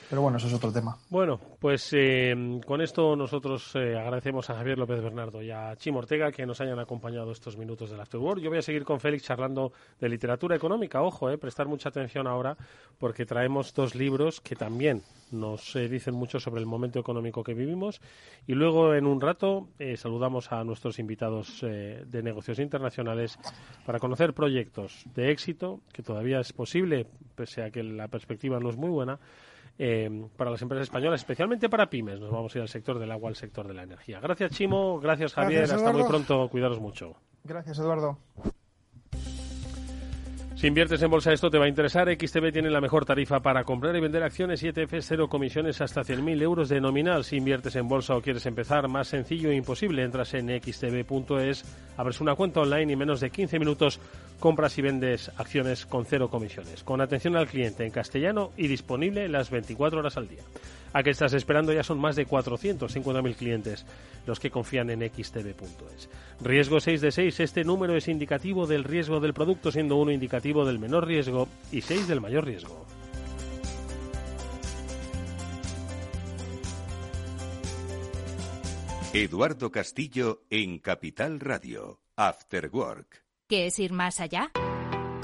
pero 0.09 0.23
bueno, 0.23 0.38
eso 0.38 0.47
es 0.47 0.55
otro 0.55 0.73
tema. 0.73 0.97
Bueno, 1.11 1.38
pues 1.59 1.90
eh, 1.92 2.61
con 2.66 2.81
esto 2.81 3.14
nosotros 3.14 3.73
eh, 3.75 3.99
agradecemos 3.99 4.49
a 4.49 4.55
Javier 4.55 4.79
López 4.79 5.03
Bernardo 5.03 5.42
y 5.42 5.51
a 5.51 5.77
Chim 5.77 5.97
Ortega 5.97 6.33
que 6.33 6.47
nos 6.47 6.61
hayan 6.61 6.79
acompañado 6.79 7.31
estos 7.31 7.57
minutos 7.57 7.90
del 7.90 8.01
Afterworld. 8.01 8.42
Yo 8.42 8.49
voy 8.49 8.59
a 8.59 8.62
seguir 8.62 8.85
con 8.85 9.01
Félix 9.01 9.25
charlando 9.25 9.73
de 10.01 10.09
literatura 10.09 10.57
económica. 10.57 11.03
Ojo, 11.03 11.31
eh, 11.31 11.37
prestar 11.37 11.66
mucha 11.66 11.90
atención 11.90 12.27
ahora 12.27 12.57
porque 12.99 13.27
traemos 13.27 13.75
dos 13.75 13.94
libros 13.94 14.40
que 14.40 14.57
también 14.57 15.03
nos 15.31 15.77
eh, 15.77 15.88
dicen 15.88 16.14
mucho 16.14 16.40
sobre 16.40 16.61
el 16.61 16.66
momento 16.66 16.99
económico 16.99 17.44
que 17.44 17.53
vivimos. 17.53 18.01
Y 18.47 18.55
luego, 18.55 18.94
en 18.94 19.07
un 19.07 19.21
rato, 19.21 19.68
saludamos 19.97 20.51
a 20.53 20.64
nuestros 20.64 20.99
invitados 20.99 21.61
de 21.61 22.23
negocios 22.23 22.59
internacionales 22.59 23.38
para 23.85 23.99
conocer 23.99 24.33
proyectos 24.33 25.05
de 25.14 25.31
éxito 25.31 25.81
que 25.92 26.03
todavía 26.03 26.40
es 26.40 26.55
posible, 26.55 27.07
pese 27.35 27.62
a 27.62 27.71
que 27.71 27.83
la 27.83 28.09
perspectiva 28.09 28.59
no 28.59 28.71
es 28.71 28.77
muy 28.77 28.88
buena 28.88 29.18
eh, 29.79 30.29
para 30.37 30.51
las 30.51 30.61
empresas 30.61 30.85
españolas, 30.85 31.21
especialmente 31.21 31.69
para 31.69 31.88
pymes. 31.88 32.21
Nos 32.21 32.31
vamos 32.31 32.55
a 32.55 32.59
ir 32.59 32.62
al 32.62 32.69
sector 32.69 32.99
del 32.99 33.11
agua, 33.12 33.29
al 33.31 33.37
sector 33.37 33.67
de 33.69 33.75
la 33.75 33.85
energía. 33.85 34.21
Gracias, 34.21 34.53
Chimo. 34.53 34.99
Gracias, 35.01 35.35
Javier. 35.35 35.64
Hasta 35.64 35.93
muy 35.93 36.05
pronto. 36.05 36.49
Cuidaros 36.49 36.81
mucho. 36.81 37.14
Gracias, 37.45 37.79
Eduardo. 37.79 38.19
Si 40.59 40.66
inviertes 40.66 41.01
en 41.03 41.11
bolsa 41.12 41.33
esto 41.33 41.51
te 41.51 41.59
va 41.59 41.66
a 41.66 41.68
interesar. 41.68 42.09
XTB 42.12 42.51
tiene 42.53 42.68
la 42.68 42.81
mejor 42.81 43.05
tarifa 43.05 43.38
para 43.38 43.62
comprar 43.62 43.94
y 43.94 44.01
vender 44.01 44.25
acciones 44.25 44.61
y 44.64 44.66
ETFs, 44.66 45.07
cero 45.07 45.29
comisiones 45.29 45.81
hasta 45.81 46.01
100.000 46.01 46.42
euros 46.42 46.68
de 46.68 46.81
nominal. 46.81 47.23
Si 47.23 47.37
inviertes 47.37 47.77
en 47.77 47.87
bolsa 47.87 48.16
o 48.16 48.21
quieres 48.21 48.44
empezar, 48.44 48.88
más 48.88 49.07
sencillo 49.07 49.53
e 49.53 49.55
imposible. 49.55 50.03
Entras 50.03 50.35
en 50.35 50.49
xtb.es, 50.49 51.64
abres 51.97 52.21
una 52.21 52.35
cuenta 52.35 52.59
online 52.59 52.90
y 52.90 52.92
en 52.94 52.99
menos 52.99 53.21
de 53.21 53.31
15 53.31 53.57
minutos 53.61 54.01
compras 54.40 54.77
y 54.79 54.83
vendes 54.83 55.31
acciones 55.37 55.87
con 55.87 56.05
cero 56.05 56.29
comisiones. 56.29 56.83
Con 56.83 57.01
atención 57.01 57.37
al 57.37 57.47
cliente 57.47 57.85
en 57.85 57.92
castellano 57.92 58.51
y 58.57 58.66
disponible 58.66 59.29
las 59.29 59.51
24 59.51 60.01
horas 60.01 60.16
al 60.16 60.27
día. 60.27 60.42
¿A 60.92 61.03
qué 61.03 61.11
estás 61.11 61.33
esperando? 61.35 61.72
Ya 61.72 61.83
son 61.83 61.98
más 61.98 62.16
de 62.16 62.27
450.000 62.27 63.37
clientes 63.37 63.87
los 64.27 64.40
que 64.40 64.51
confían 64.51 64.90
en 64.90 65.01
xtb.es. 65.01 66.09
Riesgo 66.40 66.81
6 66.81 67.01
de 67.01 67.12
6. 67.12 67.40
Este 67.40 67.64
número 67.64 67.96
es 67.96 68.09
indicativo 68.09 68.66
del 68.66 68.85
riesgo 68.85 69.20
del 69.20 69.35
producto, 69.35 69.70
siendo 69.70 69.96
uno 69.96 70.12
indicativo 70.12 70.64
del 70.64 70.79
menor 70.79 71.07
riesgo 71.07 71.48
y 71.72 71.81
6 71.83 72.09
del 72.09 72.20
mayor 72.20 72.46
riesgo. 72.46 72.87
Eduardo 79.14 79.70
Castillo 79.70 80.42
en 80.51 80.79
Capital 80.79 81.40
Radio. 81.40 82.01
After 82.14 82.68
Work. 82.72 83.24
¿Qué 83.48 83.66
es 83.66 83.79
ir 83.79 83.92
más 83.92 84.20
allá? 84.20 84.51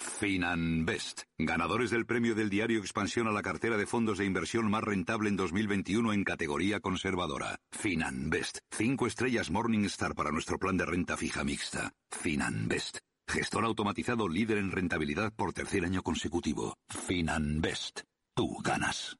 Finanbest, 0.00 1.22
ganadores 1.38 1.90
del 1.90 2.06
premio 2.06 2.34
del 2.34 2.48
diario 2.48 2.80
Expansión 2.80 3.28
a 3.28 3.32
la 3.32 3.42
cartera 3.42 3.76
de 3.76 3.86
fondos 3.86 4.18
de 4.18 4.24
inversión 4.24 4.70
más 4.70 4.82
rentable 4.82 5.28
en 5.28 5.36
2021 5.36 6.12
en 6.14 6.24
categoría 6.24 6.80
conservadora. 6.80 7.58
Finanbest, 7.70 8.58
cinco 8.70 9.06
estrellas 9.06 9.50
Morningstar 9.50 10.14
para 10.14 10.32
nuestro 10.32 10.58
plan 10.58 10.76
de 10.76 10.86
renta 10.86 11.16
fija 11.16 11.44
mixta. 11.44 11.92
Finanbest, 12.10 12.98
gestor 13.28 13.64
automatizado 13.64 14.28
líder 14.28 14.58
en 14.58 14.70
rentabilidad 14.70 15.32
por 15.34 15.52
tercer 15.52 15.84
año 15.84 16.02
consecutivo. 16.02 16.76
Finanbest, 16.88 18.00
tú 18.34 18.56
ganas. 18.64 19.19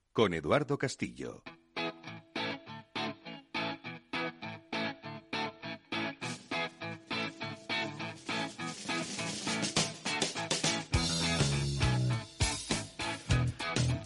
con 0.13 0.33
Eduardo 0.33 0.77
Castillo. 0.77 1.43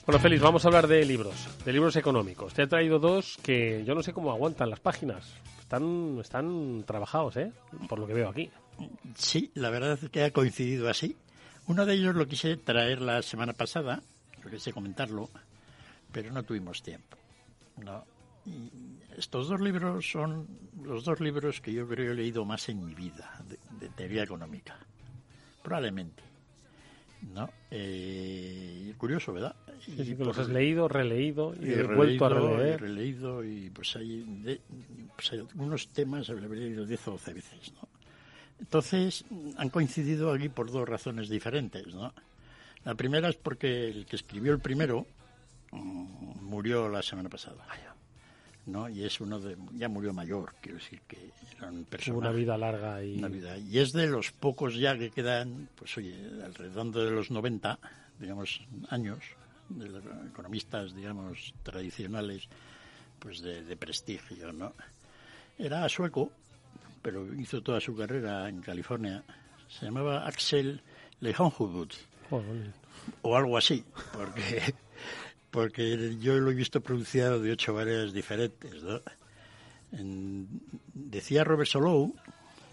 Bueno, 0.05 0.19
Félix, 0.19 0.41
vamos 0.43 0.63
a 0.63 0.67
hablar 0.67 0.87
de 0.87 1.03
libros, 1.03 1.33
de 1.65 1.73
libros 1.73 1.95
económicos. 1.95 2.53
Te 2.53 2.61
he 2.61 2.67
traído 2.67 2.99
dos 2.99 3.39
que 3.41 3.83
yo 3.85 3.95
no 3.95 4.03
sé 4.03 4.13
cómo 4.13 4.31
aguantan 4.31 4.69
las 4.69 4.79
páginas. 4.79 5.33
Están, 5.59 6.19
están 6.21 6.83
trabajados, 6.85 7.37
¿eh? 7.37 7.51
Por 7.89 7.97
lo 7.97 8.05
que 8.05 8.13
veo 8.13 8.29
aquí. 8.29 8.51
Sí, 9.15 9.49
la 9.55 9.71
verdad 9.71 9.97
es 9.99 10.09
que 10.11 10.23
ha 10.23 10.31
coincidido 10.31 10.89
así. 10.89 11.17
Uno 11.65 11.87
de 11.87 11.95
ellos 11.95 12.13
lo 12.13 12.27
quise 12.27 12.55
traer 12.55 13.01
la 13.01 13.23
semana 13.23 13.53
pasada, 13.53 14.03
lo 14.43 14.51
quise 14.51 14.71
comentarlo, 14.71 15.31
pero 16.15 16.31
no 16.31 16.43
tuvimos 16.43 16.81
tiempo. 16.81 17.17
¿no? 17.83 18.05
Y 18.45 18.71
estos 19.17 19.49
dos 19.49 19.59
libros 19.59 20.09
son 20.09 20.47
los 20.81 21.03
dos 21.03 21.19
libros 21.19 21.59
que 21.59 21.73
yo 21.73 21.85
creo 21.85 22.13
he 22.13 22.15
leído 22.15 22.45
más 22.45 22.69
en 22.69 22.85
mi 22.85 22.95
vida 22.95 23.43
de, 23.49 23.89
teoría 23.89 24.23
económica, 24.23 24.79
probablemente. 25.61 26.23
¿no? 27.33 27.49
Eh, 27.69 28.93
curioso, 28.97 29.33
¿verdad? 29.33 29.57
y 29.87 30.15
los 30.15 30.37
has 30.37 30.47
leído, 30.47 30.87
releído 30.87 31.53
y, 31.53 31.83
vuelto 31.83 32.25
a 32.27 32.29
releer. 32.29 32.75
Y 32.75 32.83
releído 32.83 33.43
y 33.43 33.69
pues 33.71 33.93
hay, 33.97 34.61
pues 35.17 35.33
hay 35.33 35.39
algunos 35.39 35.89
temas, 35.89 36.29
he 36.29 36.35
leído 36.35 36.85
10 36.85 37.07
o 37.09 37.11
12 37.11 37.33
veces, 37.33 37.73
¿no? 37.73 37.89
Entonces 38.61 39.25
han 39.57 39.69
coincidido 39.69 40.31
aquí 40.31 40.47
por 40.47 40.71
dos 40.71 40.87
razones 40.87 41.27
diferentes, 41.27 41.93
¿no? 41.93 42.13
La 42.85 42.95
primera 42.95 43.27
es 43.27 43.35
porque 43.35 43.89
el 43.89 44.05
que 44.05 44.15
escribió 44.15 44.53
el 44.53 44.59
primero, 44.59 45.05
murió 45.75 46.89
la 46.89 47.01
semana 47.01 47.29
pasada. 47.29 47.65
¿no? 48.65 48.89
Y 48.89 49.03
es 49.03 49.21
uno 49.21 49.39
de, 49.39 49.57
ya 49.73 49.87
murió 49.87 50.13
mayor, 50.13 50.53
quiero 50.61 50.77
decir 50.77 51.01
que 51.07 51.31
era 51.57 51.69
un 51.69 51.87
Una 52.13 52.31
vida 52.31 52.57
larga 52.57 53.03
y... 53.03 53.21
Y 53.69 53.79
es 53.79 53.93
de 53.93 54.07
los 54.07 54.31
pocos 54.31 54.75
ya 54.75 54.97
que 54.97 55.11
quedan, 55.11 55.69
pues 55.75 55.97
oye, 55.97 56.15
alrededor 56.43 56.91
de 56.91 57.11
los 57.11 57.31
90, 57.31 57.79
digamos, 58.19 58.61
años, 58.89 59.19
de 59.69 59.89
los 59.89 60.03
economistas, 60.29 60.95
digamos, 60.95 61.53
tradicionales, 61.63 62.47
pues 63.19 63.41
de, 63.41 63.75
prestigio, 63.77 64.51
¿no? 64.51 64.73
Era 65.57 65.87
sueco, 65.87 66.31
pero 67.01 67.33
hizo 67.35 67.61
toda 67.61 67.79
su 67.79 67.95
carrera 67.95 68.49
en 68.49 68.61
California. 68.61 69.23
Se 69.67 69.85
llamaba 69.85 70.27
Axel 70.27 70.81
Lejonhubud. 71.21 71.91
o 73.21 73.35
algo 73.35 73.57
así, 73.57 73.83
porque, 74.13 74.73
porque 75.55 76.17
yo 76.19 76.37
lo 76.37 76.51
he 76.51 76.53
visto 76.53 76.81
pronunciado 76.81 77.39
de 77.39 77.53
ocho 77.53 77.73
maneras 77.73 78.11
diferentes, 78.11 78.83
¿no? 78.83 79.01
decía 80.93 81.45
Robert 81.45 81.69
Solow, 81.69 82.13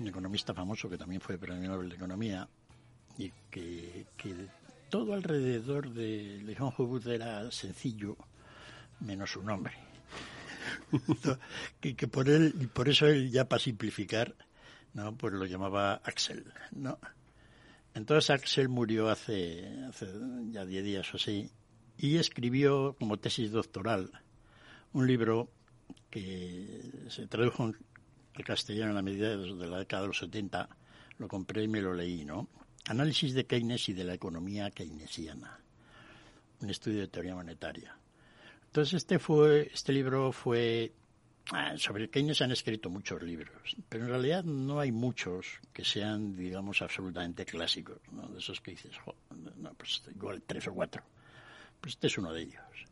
un 0.00 0.08
economista 0.08 0.52
famoso 0.52 0.90
que 0.90 0.98
también 0.98 1.20
fue 1.20 1.38
premio 1.38 1.70
Nobel 1.70 1.90
de 1.90 1.94
Economía, 1.94 2.48
y 3.16 3.30
que, 3.52 4.04
todo 4.90 5.14
alrededor 5.14 5.90
de 5.90 6.40
Leon 6.42 6.74
Hubud 6.76 7.06
era 7.06 7.48
sencillo, 7.52 8.16
menos 8.98 9.30
su 9.30 9.42
nombre. 9.44 9.74
que, 11.80 11.94
que, 11.94 12.08
por 12.08 12.28
él, 12.28 12.52
y 12.60 12.66
por 12.66 12.88
eso 12.88 13.06
él 13.06 13.30
ya 13.30 13.48
para 13.48 13.62
simplificar, 13.62 14.34
¿no? 14.92 15.16
pues 15.16 15.32
lo 15.34 15.46
llamaba 15.46 16.00
Axel, 16.04 16.52
¿no? 16.72 16.98
Entonces 17.94 18.30
Axel 18.30 18.68
murió 18.68 19.08
hace, 19.08 19.84
hace 19.88 20.08
ya 20.50 20.64
diez 20.64 20.84
días 20.84 21.14
o 21.14 21.16
así 21.16 21.48
y 22.02 22.16
escribió 22.16 22.96
como 22.98 23.16
tesis 23.16 23.52
doctoral 23.52 24.10
un 24.92 25.06
libro 25.06 25.48
que 26.10 26.82
se 27.08 27.28
tradujo 27.28 27.72
al 28.34 28.44
castellano 28.44 28.90
en 28.90 28.96
la 28.96 29.02
medida 29.02 29.36
de 29.36 29.68
la 29.68 29.78
década 29.78 30.02
de 30.02 30.08
los 30.08 30.18
70, 30.18 30.68
lo 31.18 31.28
compré 31.28 31.62
y 31.62 31.68
me 31.68 31.80
lo 31.80 31.94
leí, 31.94 32.24
¿no? 32.24 32.48
Análisis 32.86 33.34
de 33.34 33.46
Keynes 33.46 33.88
y 33.88 33.92
de 33.92 34.02
la 34.02 34.14
economía 34.14 34.72
keynesiana, 34.72 35.60
un 36.60 36.70
estudio 36.70 37.02
de 37.02 37.06
teoría 37.06 37.36
monetaria. 37.36 37.96
Entonces 38.66 38.94
este 38.94 39.20
fue, 39.20 39.70
este 39.72 39.92
libro 39.92 40.32
fue 40.32 40.92
ah, 41.52 41.74
sobre 41.76 42.10
Keynes 42.10 42.42
han 42.42 42.50
escrito 42.50 42.90
muchos 42.90 43.22
libros, 43.22 43.76
pero 43.88 44.06
en 44.06 44.10
realidad 44.10 44.42
no 44.42 44.80
hay 44.80 44.90
muchos 44.90 45.60
que 45.72 45.84
sean, 45.84 46.34
digamos, 46.34 46.82
absolutamente 46.82 47.44
clásicos, 47.44 48.00
¿no? 48.10 48.26
De 48.26 48.40
esos 48.40 48.60
que 48.60 48.72
dices, 48.72 48.90
no, 49.56 49.72
pues 49.74 50.02
igual 50.12 50.42
tres 50.44 50.66
o 50.66 50.74
cuatro. 50.74 51.04
Pues 51.82 51.94
este 51.94 52.06
es 52.06 52.16
uno 52.16 52.32
de 52.32 52.42
ellos, 52.42 52.86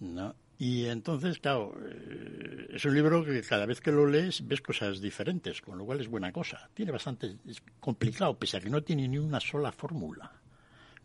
¿no? 0.00 0.36
Y 0.58 0.84
entonces, 0.86 1.38
claro, 1.38 1.72
eh, 1.82 2.66
es 2.74 2.84
un 2.84 2.94
libro 2.94 3.24
que 3.24 3.40
cada 3.42 3.64
vez 3.64 3.80
que 3.80 3.90
lo 3.90 4.06
lees 4.06 4.46
ves 4.46 4.60
cosas 4.60 5.00
diferentes, 5.00 5.62
con 5.62 5.78
lo 5.78 5.86
cual 5.86 6.00
es 6.00 6.08
buena 6.08 6.30
cosa. 6.30 6.68
Tiene 6.74 6.92
bastante, 6.92 7.36
es 7.46 7.62
complicado, 7.80 8.36
pese 8.38 8.58
a 8.58 8.60
que 8.60 8.68
no 8.68 8.82
tiene 8.82 9.08
ni 9.08 9.16
una 9.16 9.40
sola 9.40 9.72
fórmula. 9.72 10.30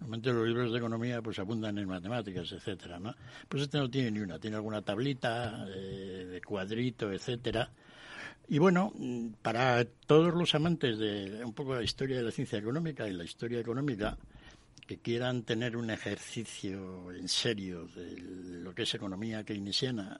Normalmente 0.01 0.33
los 0.33 0.45
libros 0.45 0.71
de 0.73 0.79
economía 0.79 1.21
pues 1.21 1.39
abundan 1.39 1.77
en 1.77 1.87
matemáticas, 1.87 2.51
etcétera, 2.51 2.99
¿no? 2.99 3.15
Pues 3.47 3.63
este 3.63 3.77
no 3.77 3.89
tiene 3.89 4.11
ni 4.11 4.19
una, 4.19 4.37
tiene 4.37 4.57
alguna 4.57 4.81
tablita 4.81 5.65
eh, 5.69 6.27
de 6.29 6.41
cuadrito, 6.41 7.09
etcétera. 7.09 7.71
Y 8.49 8.57
bueno, 8.57 8.91
para 9.41 9.85
todos 9.85 10.33
los 10.33 10.53
amantes 10.55 10.97
de 10.97 11.41
un 11.45 11.53
poco 11.53 11.75
la 11.75 11.83
historia 11.83 12.17
de 12.17 12.23
la 12.23 12.31
ciencia 12.31 12.59
económica 12.59 13.07
y 13.07 13.13
la 13.13 13.23
historia 13.23 13.59
económica, 13.59 14.17
que 14.85 14.99
quieran 14.99 15.43
tener 15.43 15.77
un 15.77 15.89
ejercicio 15.89 17.11
en 17.11 17.27
serio 17.27 17.87
de 17.87 18.17
lo 18.61 18.73
que 18.75 18.83
es 18.83 18.93
economía 18.93 19.43
keynesiana 19.43 20.19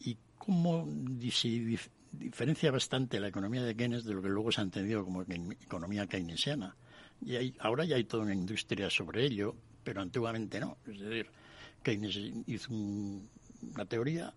y 0.00 0.16
cómo 0.38 0.88
se 1.30 1.48
diferencia 2.12 2.70
bastante 2.70 3.20
la 3.20 3.28
economía 3.28 3.62
de 3.62 3.76
Keynes 3.76 4.04
de 4.04 4.14
lo 4.14 4.22
que 4.22 4.28
luego 4.28 4.50
se 4.50 4.60
ha 4.60 4.64
entendido 4.64 5.04
como 5.04 5.22
economía 5.22 6.06
keynesiana. 6.06 6.74
Y 7.24 7.36
hay, 7.36 7.54
ahora 7.60 7.84
ya 7.84 7.96
hay 7.96 8.04
toda 8.04 8.24
una 8.24 8.34
industria 8.34 8.90
sobre 8.90 9.24
ello, 9.24 9.54
pero 9.84 10.00
antiguamente 10.00 10.58
no. 10.58 10.78
Es 10.86 10.98
decir, 10.98 11.26
Keynes 11.82 12.16
hizo 12.46 12.72
una 12.72 13.84
teoría, 13.86 14.32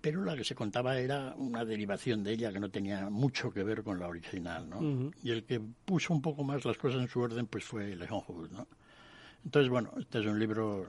pero 0.00 0.24
la 0.24 0.36
que 0.36 0.44
se 0.44 0.54
contaba 0.54 0.98
era 0.98 1.34
una 1.36 1.64
derivación 1.64 2.22
de 2.22 2.32
ella 2.32 2.52
que 2.52 2.60
no 2.60 2.70
tenía 2.70 3.08
mucho 3.08 3.50
que 3.50 3.62
ver 3.62 3.82
con 3.82 3.98
la 3.98 4.08
original, 4.08 4.68
¿no? 4.68 5.12
Y 5.22 5.30
el 5.30 5.44
que 5.44 5.60
puso 5.60 6.12
un 6.12 6.20
poco 6.20 6.44
más 6.44 6.64
las 6.64 6.76
cosas 6.76 7.00
en 7.00 7.08
su 7.08 7.20
orden 7.20 7.46
pues 7.46 7.64
fue 7.64 7.94
Leon 7.96 8.22
Hubble, 8.26 8.52
¿no? 8.52 8.66
Entonces, 9.44 9.70
bueno, 9.70 9.92
este 9.98 10.18
es 10.20 10.26
un 10.26 10.38
libro... 10.38 10.86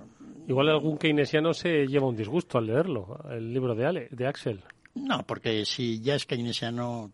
Igual 0.48 0.70
algún 0.70 0.98
keynesiano 0.98 1.54
se 1.54 1.88
lleva 1.88 2.08
un 2.08 2.16
disgusto 2.16 2.58
al 2.58 2.68
leerlo, 2.68 3.20
el 3.30 3.54
libro 3.54 3.76
de, 3.76 3.86
Ale, 3.86 4.08
de 4.12 4.28
Axel. 4.28 4.64
No, 4.96 5.24
porque 5.26 5.66
si 5.66 6.02
ya 6.02 6.16
es 6.16 6.26
keynesiano 6.26 7.12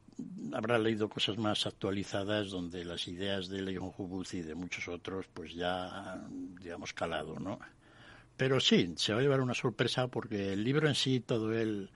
habrá 0.54 0.80
leído 0.80 1.10
cosas 1.10 1.38
más 1.38 1.66
actualizadas 1.68 2.50
donde 2.50 2.86
las 2.86 3.08
ideas 3.08 3.50
de 3.50 3.62
Leon 3.62 3.92
Hubuz 3.98 4.34
y 4.34 4.42
de 4.42 4.56
muchos 4.56 4.88
otros 4.88 5.28
pues 5.34 5.54
ya, 5.54 6.26
digamos, 6.62 6.94
calado, 6.94 7.38
¿no? 7.40 7.60
Pero 8.38 8.60
sí, 8.60 8.94
se 8.98 9.14
va 9.14 9.20
a 9.20 9.22
llevar 9.22 9.42
una 9.42 9.54
sorpresa 9.54 10.08
porque 10.08 10.54
el 10.54 10.64
libro 10.64 10.88
en 10.88 10.96
sí, 10.96 11.20
todo 11.20 11.54
él, 11.54 11.90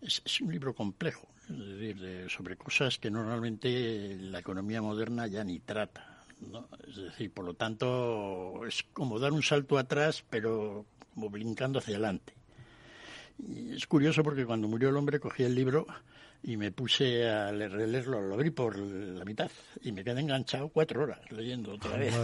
es, 0.00 0.22
es 0.24 0.40
un 0.40 0.52
libro 0.52 0.74
complejo, 0.74 1.28
es 1.48 1.58
decir, 1.58 2.26
sobre 2.28 2.56
cosas 2.56 2.98
que 2.98 3.10
normalmente 3.10 4.16
la 4.20 4.40
economía 4.40 4.82
moderna 4.82 5.26
ya 5.26 5.44
ni 5.44 5.60
trata. 5.60 6.15
¿No? 6.40 6.68
Es 6.86 6.96
decir, 6.96 7.32
por 7.32 7.44
lo 7.44 7.54
tanto, 7.54 8.64
es 8.66 8.84
como 8.92 9.18
dar 9.18 9.32
un 9.32 9.42
salto 9.42 9.78
atrás, 9.78 10.24
pero 10.28 10.86
como 11.14 11.30
brincando 11.30 11.78
hacia 11.78 11.94
adelante. 11.94 12.34
Y 13.38 13.74
es 13.74 13.86
curioso 13.86 14.22
porque 14.22 14.46
cuando 14.46 14.68
murió 14.68 14.88
el 14.88 14.96
hombre 14.96 15.20
cogí 15.20 15.42
el 15.42 15.54
libro 15.54 15.86
y 16.42 16.56
me 16.56 16.70
puse 16.70 17.28
a 17.28 17.50
releerlo, 17.50 18.20
lo 18.20 18.34
abrí 18.34 18.50
por 18.50 18.78
la 18.78 19.24
mitad 19.24 19.50
y 19.82 19.92
me 19.92 20.04
quedé 20.04 20.20
enganchado 20.20 20.68
cuatro 20.68 21.02
horas 21.02 21.20
leyendo 21.30 21.74
otra 21.74 21.96
vez. 21.96 22.14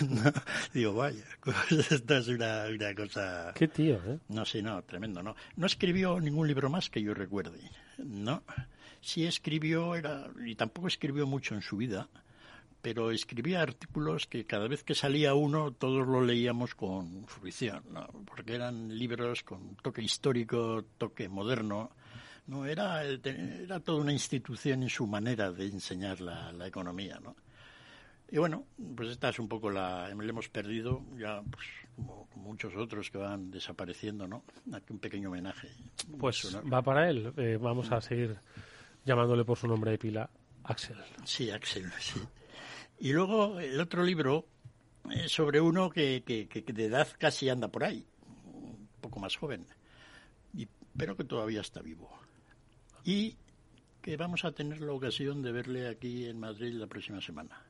digo, 0.74 0.94
vaya, 0.94 1.22
esta 1.90 2.18
es 2.18 2.28
una, 2.28 2.64
una, 2.68 2.94
cosa... 2.94 3.52
Qué 3.54 3.68
tío, 3.68 3.96
¿eh? 4.06 4.18
No, 4.28 4.44
sí, 4.44 4.62
no, 4.62 4.82
tremendo, 4.82 5.22
¿no? 5.22 5.36
No 5.56 5.66
escribió 5.66 6.18
ningún 6.20 6.48
libro 6.48 6.70
más 6.70 6.90
que 6.90 7.02
yo 7.02 7.14
recuerde, 7.14 7.60
¿no? 7.98 8.42
Sí 9.00 9.26
escribió, 9.26 9.94
era, 9.94 10.28
y 10.44 10.54
tampoco 10.54 10.88
escribió 10.88 11.26
mucho 11.26 11.54
en 11.54 11.62
su 11.62 11.76
vida, 11.76 12.08
pero 12.82 13.10
escribía 13.10 13.62
artículos 13.62 14.26
que 14.26 14.46
cada 14.46 14.68
vez 14.68 14.82
que 14.82 14.94
salía 14.94 15.34
uno 15.34 15.72
todos 15.72 16.06
lo 16.06 16.22
leíamos 16.22 16.74
con 16.74 17.26
fruición, 17.26 17.82
¿no? 17.90 18.06
porque 18.24 18.54
eran 18.54 18.96
libros 18.96 19.42
con 19.42 19.76
toque 19.76 20.02
histórico, 20.02 20.84
toque 20.98 21.28
moderno. 21.28 21.90
No, 22.46 22.66
era, 22.66 23.04
era 23.04 23.78
toda 23.80 24.00
una 24.00 24.12
institución 24.12 24.82
en 24.82 24.88
su 24.88 25.06
manera 25.06 25.52
de 25.52 25.66
enseñar 25.66 26.20
la, 26.20 26.50
la 26.52 26.66
economía, 26.66 27.20
¿no? 27.22 27.36
Y 28.32 28.38
bueno, 28.38 28.64
pues 28.96 29.10
esta 29.10 29.28
es 29.28 29.38
un 29.38 29.48
poco 29.48 29.70
la... 29.70 30.08
Le 30.08 30.30
hemos 30.30 30.48
perdido 30.48 31.02
ya, 31.18 31.42
pues, 31.42 31.66
como, 31.96 32.28
muchos 32.36 32.74
otros 32.76 33.10
que 33.10 33.18
van 33.18 33.50
desapareciendo, 33.50 34.26
¿no? 34.26 34.44
Aquí 34.72 34.92
un 34.92 35.00
pequeño 35.00 35.28
homenaje. 35.28 35.68
Pues 36.18 36.56
va 36.72 36.80
para 36.82 37.10
él. 37.10 37.32
Eh, 37.36 37.58
vamos 37.60 37.90
a 37.90 38.00
seguir 38.00 38.38
llamándole 39.04 39.44
por 39.44 39.58
su 39.58 39.66
nombre 39.66 39.92
de 39.92 39.98
pila, 39.98 40.30
Axel. 40.64 40.96
Sí, 41.24 41.50
Axel, 41.50 41.90
sí. 41.98 42.20
Y 43.00 43.14
luego 43.14 43.58
el 43.58 43.80
otro 43.80 44.04
libro 44.04 44.46
es 45.10 45.32
sobre 45.32 45.58
uno 45.58 45.88
que, 45.88 46.22
que, 46.22 46.62
de 46.62 46.84
edad 46.84 47.08
casi 47.18 47.48
anda 47.48 47.68
por 47.68 47.82
ahí, 47.82 48.04
un 48.44 48.88
poco 49.00 49.18
más 49.18 49.36
joven, 49.36 49.66
y, 50.52 50.68
pero 50.94 51.16
que 51.16 51.24
todavía 51.24 51.62
está 51.62 51.80
vivo. 51.80 52.10
Y 53.02 53.36
que 54.02 54.18
vamos 54.18 54.44
a 54.44 54.52
tener 54.52 54.82
la 54.82 54.92
ocasión 54.92 55.40
de 55.40 55.50
verle 55.50 55.88
aquí 55.88 56.26
en 56.26 56.38
Madrid 56.38 56.74
la 56.74 56.86
próxima 56.86 57.22
semana. 57.22 57.64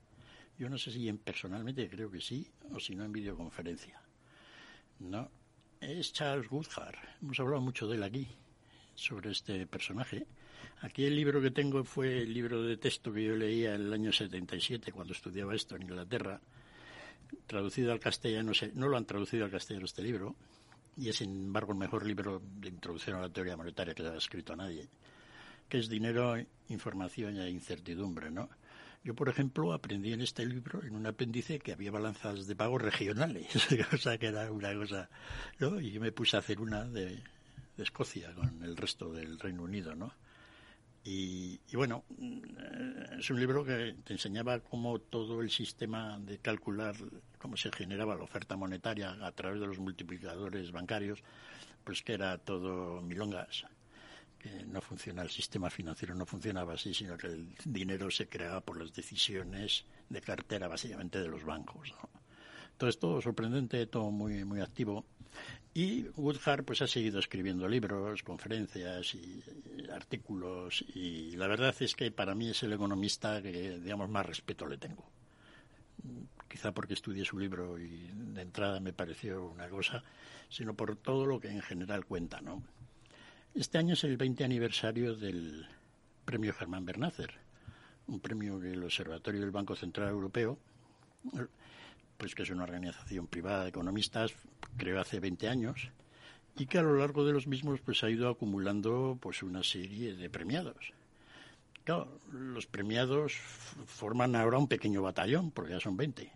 Yo 0.58 0.68
no 0.68 0.76
sé 0.76 0.90
si 0.90 1.08
en 1.08 1.18
personalmente, 1.18 1.88
creo 1.88 2.10
que 2.10 2.20
sí, 2.20 2.50
o 2.74 2.80
si 2.80 2.96
no 2.96 3.04
en 3.04 3.12
videoconferencia. 3.12 4.02
No, 4.98 5.30
es 5.80 6.12
Charles 6.12 6.48
Goodhart. 6.48 6.98
Hemos 7.22 7.38
hablado 7.38 7.62
mucho 7.62 7.86
de 7.86 7.96
él 7.96 8.02
aquí, 8.02 8.26
sobre 8.96 9.30
este 9.30 9.64
personaje. 9.68 10.26
Aquí 10.82 11.04
el 11.04 11.14
libro 11.14 11.42
que 11.42 11.50
tengo 11.50 11.84
fue 11.84 12.22
el 12.22 12.32
libro 12.32 12.62
de 12.62 12.76
texto 12.76 13.12
que 13.12 13.24
yo 13.24 13.36
leía 13.36 13.74
en 13.74 13.82
el 13.82 13.92
año 13.92 14.12
77 14.12 14.92
cuando 14.92 15.12
estudiaba 15.12 15.54
esto 15.54 15.76
en 15.76 15.82
Inglaterra, 15.82 16.40
traducido 17.46 17.92
al 17.92 18.00
castellano, 18.00 18.52
no 18.74 18.88
lo 18.88 18.96
han 18.96 19.04
traducido 19.04 19.44
al 19.44 19.50
castellano 19.50 19.84
este 19.84 20.02
libro, 20.02 20.36
y 20.96 21.08
es 21.08 21.16
sin 21.16 21.30
embargo 21.30 21.72
el 21.72 21.78
mejor 21.78 22.06
libro 22.06 22.42
de 22.60 22.68
introducción 22.68 23.16
a 23.16 23.20
la 23.20 23.28
teoría 23.28 23.56
monetaria 23.56 23.94
que 23.94 24.02
haya 24.02 24.16
escrito 24.16 24.54
a 24.54 24.56
nadie, 24.56 24.88
que 25.68 25.78
es 25.78 25.88
Dinero, 25.88 26.36
Información 26.68 27.36
e 27.38 27.50
Incertidumbre, 27.50 28.30
¿no? 28.30 28.48
Yo, 29.02 29.14
por 29.14 29.30
ejemplo, 29.30 29.72
aprendí 29.72 30.12
en 30.12 30.20
este 30.20 30.44
libro, 30.44 30.82
en 30.82 30.94
un 30.94 31.06
apéndice, 31.06 31.58
que 31.58 31.72
había 31.72 31.90
balanzas 31.90 32.46
de 32.46 32.54
pago 32.54 32.76
regionales, 32.76 33.46
o 33.92 33.96
sea 33.96 34.18
que 34.18 34.26
era 34.26 34.50
una 34.52 34.74
cosa, 34.74 35.08
¿no? 35.58 35.80
Y 35.80 35.90
yo 35.92 36.00
me 36.00 36.12
puse 36.12 36.36
a 36.36 36.40
hacer 36.40 36.60
una 36.60 36.84
de, 36.84 37.22
de 37.76 37.82
Escocia 37.82 38.34
con 38.34 38.62
el 38.62 38.76
resto 38.76 39.12
del 39.12 39.38
Reino 39.38 39.62
Unido, 39.62 39.94
¿no? 39.94 40.12
Y, 41.02 41.58
bueno, 41.72 42.04
mm, 42.18 43.18
es 43.18 43.30
un 43.30 43.40
libro 43.40 43.64
que 43.64 43.96
te 44.04 44.12
enseñaba 44.12 44.60
cómo 44.60 44.98
todo 44.98 45.40
el 45.40 45.50
sistema 45.50 46.18
de 46.18 46.38
calcular 46.38 46.94
cómo 47.38 47.56
se 47.56 47.72
generaba 47.72 48.14
la 48.14 48.24
oferta 48.24 48.56
monetaria 48.56 49.16
a 49.24 49.32
través 49.32 49.60
de 49.60 49.66
los 49.66 49.78
multiplicadores 49.78 50.72
bancarios, 50.72 51.22
pues 51.84 52.02
que 52.02 52.12
era 52.12 52.36
todo 52.36 53.00
milongas, 53.00 53.64
que 54.38 54.64
no 54.66 54.82
funciona, 54.82 55.22
el 55.22 55.30
sistema 55.30 55.70
financiero 55.70 56.14
no 56.14 56.26
funcionaba 56.26 56.74
así, 56.74 56.92
sino 56.92 57.16
que 57.16 57.28
el 57.28 57.54
dinero 57.64 58.10
se 58.10 58.28
creaba 58.28 58.60
por 58.60 58.78
las 58.78 58.92
decisiones 58.92 59.86
de 60.10 60.20
cartera 60.20 60.68
básicamente 60.68 61.18
de 61.18 61.28
los 61.28 61.44
bancos. 61.44 61.94
todo 62.76 62.90
esto 62.90 63.22
sorprendente, 63.22 63.86
todo 63.86 64.10
muy, 64.10 64.44
muy 64.44 64.60
activo. 64.60 65.06
Y 65.72 66.08
Woodhart 66.16 66.64
pues 66.64 66.82
ha 66.82 66.86
seguido 66.86 67.20
escribiendo 67.20 67.68
libros, 67.68 68.22
conferencias 68.22 69.14
y, 69.14 69.42
artículos 69.92 70.84
y 70.94 71.36
la 71.36 71.46
verdad 71.46 71.74
es 71.80 71.94
que 71.94 72.10
para 72.10 72.34
mí 72.34 72.50
es 72.50 72.62
el 72.62 72.72
economista 72.72 73.40
que 73.40 73.78
digamos 73.78 74.08
más 74.08 74.26
respeto 74.26 74.66
le 74.66 74.78
tengo. 74.78 75.08
Quizá 76.48 76.72
porque 76.72 76.94
estudié 76.94 77.24
su 77.24 77.38
libro 77.38 77.78
y 77.78 78.10
de 78.12 78.42
entrada 78.42 78.80
me 78.80 78.92
pareció 78.92 79.46
una 79.46 79.68
cosa, 79.68 80.02
sino 80.48 80.74
por 80.74 80.96
todo 80.96 81.24
lo 81.24 81.38
que 81.38 81.48
en 81.48 81.62
general 81.62 82.04
cuenta, 82.04 82.40
¿no? 82.40 82.62
Este 83.54 83.78
año 83.78 83.94
es 83.94 84.04
el 84.04 84.16
20 84.16 84.44
aniversario 84.44 85.14
del 85.14 85.66
premio 86.24 86.52
Germán 86.52 86.84
Bernácer, 86.84 87.32
un 88.06 88.20
premio 88.20 88.60
que 88.60 88.72
el 88.72 88.82
Observatorio 88.82 89.40
del 89.40 89.50
Banco 89.50 89.76
Central 89.76 90.08
Europeo 90.08 90.58
pues 92.20 92.34
que 92.34 92.42
es 92.42 92.50
una 92.50 92.64
organización 92.64 93.26
privada 93.26 93.62
de 93.62 93.70
economistas, 93.70 94.34
creo 94.76 95.00
hace 95.00 95.20
20 95.20 95.48
años, 95.48 95.88
y 96.54 96.66
que 96.66 96.76
a 96.76 96.82
lo 96.82 96.94
largo 96.98 97.24
de 97.24 97.32
los 97.32 97.46
mismos 97.46 97.80
pues 97.80 98.04
ha 98.04 98.10
ido 98.10 98.28
acumulando 98.28 99.16
pues 99.20 99.42
una 99.42 99.62
serie 99.62 100.14
de 100.14 100.28
premiados. 100.28 100.92
Claro, 101.82 102.18
los 102.30 102.66
premiados 102.66 103.32
forman 103.86 104.36
ahora 104.36 104.58
un 104.58 104.68
pequeño 104.68 105.00
batallón, 105.00 105.50
porque 105.50 105.72
ya 105.72 105.80
son 105.80 105.96
20, 105.96 106.30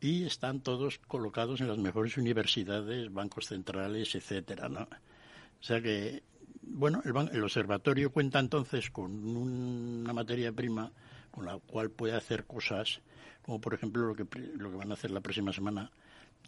y 0.00 0.24
están 0.24 0.60
todos 0.60 0.98
colocados 0.98 1.60
en 1.60 1.66
las 1.66 1.78
mejores 1.78 2.16
universidades, 2.16 3.12
bancos 3.12 3.48
centrales, 3.48 4.14
etcétera, 4.14 4.68
¿no? 4.68 4.82
O 4.82 5.64
sea 5.64 5.82
que, 5.82 6.22
bueno, 6.62 7.02
el, 7.04 7.12
el 7.32 7.42
observatorio 7.42 8.12
cuenta 8.12 8.38
entonces 8.38 8.88
con 8.90 9.10
una 9.26 10.12
materia 10.12 10.52
prima 10.52 10.92
con 11.32 11.44
la 11.44 11.58
cual 11.58 11.90
puede 11.90 12.14
hacer 12.14 12.44
cosas 12.44 13.00
como 13.48 13.62
por 13.62 13.72
ejemplo 13.72 14.06
lo 14.06 14.14
que, 14.14 14.26
lo 14.58 14.70
que 14.70 14.76
van 14.76 14.90
a 14.90 14.92
hacer 14.92 15.10
la 15.10 15.22
próxima 15.22 15.54
semana, 15.54 15.90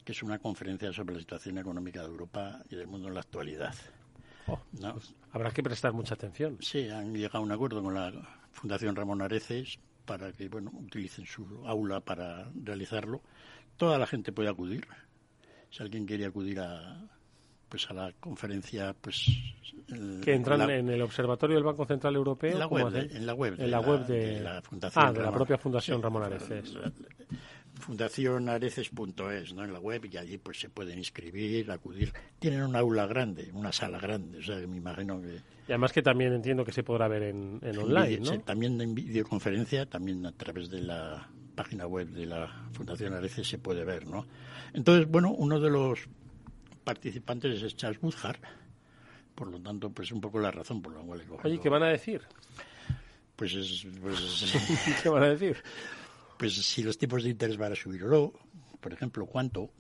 que 0.05 0.13
es 0.13 0.23
una 0.23 0.39
conferencia 0.39 0.93
sobre 0.93 1.15
la 1.15 1.21
situación 1.21 1.57
económica 1.57 2.03
de 2.03 2.09
Europa 2.09 2.61
y 2.69 2.77
del 2.77 2.89
mundo 2.89 3.09
en 3.09 3.15
la 3.15 3.21
actualidad. 3.21 3.75
Oh, 4.47 4.61
pues 4.71 5.15
habrá 5.33 5.51
que 5.51 5.63
prestar 5.63 5.95
mucha 5.95 6.13
atención. 6.13 6.59
Sí, 6.61 6.91
han 6.91 7.15
llegado 7.15 7.39
a 7.39 7.41
un 7.41 7.53
acuerdo 7.53 7.83
con 7.83 7.95
la 7.95 8.13
Fundación 8.53 8.95
Ramón 8.95 9.23
Areces 9.23 9.79
para 10.05 10.31
que 10.33 10.51
bueno 10.51 10.73
utilicen 10.75 11.25
su 11.25 11.67
aula 11.67 12.01
para 12.01 12.51
realizarlo. 12.55 13.23
Toda 13.79 13.99
la 13.99 14.07
gente 14.07 14.31
puede 14.31 14.51
acudir. 14.51 14.87
Si 15.71 15.83
alguien 15.83 16.05
quiere 16.05 16.27
acudir 16.27 16.61
a, 16.61 17.09
pues 17.71 17.89
a 17.89 17.95
la 17.95 18.13
conferencia 18.19 18.95
pues 19.01 19.27
que 20.23 20.35
entran 20.35 20.69
en 20.69 20.89
el 20.89 21.01
observatorio 21.03 21.57
del 21.57 21.65
Banco 21.65 21.87
Central 21.87 22.17
Europeo 22.17 22.53
en 22.53 22.59
la 22.59 22.67
web, 22.67 22.91
de, 22.91 23.17
en 23.17 23.27
la 23.27 23.35
web 23.35 23.55
en 23.59 23.71
la, 23.71 23.81
web 23.81 24.07
de, 24.07 24.41
la 24.41 24.61
fundación 24.61 25.05
ah, 25.07 25.13
de 25.13 25.23
la 25.23 25.33
propia 25.33 25.57
fundación 25.57 26.03
Ramón 26.03 26.25
Areces 26.25 26.77
fundacionareces.es 27.75 29.55
¿no? 29.55 29.65
en 29.65 29.73
la 29.73 29.79
web 29.79 30.05
y 30.11 30.17
allí 30.17 30.37
pues 30.39 30.61
se 30.61 30.69
pueden 30.69 30.99
inscribir 30.99 31.71
acudir 31.71 32.13
tienen 32.39 32.63
un 32.63 32.77
aula 32.77 33.07
grande 33.07 33.51
una 33.55 33.73
sala 33.73 33.99
grande 33.99 34.39
o 34.39 34.43
sea 34.43 34.57
me 34.67 34.77
imagino 34.77 35.21
que 35.21 35.37
y 35.37 35.73
además 35.73 35.93
que 35.93 36.03
también 36.03 36.33
entiendo 36.33 36.65
que 36.65 36.73
se 36.73 36.83
podrá 36.83 37.07
ver 37.09 37.23
en, 37.23 37.61
online 37.63 38.19
¿no? 38.19 38.41
también 38.41 38.81
en 38.81 38.95
videoconferencia 38.95 39.87
también 39.87 40.27
a 40.27 40.33
través 40.33 40.69
de 40.69 40.83
la 40.83 41.29
página 41.55 41.87
web 41.87 42.09
de 42.09 42.27
la 42.27 42.69
Fundación 42.73 43.15
Areces 43.15 43.49
se 43.49 43.59
puede 43.59 43.85
ver 43.85 44.07
no 44.07 44.27
entonces 44.73 45.09
bueno 45.09 45.31
uno 45.31 45.61
de 45.61 45.71
los 45.71 46.09
participantes 46.85 47.63
es 47.63 47.77
Charles 47.77 48.03
Woodhart, 48.03 48.43
por 49.35 49.49
lo 49.49 49.61
tanto, 49.61 49.91
pues 49.91 50.13
un 50.13 50.21
poco 50.21 50.39
la 50.39 50.51
razón 50.51 50.83
por 50.83 50.95
la 50.95 51.01
cual 51.01 51.21
he 51.21 51.47
Oye, 51.47 51.61
¿qué 51.61 51.69
van 51.69 51.83
a 51.83 51.89
decir? 51.89 52.23
Pues, 53.37 53.55
es, 53.55 53.87
pues 54.01 54.55
¿Qué 55.03 55.09
van 55.09 55.23
a 55.23 55.29
decir? 55.29 55.57
Pues 56.39 56.55
si 56.55 56.83
los 56.83 56.99
tipos 56.99 57.23
de 57.23 57.31
interés 57.31 57.57
van 57.57 57.73
a 57.73 57.77
subir 57.77 58.05
o 58.05 58.09
no, 58.09 58.33
por 58.81 58.93
ejemplo, 58.93 59.27
cuánto, 59.27 59.71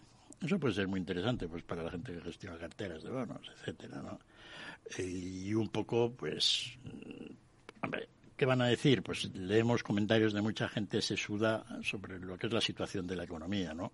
eso 0.43 0.59
puede 0.59 0.75
ser 0.75 0.89
muy 0.89 1.01
interesante 1.01 1.49
pues 1.49 1.63
para 1.63 1.83
la 1.83 1.91
gente 1.91 2.13
que 2.13 2.21
gestiona 2.21 2.57
carteras 2.59 3.03
de 3.03 3.11
bonos, 3.11 3.51
etcétera, 3.57 4.03
¿no? 4.03 4.19
Y 4.99 5.53
un 5.55 5.69
poco, 5.69 6.13
pues, 6.13 6.79
hombre, 7.83 8.09
¿qué 8.37 8.47
van 8.47 8.63
a 8.63 8.67
decir? 8.67 9.03
Pues 9.03 9.35
leemos 9.35 9.83
comentarios 9.83 10.33
de 10.33 10.41
mucha 10.41 10.69
gente 10.69 11.03
sesuda 11.03 11.65
sobre 11.83 12.19
lo 12.19 12.39
que 12.39 12.47
es 12.47 12.53
la 12.53 12.61
situación 12.63 13.07
de 13.07 13.17
la 13.17 13.25
economía, 13.25 13.75
¿no? 13.75 13.93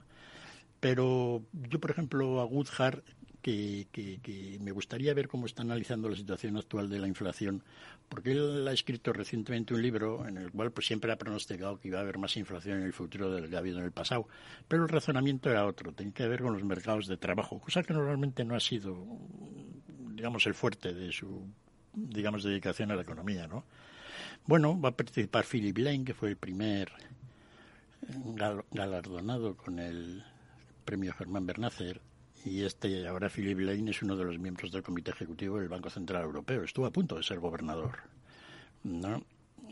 Pero 0.80 1.42
yo, 1.52 1.80
por 1.80 1.90
ejemplo, 1.90 2.40
a 2.40 2.44
Woodhart, 2.44 3.04
que, 3.46 4.58
me 4.60 4.72
gustaría 4.72 5.14
ver 5.14 5.28
cómo 5.28 5.46
está 5.46 5.62
analizando 5.62 6.08
la 6.08 6.16
situación 6.16 6.56
actual 6.56 6.88
de 6.88 6.98
la 6.98 7.06
inflación, 7.06 7.62
porque 8.08 8.32
él 8.32 8.66
ha 8.66 8.72
escrito 8.72 9.12
recientemente 9.12 9.72
un 9.72 9.82
libro 9.82 10.26
en 10.26 10.36
el 10.36 10.50
cual 10.50 10.72
pues, 10.72 10.86
siempre 10.86 11.12
ha 11.12 11.16
pronosticado 11.16 11.78
que 11.78 11.88
iba 11.88 11.98
a 11.98 12.02
haber 12.02 12.18
más 12.18 12.36
inflación 12.36 12.78
en 12.78 12.84
el 12.84 12.92
futuro 12.92 13.30
del 13.30 13.48
que 13.48 13.54
ha 13.54 13.60
habido 13.60 13.78
en 13.78 13.84
el 13.84 13.92
pasado. 13.92 14.26
Pero 14.66 14.82
el 14.82 14.88
razonamiento 14.88 15.50
era 15.50 15.64
otro, 15.64 15.92
tenía 15.92 16.12
que 16.12 16.26
ver 16.26 16.42
con 16.42 16.54
los 16.54 16.64
mercados 16.64 17.06
de 17.06 17.16
trabajo, 17.16 17.60
cosa 17.60 17.82
que 17.82 17.94
normalmente 17.94 18.44
no 18.44 18.56
ha 18.56 18.60
sido, 18.60 18.96
digamos, 20.14 20.44
el 20.46 20.54
fuerte 20.54 20.92
de 20.92 21.12
su, 21.12 21.46
digamos, 21.94 22.42
dedicación 22.42 22.90
a 22.90 22.96
la 22.96 23.02
economía, 23.02 23.46
¿no? 23.46 23.64
Bueno, 24.44 24.80
va 24.80 24.88
a 24.90 24.96
participar 24.96 25.44
Philip 25.44 25.78
Lane, 25.78 26.04
que 26.04 26.14
fue 26.14 26.30
el 26.30 26.36
primer 26.36 26.90
galardonado 28.70 29.56
con 29.56 29.78
el 29.78 30.24
premio 30.86 31.12
Germán 31.12 31.44
Bernácer 31.44 32.00
y 32.46 32.62
este 32.62 33.06
ahora 33.08 33.28
Philip 33.28 33.58
Lane 33.58 33.90
es 33.90 34.02
uno 34.02 34.16
de 34.16 34.24
los 34.24 34.38
miembros 34.38 34.70
del 34.70 34.82
Comité 34.82 35.10
Ejecutivo 35.10 35.58
del 35.58 35.68
Banco 35.68 35.90
Central 35.90 36.22
Europeo. 36.22 36.62
Estuvo 36.62 36.86
a 36.86 36.92
punto 36.92 37.16
de 37.16 37.24
ser 37.24 37.40
gobernador. 37.40 37.98
¿no? 38.84 39.22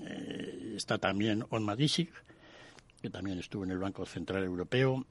Eh, 0.05 0.75
está 0.77 0.99
también 0.99 1.45
On 1.51 1.63
Madisic, 1.63 2.11
que 3.01 3.11
también 3.11 3.39
estuvo 3.39 3.63
en 3.65 3.71
el 3.71 3.79
Banco 3.79 4.05
Central 4.05 4.43
Europeo. 4.43 5.07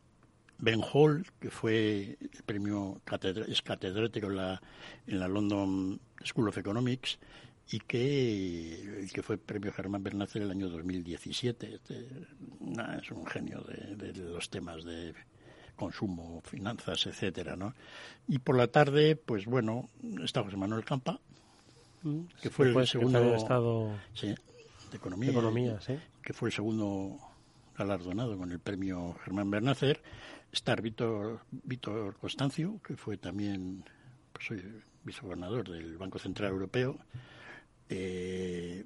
Ben 0.60 0.82
Hall, 0.82 1.26
que 1.40 1.50
fue 1.50 2.18
el 2.20 2.44
premio 2.46 3.02
es 3.48 3.62
catedrático 3.62 4.28
en 4.28 4.36
la, 4.36 4.62
en 5.08 5.20
la 5.20 5.28
London 5.28 6.00
School 6.24 6.50
of 6.50 6.58
Economics 6.58 7.18
y 7.72 7.80
que, 7.80 9.08
que 9.14 9.24
fue 9.24 9.38
premio 9.38 9.72
Germán 9.72 10.04
Bernácer 10.04 10.42
el 10.42 10.52
año 10.52 10.70
2017. 10.70 11.76
Este, 11.76 12.08
es 13.02 13.12
un 13.12 13.26
genio 13.26 13.62
de 13.62 14.14
los 14.14 14.50
temas 14.50 14.84
de 14.84 15.14
consumo, 15.84 16.42
finanzas, 16.42 17.06
etcétera, 17.06 17.56
¿no? 17.56 17.74
Y 18.28 18.40
por 18.40 18.58
la 18.58 18.68
tarde, 18.68 19.16
pues 19.16 19.46
bueno, 19.46 19.90
está 20.24 20.44
José 20.44 20.58
Manuel 20.58 20.86
Campa, 20.86 21.20
mm, 22.04 22.20
que 22.42 22.50
fue 22.50 22.68
el 22.68 22.88
segundo 22.88 23.36
estado 23.36 23.92
de 24.22 24.36
economía, 24.94 25.32
economía 25.32 25.80
que 26.22 26.34
fue 26.34 26.50
el 26.50 26.54
segundo 26.54 27.18
galardonado 27.78 28.38
con 28.38 28.52
el 28.52 28.60
premio 28.60 29.16
Germán 29.24 29.52
Bernácer. 29.52 30.02
Está 30.52 30.76
Víctor, 30.76 31.42
Víctor 31.52 32.16
Constancio, 32.18 32.80
que 32.86 32.96
fue 32.96 33.18
también 33.18 33.84
pues, 34.32 34.62
vicegobernador 35.04 35.70
del 35.70 35.98
Banco 35.98 36.20
Central 36.20 36.52
Europeo. 36.52 36.98
Eh, 37.90 38.86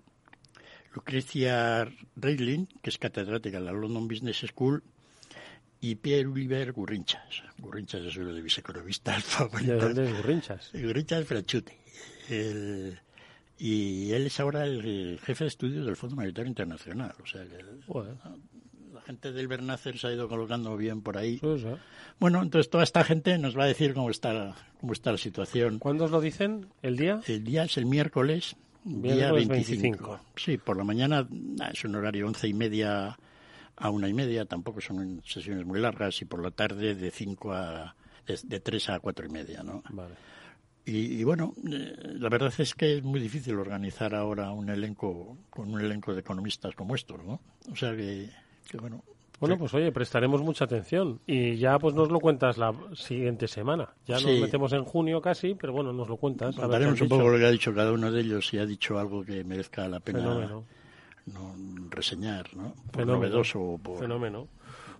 Lucrecia 0.93 1.87
Reilin, 2.15 2.67
que 2.81 2.89
es 2.89 2.97
catedrática 2.97 3.57
en 3.57 3.65
la 3.65 3.71
London 3.71 4.07
Business 4.07 4.43
School 4.47 4.81
y 5.81 5.95
Pierre 5.95 6.27
Oliver 6.27 6.71
Gurrinchas. 6.71 7.43
Gurrinchas 7.59 8.01
es 8.01 8.17
uno 8.17 8.33
de 8.33 8.41
mis 8.41 8.57
economistas 8.57 9.23
favoritos. 9.23 9.79
¿De 9.79 9.85
dónde 9.85 10.05
es 10.05 10.17
Gurrinchas? 10.17 10.71
Gurrinchas 10.73 11.25
Franchute. 11.25 11.77
El, 12.29 12.99
y 13.59 14.11
él 14.11 14.27
es 14.27 14.39
ahora 14.39 14.65
el, 14.65 15.19
jefe 15.23 15.45
de 15.45 15.47
estudios 15.47 15.85
del 15.85 15.95
Fondo 15.95 16.15
Monetario 16.15 16.49
Internacional. 16.49 17.13
O 17.21 17.25
sea 17.25 17.43
que 17.43 17.63
la 18.93 19.01
gente 19.01 19.31
del 19.31 19.47
Bernácer 19.47 19.97
se 19.97 20.07
ha 20.07 20.13
ido 20.13 20.27
colocando 20.27 20.75
bien 20.77 21.01
por 21.01 21.17
ahí. 21.17 21.39
Bueno, 22.19 22.41
entonces 22.41 22.69
toda 22.69 22.83
esta 22.83 23.03
gente 23.03 23.37
nos 23.37 23.57
va 23.57 23.63
a 23.63 23.67
decir 23.67 23.93
cómo 23.93 24.09
está, 24.09 24.55
cómo 24.79 24.93
está 24.93 25.11
la 25.11 25.17
situación. 25.17 25.79
¿Cuándo 25.79 26.05
os 26.05 26.11
lo 26.11 26.21
dicen? 26.21 26.67
¿El 26.81 26.97
día? 26.97 27.21
El 27.27 27.43
día 27.43 27.63
es 27.63 27.77
el 27.77 27.85
miércoles, 27.85 28.55
día 28.83 29.31
25. 29.31 30.19
Sí, 30.35 30.57
por 30.57 30.77
la 30.77 30.83
mañana 30.83 31.27
es 31.71 31.83
un 31.83 31.95
horario 31.95 32.27
once 32.27 32.47
y 32.47 32.53
media 32.53 33.17
a 33.77 33.89
una 33.89 34.09
y 34.09 34.13
media, 34.13 34.45
tampoco 34.45 34.81
son 34.81 35.21
sesiones 35.25 35.65
muy 35.65 35.79
largas, 35.79 36.21
y 36.21 36.25
por 36.25 36.43
la 36.43 36.51
tarde 36.51 36.95
de 36.95 37.11
cinco 37.11 37.53
a 37.53 37.95
de, 38.25 38.59
tres 38.59 38.89
a 38.89 38.99
cuatro 38.99 39.25
y 39.25 39.29
media, 39.29 39.63
¿no? 39.63 39.83
Vale. 39.89 40.15
Y, 40.89 41.21
bueno, 41.25 41.53
eh, 41.69 42.13
la 42.17 42.29
verdad 42.29 42.53
es 42.57 42.73
que 42.73 42.97
es 42.97 43.03
muy 43.03 43.19
difícil 43.19 43.55
organizar 43.55 44.15
ahora 44.15 44.51
un 44.51 44.69
elenco 44.69 45.37
con 45.49 45.73
un 45.73 45.81
elenco 45.81 46.13
de 46.13 46.21
economistas 46.21 46.75
como 46.75 46.95
estos, 46.95 47.21
¿no? 47.25 47.41
O 47.69 47.75
sea 47.75 47.93
que, 47.93 48.29
bueno. 48.79 49.03
Bueno, 49.39 49.57
pues 49.57 49.73
oye, 49.73 49.91
prestaremos 49.91 50.41
mucha 50.41 50.65
atención 50.65 51.19
y 51.27 51.57
ya 51.57 51.77
pues 51.77 51.93
nos 51.93 52.09
lo 52.09 52.19
cuentas 52.19 52.57
la 52.57 52.73
siguiente 52.95 53.47
semana. 53.47 53.89
Ya 54.07 54.15
nos 54.15 54.39
metemos 54.39 54.73
en 54.73 54.83
junio 54.83 55.21
casi, 55.21 55.53
pero 55.53 55.73
bueno, 55.73 55.93
nos 55.93 56.07
lo 56.07 56.17
cuentas. 56.17 56.55
Contaremos 56.55 56.99
un 57.01 57.09
poco 57.09 57.29
lo 57.29 57.37
que 57.37 57.45
ha 57.45 57.51
dicho 57.51 57.75
cada 57.75 57.91
uno 57.91 58.11
de 58.11 58.21
ellos 58.21 58.47
si 58.47 58.57
ha 58.57 58.65
dicho 58.65 58.97
algo 58.97 59.23
que 59.23 59.43
merezca 59.43 59.87
la 59.87 59.99
pena 59.99 60.63
no 61.33 61.55
reseñar, 61.89 62.55
¿no? 62.55 62.73
Fenómeno. 62.93 63.43
Fenómeno. 63.99 64.47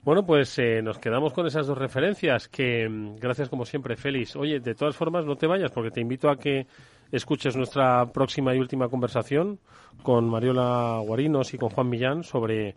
Bueno, 0.04 0.26
pues 0.26 0.58
eh, 0.60 0.82
nos 0.82 1.00
quedamos 1.00 1.34
con 1.34 1.48
esas 1.48 1.68
dos 1.68 1.78
referencias 1.78 2.48
que, 2.48 2.88
mm, 2.88 3.18
gracias 3.18 3.50
como 3.50 3.66
siempre, 3.66 3.98
Félix. 3.98 4.36
Oye, 4.36 4.60
de 4.60 4.74
todas 4.74 4.96
formas, 4.96 5.26
no 5.26 5.36
te 5.36 5.48
vayas 5.48 5.72
porque 5.72 5.92
te 5.92 6.00
invito 6.00 6.30
a 6.30 6.38
que 6.38 6.66
escuches 7.12 7.56
nuestra 7.56 8.06
próxima 8.12 8.56
y 8.56 8.60
última 8.60 8.90
conversación 8.90 9.60
con 10.04 10.30
Mariola 10.30 11.02
Guarinos 11.06 11.54
y 11.54 11.58
con 11.58 11.70
Juan 11.70 11.90
Millán 11.90 12.24
sobre 12.24 12.76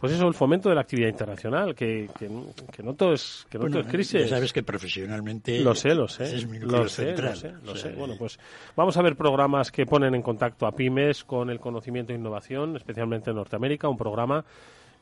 pues 0.00 0.14
eso, 0.14 0.26
el 0.26 0.34
fomento 0.34 0.70
de 0.70 0.74
la 0.74 0.80
actividad 0.80 1.08
internacional, 1.08 1.74
que, 1.74 2.08
que, 2.18 2.82
no 2.82 2.94
todo 2.94 3.12
es, 3.12 3.46
que 3.50 3.58
no 3.58 3.68
todo 3.68 3.80
es 3.80 3.86
crisis. 3.86 4.30
sabes 4.30 4.50
que 4.50 4.62
profesionalmente 4.62 5.60
lo 5.60 5.74
sé, 5.74 5.94
lo 5.94 6.08
sé, 6.08 6.36
es 6.36 6.44
lo 6.44 6.88
sé, 6.88 7.14
lo 7.14 7.36
sé, 7.36 7.52
lo 7.62 7.76
sé. 7.76 7.90
Bueno, 7.90 8.14
pues 8.18 8.38
vamos 8.74 8.96
a 8.96 9.02
ver 9.02 9.14
programas 9.14 9.70
que 9.70 9.84
ponen 9.84 10.14
en 10.14 10.22
contacto 10.22 10.66
a 10.66 10.72
pymes 10.72 11.22
con 11.24 11.50
el 11.50 11.60
conocimiento 11.60 12.14
e 12.14 12.16
innovación, 12.16 12.76
especialmente 12.76 13.28
en 13.28 13.36
Norteamérica, 13.36 13.90
un 13.90 13.98
programa, 13.98 14.42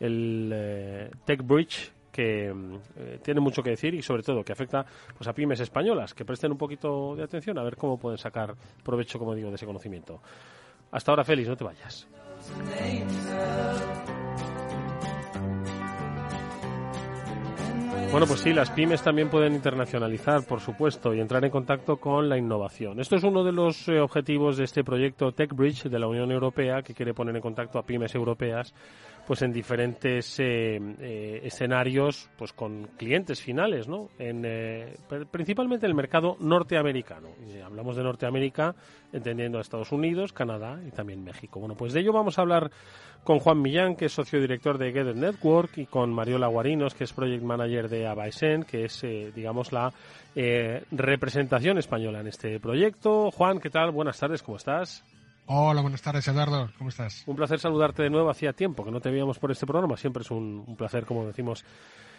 el 0.00 0.50
eh, 0.52 1.10
Tech 1.24 1.46
Bridge, 1.46 1.92
que 2.10 2.48
eh, 2.48 3.20
tiene 3.22 3.38
mucho 3.38 3.62
que 3.62 3.70
decir 3.70 3.94
y 3.94 4.02
sobre 4.02 4.24
todo 4.24 4.42
que 4.42 4.50
afecta 4.50 4.84
pues 5.16 5.28
a 5.28 5.32
pymes 5.32 5.60
españolas 5.60 6.12
que 6.12 6.24
presten 6.24 6.50
un 6.50 6.58
poquito 6.58 7.14
de 7.14 7.22
atención 7.22 7.56
a 7.56 7.62
ver 7.62 7.76
cómo 7.76 7.98
pueden 7.98 8.18
sacar 8.18 8.56
provecho, 8.82 9.20
como 9.20 9.36
digo, 9.36 9.50
de 9.50 9.54
ese 9.54 9.66
conocimiento. 9.66 10.20
Hasta 10.90 11.12
ahora, 11.12 11.22
Félix, 11.22 11.48
no 11.48 11.56
te 11.56 11.62
vayas. 11.62 12.08
Bueno, 18.10 18.26
pues 18.26 18.40
sí, 18.40 18.54
las 18.54 18.70
pymes 18.70 19.02
también 19.02 19.28
pueden 19.28 19.54
internacionalizar, 19.54 20.42
por 20.46 20.60
supuesto, 20.60 21.12
y 21.12 21.20
entrar 21.20 21.44
en 21.44 21.50
contacto 21.50 21.98
con 21.98 22.28
la 22.30 22.38
innovación. 22.38 23.00
Esto 23.00 23.16
es 23.16 23.22
uno 23.22 23.44
de 23.44 23.52
los 23.52 23.86
eh, 23.86 24.00
objetivos 24.00 24.56
de 24.56 24.64
este 24.64 24.82
proyecto 24.82 25.32
TechBridge 25.32 25.84
de 25.84 25.98
la 25.98 26.08
Unión 26.08 26.32
Europea, 26.32 26.82
que 26.82 26.94
quiere 26.94 27.12
poner 27.12 27.36
en 27.36 27.42
contacto 27.42 27.78
a 27.78 27.82
pymes 27.82 28.14
europeas 28.14 28.72
pues 29.28 29.42
en 29.42 29.52
diferentes 29.52 30.40
eh, 30.40 30.80
eh, 31.00 31.40
escenarios 31.44 32.30
pues 32.38 32.54
con 32.54 32.84
clientes 32.96 33.42
finales 33.42 33.86
no 33.86 34.08
en 34.18 34.42
eh, 34.46 34.96
principalmente 35.30 35.84
en 35.84 35.90
el 35.90 35.94
mercado 35.94 36.38
norteamericano. 36.40 37.28
Y 37.46 37.58
hablamos 37.58 37.96
de 37.96 38.04
Norteamérica 38.04 38.74
entendiendo 39.12 39.58
a 39.58 39.60
Estados 39.60 39.92
Unidos 39.92 40.32
Canadá 40.32 40.80
y 40.82 40.92
también 40.92 41.22
México. 41.22 41.60
Bueno 41.60 41.74
pues 41.74 41.92
de 41.92 42.00
ello 42.00 42.14
vamos 42.14 42.38
a 42.38 42.40
hablar 42.40 42.70
con 43.22 43.38
Juan 43.38 43.60
Millán 43.60 43.96
que 43.96 44.06
es 44.06 44.12
socio 44.12 44.40
director 44.40 44.78
de 44.78 44.92
Gather 44.92 45.14
Network 45.16 45.76
y 45.76 45.84
con 45.84 46.10
Mariola 46.10 46.46
Guarinos 46.46 46.94
que 46.94 47.04
es 47.04 47.12
project 47.12 47.42
manager 47.42 47.90
de 47.90 48.06
Abaisen 48.06 48.62
que 48.62 48.86
es 48.86 49.04
digamos 49.34 49.72
la 49.72 49.92
representación 50.90 51.76
española 51.76 52.20
en 52.20 52.28
este 52.28 52.58
proyecto. 52.60 53.30
Juan 53.30 53.60
qué 53.60 53.68
tal 53.68 53.90
buenas 53.90 54.18
tardes 54.18 54.42
cómo 54.42 54.56
estás 54.56 55.04
Hola, 55.50 55.80
buenas 55.80 56.02
tardes, 56.02 56.28
Eduardo. 56.28 56.68
¿Cómo 56.76 56.90
estás? 56.90 57.22
Un 57.26 57.34
placer 57.34 57.58
saludarte 57.58 58.02
de 58.02 58.10
nuevo. 58.10 58.28
Hacía 58.28 58.52
tiempo 58.52 58.84
que 58.84 58.90
no 58.90 59.00
te 59.00 59.10
veíamos 59.10 59.38
por 59.38 59.50
este 59.50 59.64
programa. 59.64 59.96
Siempre 59.96 60.20
es 60.20 60.30
un, 60.30 60.76
placer, 60.76 61.06
como 61.06 61.24
decimos, 61.24 61.64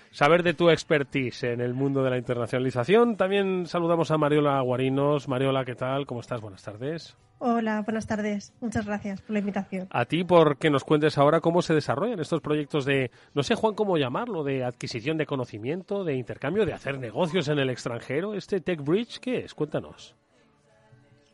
saber 0.10 0.42
de 0.42 0.56
tu 0.56 0.72
expertise 0.72 1.44
en 1.44 1.62
el 1.62 1.76
mundo 1.76 2.02
de 2.02 2.10
la 2.10 2.18
internacionalización. 2.18 3.18
También 3.18 3.68
saludamos 3.68 4.10
a 4.10 4.18
Mariola 4.18 4.60
Guarinos. 4.62 5.28
Mariola, 5.28 5.64
¿qué 5.64 5.76
tal? 5.76 6.08
¿Cómo 6.08 6.22
estás? 6.22 6.42
Buenas 6.42 6.64
tardes. 6.64 7.18
Hola, 7.38 7.84
buenas 7.84 8.08
tardes. 8.08 8.52
Muchas 8.62 8.88
gracias 8.88 9.22
por 9.22 9.34
la 9.34 9.40
invitación. 9.40 9.88
A 9.92 10.06
ti 10.06 10.24
por 10.24 10.58
que 10.58 10.72
nos 10.72 10.84
cuentes 10.84 11.20
ahora 11.20 11.40
cómo 11.40 11.62
se 11.62 11.76
desarrollan 11.76 12.20
estos 12.20 12.42
proyectos 12.42 12.84
de, 12.84 13.12
no 13.36 13.44
sé, 13.44 13.54
Juan, 13.54 13.76
cómo 13.76 14.00
llamarlo, 14.00 14.44
de 14.44 14.64
adquisición 14.64 15.18
de 15.18 15.28
conocimiento, 15.28 16.04
de 16.04 16.16
intercambio, 16.16 16.66
de 16.66 16.74
hacer 16.74 16.98
negocios 16.98 17.48
en 17.48 17.60
el 17.60 17.70
extranjero. 17.70 18.34
¿Este 18.34 18.60
Tech 18.60 18.84
Bridge 18.84 19.20
qué 19.20 19.46
es? 19.46 19.54
Cuéntanos 19.54 20.16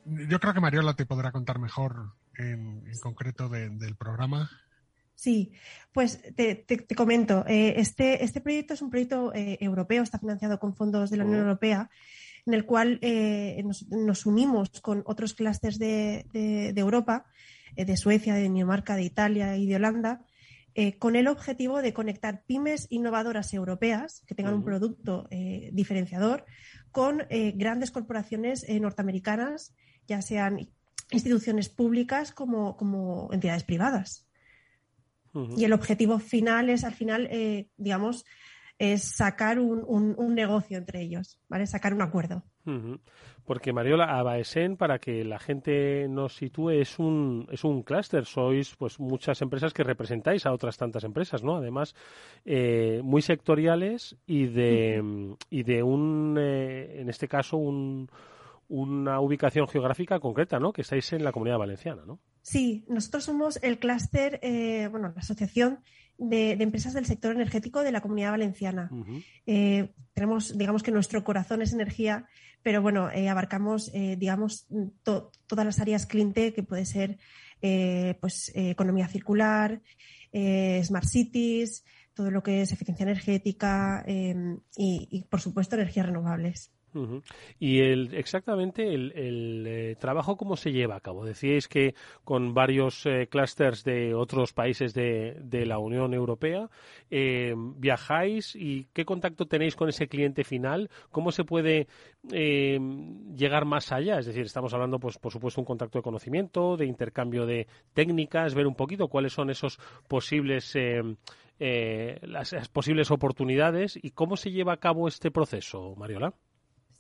yo 0.06 0.40
creo 0.40 0.54
que 0.54 0.60
Mariola 0.60 0.96
te 0.96 1.06
podrá 1.06 1.32
contar 1.32 1.60
mejor 1.60 2.14
en, 2.38 2.84
concreto 3.02 3.50
del 3.50 3.96
programa. 3.96 4.50
Sí, 5.16 5.54
pues 5.94 6.22
te, 6.36 6.66
comento, 6.96 7.46
eh, 7.48 7.76
este, 7.78 8.24
este 8.24 8.42
proyecto 8.42 8.74
es 8.74 8.82
un 8.82 8.90
proyecto 8.90 9.34
eh, 9.34 9.58
europeo, 9.62 10.04
está 10.04 10.20
financiado 10.20 10.60
con 10.60 10.76
fondos 10.76 11.10
de 11.10 11.18
la 11.18 11.24
Unión 11.24 11.40
oh. 11.40 11.44
Europea, 11.44 11.90
en 12.46 12.54
el 12.54 12.66
cual 12.66 13.00
eh, 13.02 13.64
nos, 13.64 14.26
unimos 14.26 14.70
con 14.82 15.04
otros 15.06 15.34
clústeres 15.34 15.80
de, 15.80 16.26
Europa, 16.76 17.26
de 17.76 17.98
Suecia, 17.98 18.36
de 18.36 18.44
Dinamarca, 18.44 18.96
de 18.96 19.04
Italia 19.04 19.58
y 19.58 19.66
de 19.66 19.78
Holanda, 19.78 20.22
con 21.00 21.16
el 21.16 21.30
objetivo 21.30 21.82
de 21.82 21.94
conectar 21.94 22.44
pymes 22.46 22.88
innovadoras 22.90 23.54
europeas 23.54 24.24
que 24.28 24.36
tengan 24.36 24.56
un 24.56 24.66
producto 24.66 25.28
diferenciador 25.72 26.46
con 26.92 27.24
grandes 27.56 27.92
corporaciones 27.92 28.66
norteamericanas 28.70 29.74
ya 30.08 30.22
sean 30.22 30.70
instituciones 31.12 31.70
públicas 31.70 32.32
como, 32.32 32.78
como 32.78 33.30
entidades 33.32 33.64
privadas. 33.64 34.26
Y 35.58 35.66
el 35.66 35.74
objetivo 35.74 36.18
final 36.20 36.70
es, 36.70 36.86
al 36.86 36.94
final, 36.94 37.28
eh, 37.30 37.68
digamos, 37.76 38.26
es 38.80 39.04
sacar 39.04 39.60
un, 39.60 39.84
un, 40.18 40.34
negocio 40.34 40.78
entre 40.78 41.02
ellos, 41.02 41.40
¿vale? 41.50 41.68
Sacar 41.68 41.94
un 41.94 42.02
acuerdo. 42.02 42.44
Porque 43.46 43.74
Mariola, 43.74 44.18
Abaesen, 44.18 44.78
para 44.78 44.98
que 45.00 45.24
la 45.24 45.38
gente 45.38 46.08
nos 46.10 46.36
sitúe, 46.36 46.72
es 46.72 47.00
un, 47.00 47.48
es 47.52 47.64
un 47.64 47.84
clúster. 47.84 48.26
Sois 48.26 48.76
pues 48.76 49.00
muchas 49.00 49.42
empresas 49.42 49.74
que 49.74 49.84
representáis 49.84 50.46
a 50.46 50.54
otras 50.54 50.78
tantas 50.78 51.04
empresas, 51.04 51.44
¿no? 51.44 51.58
Además, 51.58 51.96
eh, 52.46 53.02
muy 53.04 53.22
sectoriales 53.22 54.16
y 54.26 54.48
de, 54.48 55.36
y 55.50 55.64
de 55.64 55.84
un, 55.84 56.38
eh, 56.40 57.02
en 57.02 57.10
este 57.10 57.28
caso, 57.28 57.58
un, 57.58 58.10
una 58.68 59.20
ubicación 59.20 59.68
geográfica 59.68 60.20
concreta, 60.20 60.60
¿no? 60.60 60.74
Que 60.74 60.82
estáis 60.82 61.14
en 61.14 61.24
la 61.24 61.32
Comunidad 61.32 61.58
Valenciana, 61.58 62.04
¿no? 62.06 62.20
Sí, 62.42 62.86
nosotros 62.88 63.24
somos 63.24 63.60
el 63.64 63.80
clúster, 63.80 64.40
eh, 64.42 64.88
bueno, 64.90 65.12
la 65.16 65.22
asociación 65.22 65.80
de, 66.18 66.52
empresas 66.52 66.94
del 66.94 67.06
sector 67.06 67.34
energético 67.34 67.82
de 67.82 67.92
la 67.92 68.02
Comunidad 68.02 68.32
Valenciana. 68.32 68.90
Eh, 69.46 69.94
tenemos, 70.14 70.58
digamos 70.58 70.84
que 70.84 70.92
nuestro 70.92 71.24
corazón 71.24 71.62
es 71.62 71.74
energía, 71.74 72.28
pero 72.62 72.82
bueno, 72.82 73.10
eh, 73.12 73.30
abarcamos, 73.30 73.92
digamos, 73.92 74.68
todas 75.04 75.66
las 75.66 75.80
áreas 75.80 76.06
cliente 76.06 76.54
que 76.54 76.64
puede 76.64 76.86
ser, 76.86 77.18
pues, 78.20 78.52
economía 78.56 79.08
circular, 79.08 79.82
smart 80.84 81.06
cities, 81.06 81.84
todo 82.14 82.32
lo 82.32 82.44
que 82.44 82.62
es 82.62 82.72
eficiencia 82.72 83.04
energética 83.04 84.06
y, 84.08 85.08
y, 85.12 85.24
por 85.24 85.42
supuesto, 85.42 85.76
energías 85.76 86.06
renovables. 86.06 86.75
Y 87.60 87.80
el, 87.82 88.14
exactamente 88.14 88.94
el, 88.94 89.66
eh, 89.68 89.96
trabajo, 90.00 90.38
¿cómo 90.38 90.56
se 90.56 90.72
lleva 90.72 90.96
a 90.96 91.02
cabo? 91.02 91.26
Decíais 91.26 91.68
que 91.68 91.94
con 92.24 92.54
varios 92.54 93.06
eh, 93.06 93.28
clústeres 93.30 93.84
de 93.84 94.14
otros 94.14 94.54
países 94.54 94.94
de, 94.94 95.66
la 95.66 95.80
Unión 95.80 96.14
Europea 96.14 96.70
eh, 97.10 97.54
viajáis 97.58 98.56
y 98.56 98.88
qué 98.94 99.04
contacto 99.04 99.46
tenéis 99.46 99.76
con 99.76 99.90
ese 99.90 100.08
cliente 100.08 100.44
final. 100.44 100.90
¿Cómo 101.12 101.32
se 101.32 101.44
puede 101.44 101.88
llegar 102.24 103.66
más 103.66 103.92
allá? 103.92 104.20
Es 104.20 104.26
decir, 104.26 104.46
estamos 104.46 104.74
hablando, 104.74 105.00
pues, 105.00 105.18
por 105.18 105.32
supuesto, 105.32 105.62
un 105.62 105.66
contacto 105.66 106.00
de 106.00 106.04
conocimiento, 106.04 106.78
de 106.78 106.86
intercambio 106.86 107.46
de 107.46 107.68
técnicas, 107.94 108.54
ver 108.54 108.68
un 108.68 108.76
poquito 108.76 109.08
cuáles 109.08 109.34
son 109.34 109.50
esos 109.50 109.80
posibles. 110.08 110.78
las 111.58 112.70
posibles 112.70 113.12
oportunidades 113.12 113.98
y 114.02 114.12
cómo 114.12 114.36
se 114.38 114.52
lleva 114.52 114.74
a 114.74 114.78
cabo 114.78 115.08
este 115.08 115.32
proceso, 115.32 115.96
Mariola. 115.96 116.34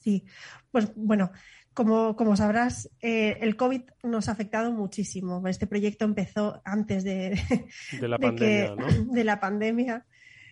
Sí, 0.05 0.23
pues 0.69 0.91
bueno, 0.95 1.31
como, 1.73 2.15
como 2.15 2.35
sabrás, 2.35 2.91
eh, 3.01 3.39
el 3.41 3.55
COVID 3.55 3.81
nos 4.03 4.29
ha 4.29 4.33
afectado 4.33 4.71
muchísimo. 4.71 5.41
Este 5.47 5.65
proyecto 5.65 6.05
empezó 6.05 6.61
antes 6.63 7.03
de, 7.03 7.41
la 8.01 8.19
pandemia, 8.19 8.75
de 9.11 9.23
la 9.23 9.39
pandemia. 9.39 10.05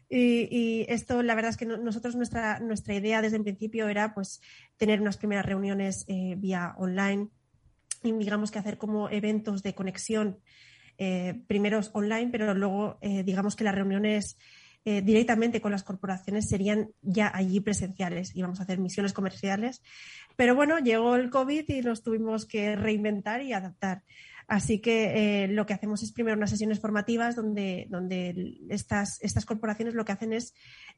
Y, 0.10 0.86
esto, 0.90 1.22
la 1.22 1.36
verdad 1.36 1.52
es 1.52 1.58
que 1.58 1.68
nosotros, 1.68 2.16
nuestra, 2.16 2.60
nuestra 2.60 2.96
idea 2.96 3.22
desde 3.22 3.38
el 3.38 3.44
principio 3.44 3.88
era 3.90 4.16
pues 4.16 4.42
tener 4.78 5.02
unas 5.02 5.18
primeras 5.18 5.46
reuniones 5.46 6.04
eh, 6.08 6.34
vía 6.38 6.74
online 6.78 7.30
y 8.04 8.12
digamos 8.12 8.50
que 8.50 8.60
hacer 8.60 8.80
como 8.80 9.08
eventos 9.10 9.62
de 9.62 9.76
conexión, 9.76 10.40
eh, 10.98 11.42
primeros 11.46 11.92
online, 11.94 12.30
pero 12.32 12.54
luego 12.56 13.00
digamos 13.02 13.56
que 13.56 13.64
las 13.64 13.74
reuniones 13.74 14.38
eh, 14.86 15.02
directamente 15.02 15.62
con 15.62 15.72
las 15.72 15.84
corporaciones 15.84 16.50
serían 16.50 16.90
ya 17.02 17.32
allí 17.34 17.62
presenciales, 17.62 18.36
íbamos 18.36 18.60
a 18.60 18.64
hacer 18.64 18.80
misiones 18.80 19.14
comerciales. 19.14 19.82
Pero 20.36 20.56
bueno, 20.56 20.80
llegó 20.80 21.16
el 21.16 21.30
COVID 21.30 21.70
y 21.70 21.82
nos 21.82 22.04
tuvimos 22.04 22.46
que 22.46 22.76
reinventar 22.76 23.42
y 23.42 23.54
adaptar. 23.54 24.04
Así 24.48 24.80
que 24.80 25.44
eh, 25.44 25.48
lo 25.48 25.66
que 25.66 25.74
hacemos 25.74 26.04
es 26.04 26.12
primero 26.12 26.36
unas 26.36 26.50
sesiones 26.50 26.80
formativas 26.80 27.36
donde, 27.36 27.88
donde 27.90 28.58
estas, 28.70 29.22
estas 29.22 29.46
corporaciones 29.46 29.94
lo 29.94 30.04
que 30.04 30.12
hacen 30.12 30.34
es 30.34 30.54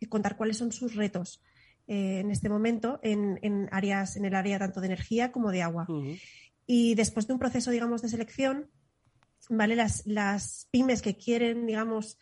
contar 0.10 0.36
cuáles 0.36 0.58
son 0.58 0.72
sus 0.72 0.96
retos 0.96 1.44
eh, 1.88 2.22
en 2.22 2.32
este 2.32 2.50
momento 2.50 3.00
en, 3.04 3.38
en, 3.44 3.70
áreas, 3.72 4.16
en 4.16 4.26
el 4.26 4.34
área 4.34 4.58
tanto 4.58 4.82
de 4.82 4.88
energía 4.88 5.32
como 5.32 5.52
de 5.52 5.62
agua. 5.62 5.88
Y 6.66 6.96
después 6.96 7.28
de 7.28 7.34
un 7.34 7.40
proceso, 7.40 7.70
digamos, 7.70 8.02
de 8.02 8.10
selección, 8.10 8.72
¿vale? 9.50 9.76
Las, 9.76 10.08
las 10.08 10.68
pymes 10.72 11.04
que 11.04 11.16
quieren, 11.16 11.68
digamos, 11.68 12.18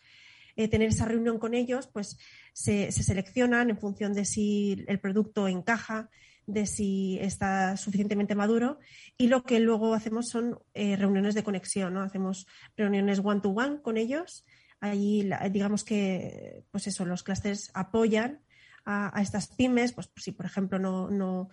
eh, 0.56 0.68
tener 0.68 0.88
esa 0.88 1.04
reunión 1.04 1.38
con 1.38 1.54
ellos, 1.54 1.86
pues 1.86 2.18
se, 2.52 2.90
seleccionan 2.92 3.70
en 3.70 3.78
función 3.78 4.12
de 4.12 4.24
si 4.24 4.84
el 4.86 5.00
producto 5.00 5.48
encaja, 5.48 6.10
de 6.46 6.66
si 6.66 7.18
está 7.20 7.76
suficientemente 7.76 8.34
maduro 8.34 8.78
y 9.16 9.28
lo 9.28 9.44
que 9.44 9.60
luego 9.60 9.94
hacemos 9.94 10.28
son 10.28 10.58
eh, 10.74 10.96
reuniones 10.96 11.34
de 11.34 11.42
conexión, 11.42 11.94
¿no? 11.94 12.02
Hacemos 12.02 12.46
reuniones 12.76 13.20
one-to-one 13.24 13.80
con 13.80 13.96
ellos. 13.96 14.44
Allí, 14.80 15.28
digamos 15.50 15.84
que, 15.84 16.64
pues 16.70 16.86
eso, 16.86 17.06
los 17.06 17.22
clústeres 17.22 17.70
apoyan 17.72 18.42
a, 18.84 19.18
estas 19.22 19.48
pymes, 19.48 19.92
pues 19.92 20.10
si 20.16 20.32
por 20.32 20.44
ejemplo 20.44 20.78
no 20.78 21.48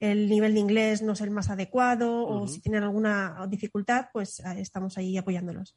el 0.00 0.28
nivel 0.28 0.54
de 0.54 0.60
inglés 0.60 1.02
no 1.02 1.12
es 1.12 1.20
el 1.20 1.30
más 1.30 1.50
adecuado 1.50 2.26
o 2.26 2.46
si 2.48 2.60
tienen 2.60 2.82
alguna 2.82 3.46
dificultad, 3.48 4.06
pues 4.12 4.40
estamos 4.56 4.98
ahí 4.98 5.16
apoyándolos. 5.16 5.74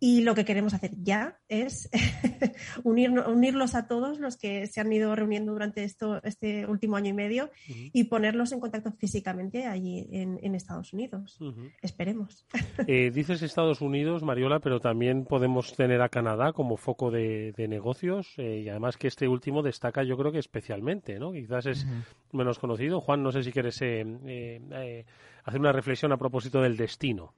Y 0.00 0.22
lo 0.22 0.34
que 0.34 0.44
queremos 0.44 0.74
hacer 0.74 0.92
ya 1.02 1.38
es 1.48 1.88
unir, 2.84 3.10
unirlos 3.10 3.74
a 3.74 3.86
todos 3.86 4.18
los 4.18 4.36
que 4.36 4.66
se 4.66 4.80
han 4.80 4.92
ido 4.92 5.14
reuniendo 5.14 5.52
durante 5.52 5.84
esto, 5.84 6.22
este 6.22 6.66
último 6.66 6.96
año 6.96 7.10
y 7.10 7.14
medio 7.14 7.50
y 7.66 8.04
ponerlos 8.04 8.52
en 8.52 8.60
contacto 8.60 8.92
físicamente 8.92 9.66
allí 9.66 10.06
en, 10.10 10.52
Estados 10.52 10.92
Unidos. 10.92 11.38
Esperemos. 11.80 12.46
Eh, 12.86 13.10
dices 13.10 13.42
Estados 13.42 13.80
Unidos, 13.80 14.22
Mariola, 14.22 14.58
pero 14.58 14.80
también 14.80 15.24
podemos 15.24 15.74
tener 15.76 16.02
a 16.02 16.08
Canadá 16.08 16.52
como 16.52 16.76
foco 16.76 17.10
de, 17.10 17.54
negocios 17.68 18.34
eh, 18.38 18.62
y 18.64 18.68
además 18.68 18.96
que 18.96 19.06
este 19.06 19.28
último 19.28 19.62
destaca 19.62 20.02
yo 20.02 20.16
creo 20.16 20.32
que 20.32 20.38
especialmente, 20.38 21.18
¿no? 21.18 21.32
Quizás 21.32 21.66
es 21.66 21.86
menos 22.32 22.58
conocido. 22.58 23.00
Juan, 23.00 23.22
no 23.22 23.30
sé 23.30 23.42
si 23.42 23.52
quieres 23.52 23.61
eh, 23.66 24.04
eh, 24.26 25.04
hacer 25.44 25.60
una 25.60 25.72
reflexión 25.72 26.12
a 26.12 26.16
propósito 26.16 26.60
del 26.60 26.76
destino. 26.76 27.34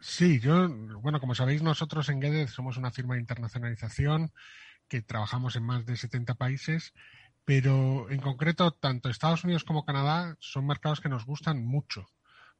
Sí, 0.00 0.38
yo, 0.40 0.68
bueno, 1.00 1.20
como 1.20 1.34
sabéis, 1.34 1.62
nosotros 1.62 2.08
en 2.08 2.20
Gedez 2.20 2.50
somos 2.50 2.76
una 2.76 2.90
firma 2.90 3.14
de 3.14 3.20
internacionalización 3.20 4.32
que 4.88 5.02
trabajamos 5.02 5.56
en 5.56 5.64
más 5.64 5.86
de 5.86 5.96
70 5.96 6.34
países, 6.34 6.92
pero 7.44 8.10
en 8.10 8.20
concreto, 8.20 8.70
tanto 8.72 9.08
Estados 9.08 9.44
Unidos 9.44 9.64
como 9.64 9.84
Canadá 9.84 10.36
son 10.40 10.66
mercados 10.66 11.00
que 11.00 11.08
nos 11.08 11.24
gustan 11.24 11.64
mucho. 11.64 12.06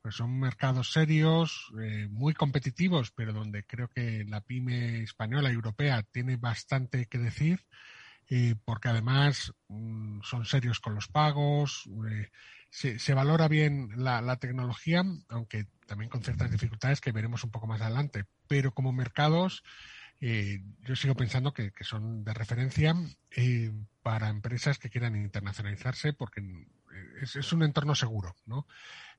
Pues 0.01 0.17
son 0.17 0.39
mercados 0.39 0.93
serios, 0.93 1.73
eh, 1.81 2.09
muy 2.11 2.35
competitivos, 2.35 3.11
pero 3.11 3.33
donde 3.33 3.65
creo 3.65 3.89
que 3.89 4.25
la 4.29 4.43
pyme 4.43 5.03
española 5.03 5.51
y 5.51 5.55
europea 5.55 6.03
tiene 6.03 6.37
bastante 6.37 7.07
que 7.07 7.19
decir 7.19 7.65
porque 8.65 8.89
además 8.89 9.53
mm, 9.69 10.21
son 10.23 10.45
serios 10.45 10.81
con 10.81 10.95
los 10.95 11.09
pagos, 11.09 11.89
eh, 12.11 12.31
se, 12.75 13.15
valora 13.15 13.47
bien 13.47 13.91
la, 13.97 14.37
tecnología, 14.37 15.05
aunque 15.29 15.67
también 15.87 16.11
con 16.11 16.25
ciertas 16.25 16.51
dificultades 16.51 17.01
que 17.01 17.13
veremos 17.13 17.45
un 17.45 17.53
poco 17.53 17.69
más 17.69 17.81
adelante. 17.81 18.25
Pero 18.49 18.75
como 18.75 18.93
mercados, 18.93 19.63
eh, 20.21 20.61
yo 20.81 20.97
sigo 20.97 21.15
pensando 21.15 21.55
que, 21.55 21.71
son 21.83 22.25
de 22.25 22.35
referencia 22.35 22.97
eh, 23.31 23.71
para 24.03 24.29
empresas 24.29 24.81
que 24.81 24.91
quieran 24.91 25.15
internacionalizarse, 25.15 26.15
porque 26.15 26.43
es, 27.21 27.53
un 27.53 27.63
entorno 27.63 27.95
seguro, 27.95 28.35
¿no? 28.47 28.67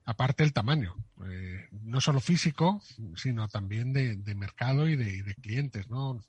Aparte 0.05 0.43
el 0.43 0.53
tamaño, 0.53 0.95
no 1.71 1.99
solo 1.99 2.19
físico, 2.19 2.80
sino 3.15 3.47
también 3.47 3.91
de, 3.91 4.36
mercado 4.36 4.88
y 4.88 4.95
de, 4.95 5.23
de 5.23 5.34
clientes, 5.34 5.89
¿no? 5.89 6.21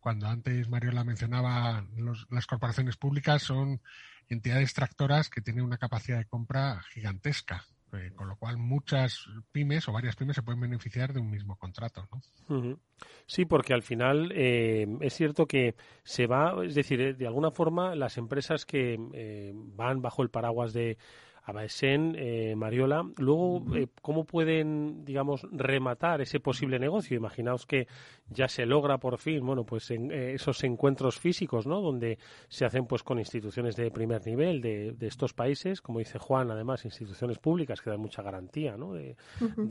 cuando 0.00 0.28
antes 0.28 0.68
Mariola 0.68 1.04
mencionaba 1.04 1.86
las 2.30 2.46
corporaciones 2.46 2.96
públicas, 2.96 3.42
son 3.42 3.80
entidades 4.28 4.72
tractoras 4.74 5.28
que 5.28 5.42
tienen 5.42 5.64
una 5.64 5.78
capacidad 5.78 6.18
de 6.18 6.24
compra 6.24 6.82
gigantesca. 6.92 7.64
Eh, 7.92 8.12
con 8.14 8.28
lo 8.28 8.36
cual 8.36 8.56
muchas 8.56 9.26
pymes 9.50 9.88
o 9.88 9.92
varias 9.92 10.14
pymes 10.14 10.36
se 10.36 10.42
pueden 10.42 10.60
beneficiar 10.60 11.12
de 11.12 11.20
un 11.20 11.30
mismo 11.30 11.56
contrato. 11.56 12.06
¿no? 12.48 12.78
Sí, 13.26 13.44
porque 13.44 13.74
al 13.74 13.82
final 13.82 14.32
eh, 14.34 14.86
es 15.00 15.14
cierto 15.14 15.46
que 15.46 15.74
se 16.04 16.26
va, 16.26 16.64
es 16.64 16.76
decir, 16.76 17.00
eh, 17.00 17.14
de 17.14 17.26
alguna 17.26 17.50
forma 17.50 17.96
las 17.96 18.16
empresas 18.16 18.64
que 18.64 18.96
van 19.74 20.02
bajo 20.02 20.22
el 20.22 20.30
paraguas 20.30 20.72
de 20.72 20.98
Abaesen, 21.50 22.14
eh, 22.16 22.54
Mariola. 22.56 23.04
Luego, 23.18 23.62
eh, 23.76 23.88
¿cómo 24.02 24.24
pueden, 24.24 25.04
digamos, 25.04 25.46
rematar 25.52 26.20
ese 26.20 26.40
posible 26.40 26.78
negocio? 26.78 27.16
Imaginaos 27.16 27.66
que 27.66 27.86
ya 28.28 28.48
se 28.48 28.66
logra 28.66 28.98
por 28.98 29.18
fin, 29.18 29.44
bueno, 29.44 29.64
pues 29.64 29.90
en, 29.90 30.10
eh, 30.10 30.34
esos 30.34 30.62
encuentros 30.64 31.18
físicos, 31.18 31.66
¿no? 31.66 31.80
Donde 31.80 32.18
se 32.48 32.64
hacen, 32.64 32.86
pues, 32.86 33.02
con 33.02 33.18
instituciones 33.18 33.76
de 33.76 33.90
primer 33.90 34.24
nivel 34.26 34.60
de, 34.60 34.96
estos 35.00 35.34
países, 35.34 35.80
como 35.82 35.98
dice 35.98 36.18
Juan, 36.18 36.50
además, 36.50 36.84
instituciones 36.84 37.38
públicas 37.38 37.80
que 37.80 37.90
dan 37.90 38.00
mucha 38.00 38.22
garantía, 38.22 38.76
¿no? 38.76 38.94
De, 38.94 39.16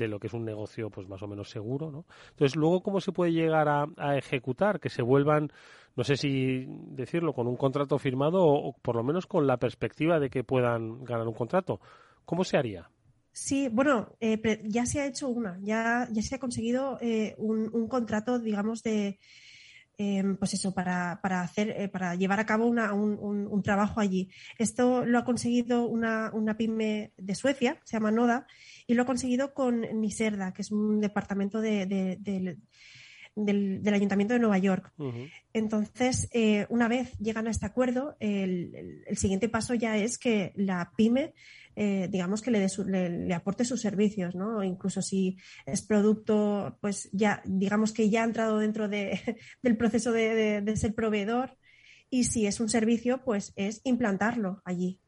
lo 0.07 0.19
que 0.19 0.27
es 0.27 0.33
un 0.33 0.45
negocio, 0.45 0.89
pues, 0.89 1.07
más 1.07 1.21
o 1.21 1.27
menos 1.27 1.49
seguro, 1.49 1.91
¿no? 1.91 2.05
Entonces, 2.31 2.55
luego, 2.55 2.81
¿cómo 2.81 2.99
se 2.99 3.11
puede 3.11 3.31
llegar 3.31 3.67
a, 3.69 3.87
a 3.97 4.17
ejecutar? 4.17 4.79
Que 4.79 4.89
se 4.89 5.01
vuelvan 5.01 5.51
no 5.95 6.03
sé 6.03 6.15
si 6.15 6.65
decirlo 6.67 7.33
con 7.33 7.47
un 7.47 7.57
contrato 7.57 7.97
firmado 7.97 8.43
o, 8.43 8.73
por 8.73 8.95
lo 8.95 9.03
menos 9.03 9.27
con 9.27 9.47
la 9.47 9.57
perspectiva 9.57 10.19
de 10.19 10.29
que 10.29 10.43
puedan 10.43 11.03
ganar 11.03 11.27
un 11.27 11.33
contrato. 11.33 11.79
¿Cómo 12.25 12.43
se 12.43 12.57
haría? 12.57 12.89
Sí, 13.31 13.69
bueno, 13.69 14.15
eh, 14.19 14.61
ya 14.65 14.85
se 14.85 15.01
ha 15.01 15.05
hecho 15.05 15.29
una, 15.29 15.57
ya, 15.61 16.07
se 16.21 16.35
ha 16.35 16.39
conseguido 16.39 16.97
eh, 17.01 17.35
un, 17.37 17.87
contrato, 17.87 18.39
digamos, 18.39 18.83
de, 18.83 19.19
em, 19.97 20.35
pues 20.37 20.53
eso, 20.53 20.73
para, 20.73 21.19
para 21.21 21.41
hacer, 21.41 21.69
eh, 21.69 21.89
para 21.89 22.15
llevar 22.15 22.39
a 22.39 22.45
cabo 22.45 22.67
un, 22.67 23.61
trabajo 23.63 23.99
allí. 23.99 24.29
Esto 24.57 25.05
lo 25.05 25.19
ha 25.19 25.25
conseguido 25.25 25.85
una, 25.87 26.31
pyme 26.57 27.13
de 27.17 27.35
Suecia, 27.35 27.79
se 27.83 27.97
llama 27.97 28.11
Noda, 28.11 28.47
y 28.87 28.93
lo 28.95 29.03
ha 29.03 29.05
conseguido 29.05 29.53
con 29.53 29.81
Niserda, 30.01 30.53
que 30.53 30.61
es 30.63 30.71
un 30.71 30.99
departamento 30.99 31.61
de 31.61 32.57
del, 33.35 33.81
Ayuntamiento 33.93 34.33
de 34.33 34.39
Nueva 34.39 34.57
York. 34.57 34.91
Entonces, 35.53 36.29
eh, 36.31 36.65
una 36.69 36.87
vez 36.87 37.17
llegan 37.19 37.47
a 37.47 37.51
este 37.51 37.65
acuerdo, 37.65 38.15
el, 38.19 39.03
siguiente 39.15 39.49
paso 39.49 39.73
ya 39.73 39.97
es 39.97 40.17
que 40.17 40.53
la 40.55 40.91
pyme, 40.95 41.33
eh, 41.75 42.07
digamos 42.11 42.41
que 42.41 42.51
le, 42.51 42.67
le, 42.67 43.33
aporte 43.33 43.65
sus 43.65 43.81
servicios, 43.81 44.35
¿no? 44.35 44.63
incluso 44.63 45.01
si 45.01 45.37
es 45.65 45.81
producto, 45.81 46.77
pues 46.81 47.09
ya, 47.11 47.41
digamos 47.45 47.93
que 47.93 48.09
ya 48.09 48.23
ha 48.23 48.25
entrado 48.25 48.59
dentro 48.59 48.89
de, 48.89 49.37
del 49.63 49.77
proceso 49.77 50.11
de, 50.11 50.63
ser 50.75 50.93
proveedor. 50.93 51.57
Y 52.09 52.23
si 52.23 52.47
es 52.47 52.59
un 52.59 52.69
servicio, 52.69 53.21
pues 53.23 53.53
es 53.55 53.81
implantarlo 53.83 54.61
allí. 54.65 54.99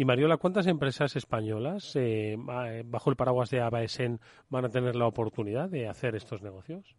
Y 0.00 0.06
Mariola, 0.06 0.38
¿cuántas 0.38 0.66
empresas 0.66 1.14
españolas 1.14 1.92
eh, 1.94 2.34
bajo 2.86 3.10
el 3.10 3.16
paraguas 3.16 3.50
de 3.50 3.60
ABAESEN 3.60 4.18
van 4.48 4.64
a 4.64 4.70
tener 4.70 4.96
la 4.96 5.06
oportunidad 5.06 5.68
de 5.68 5.88
hacer 5.88 6.16
estos 6.16 6.40
negocios? 6.40 6.96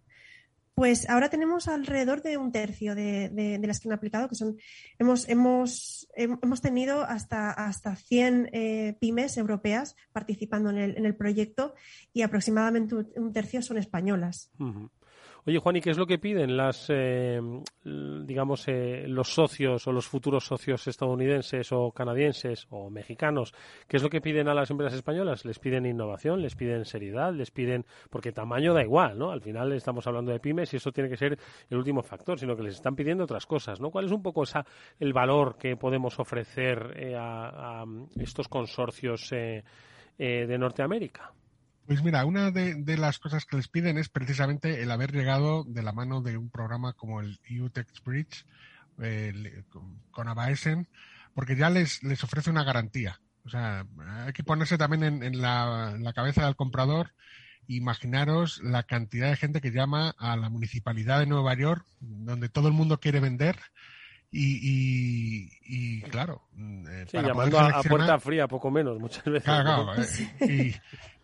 Pues 0.76 1.10
ahora 1.10 1.32
tenemos 1.32 1.68
alrededor 1.68 2.22
de 2.22 2.38
un 2.38 2.52
tercio 2.52 2.94
de, 2.94 3.60
las 3.66 3.80
que 3.80 3.90
han 3.90 3.94
aplicado, 3.94 4.30
que 4.30 4.36
son, 4.36 4.56
hemos, 5.00 5.28
hemos, 5.30 6.10
hemos 6.16 6.62
tenido 6.62 7.02
hasta, 7.02 7.50
hasta 7.50 7.96
100 7.96 8.50
eh, 8.54 8.98
pymes 9.00 9.36
europeas 9.36 9.96
participando 10.14 10.70
en 10.70 10.78
el, 10.78 10.96
en 10.96 11.08
el, 11.08 11.16
proyecto 11.16 11.74
y 12.14 12.22
aproximadamente 12.22 12.94
un 13.16 13.34
tercio 13.34 13.64
son 13.64 13.80
españolas. 13.80 14.52
Oye, 15.44 15.58
Juan, 15.58 15.76
¿y 15.76 15.82
qué 15.82 15.90
es 15.90 15.98
lo 15.98 16.06
que 16.06 16.20
piden 16.20 16.56
las, 16.56 16.86
eh, 16.90 17.42
digamos, 17.84 18.68
eh, 18.68 19.06
los 19.08 19.34
socios 19.34 19.88
o 19.88 19.92
los 19.92 20.08
futuros 20.08 20.46
socios 20.46 20.86
estadounidenses 20.86 21.72
o 21.72 21.92
canadienses 21.92 22.68
o 22.70 22.92
mexicanos? 22.92 23.52
¿Qué 23.88 23.98
es 23.98 24.04
lo 24.04 24.10
que 24.12 24.22
piden 24.22 24.50
a 24.50 24.54
las 24.54 24.70
empresas 24.70 24.94
españolas? 24.94 25.44
¿Les 25.44 25.58
piden 25.58 25.88
innovación? 25.88 26.44
¿Les 26.44 26.56
piden 26.56 26.86
seriedad? 26.86 27.34
¿Les 27.34 27.50
piden...? 27.50 27.88
Porque 28.12 28.32
tamaño 28.32 28.76
da 28.76 28.84
igual, 28.84 29.18
¿no? 29.18 29.32
Al 29.32 29.42
final 29.42 29.72
estamos 29.72 30.06
hablando 30.06 30.32
de 30.32 30.40
pymes 30.40 30.72
y 30.76 30.78
eso 30.78 30.92
tiene 30.92 31.10
que 31.10 31.18
ser 31.18 31.40
el 31.72 31.78
último 31.78 32.04
factor, 32.04 32.38
sino 32.38 32.56
que 32.56 32.62
les 32.62 32.76
están 32.76 32.96
pidiendo 32.96 33.24
otras 33.24 33.48
cosas, 33.48 33.82
¿no? 33.82 33.90
¿Cuál 33.90 34.06
es 34.06 34.12
un 34.12 34.22
poco 34.22 34.44
esa, 34.44 34.64
el 35.00 35.12
valor 35.12 35.58
que 35.58 35.76
podemos 35.76 36.20
ofrecer 36.20 36.94
eh, 36.98 37.16
a, 37.16 37.82
a, 37.82 37.86
estos 38.20 38.48
consorcios 38.48 39.32
de 39.32 40.58
Norteamérica? 40.60 41.34
Pues 41.86 42.04
mira, 42.04 42.26
una 42.26 42.52
de, 42.52 42.98
las 42.98 43.20
cosas 43.20 43.46
que 43.46 43.58
les 43.58 43.68
piden 43.68 43.98
es 43.98 44.10
precisamente 44.10 44.82
el 44.82 44.92
haber 44.92 45.12
llegado 45.12 45.64
de 45.66 45.84
la 45.84 45.92
mano 45.92 46.22
de 46.22 46.38
un 46.38 46.50
programa 46.50 46.94
como 46.94 47.22
el 47.22 47.40
EUTEX 47.50 48.04
Bridge 48.04 48.46
con 50.12 50.28
Abaesen, 50.28 50.88
porque 51.34 51.56
ya 51.56 51.70
les, 51.70 52.04
les 52.04 52.24
ofrece 52.24 52.50
una 52.50 52.64
garantía. 52.64 53.20
O 53.46 53.50
sea, 53.50 53.86
hay 54.26 54.34
que 54.34 54.44
ponerse 54.44 54.78
también 54.78 55.24
en, 55.24 55.42
la, 55.42 56.14
cabeza 56.14 56.46
del 56.46 56.56
comprador. 56.56 57.14
Imaginaros 57.68 58.62
la 58.64 58.84
cantidad 58.84 59.30
de 59.30 59.38
gente 59.38 59.62
que 59.62 59.72
llama 59.72 60.14
a 60.18 60.36
la 60.36 60.50
municipalidad 60.50 61.20
de 61.20 61.26
Nueva 61.26 61.56
York, 61.56 61.86
donde 62.00 62.50
todo 62.50 62.68
el 62.68 62.74
mundo 62.74 63.00
quiere 63.00 63.20
vender, 63.20 63.58
y, 64.34 65.50
y, 65.66 66.02
claro, 66.04 66.48
eh, 66.58 67.06
llamando 67.12 67.60
a, 67.60 67.84
puerta 67.84 68.18
fría, 68.18 68.48
poco 68.48 68.72
menos, 68.72 68.98
muchas 68.98 69.26
veces. 69.26 69.44
Claro, 69.44 69.94
eh, 70.40 70.74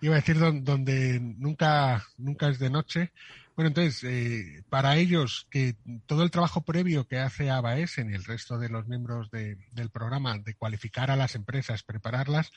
y 0.01 0.05
iba 0.05 0.15
a 0.15 0.19
decir 0.19 0.37
donde, 0.37 1.19
nunca, 1.21 2.05
nunca 2.17 2.49
es 2.49 2.59
de 2.59 2.69
noche. 2.69 3.13
Bueno, 3.55 3.69
entonces, 3.69 4.03
eh, 4.03 4.63
para 4.69 4.97
ellos, 4.97 5.47
que 5.49 5.75
todo 6.05 6.23
el 6.23 6.31
trabajo 6.31 6.61
previo 6.61 7.07
que 7.07 7.19
hace 7.19 7.49
ABAESEN 7.49 8.11
y 8.11 8.13
el 8.13 8.25
resto 8.25 8.59
de 8.59 8.69
los 8.69 8.87
miembros 8.87 9.31
del 9.31 9.89
programa 9.89 10.37
de 10.37 10.55
cualificar 10.55 11.09
a 11.09 11.15
las 11.15 11.35
empresas, 11.35 11.83
prepararlas, 11.83 12.51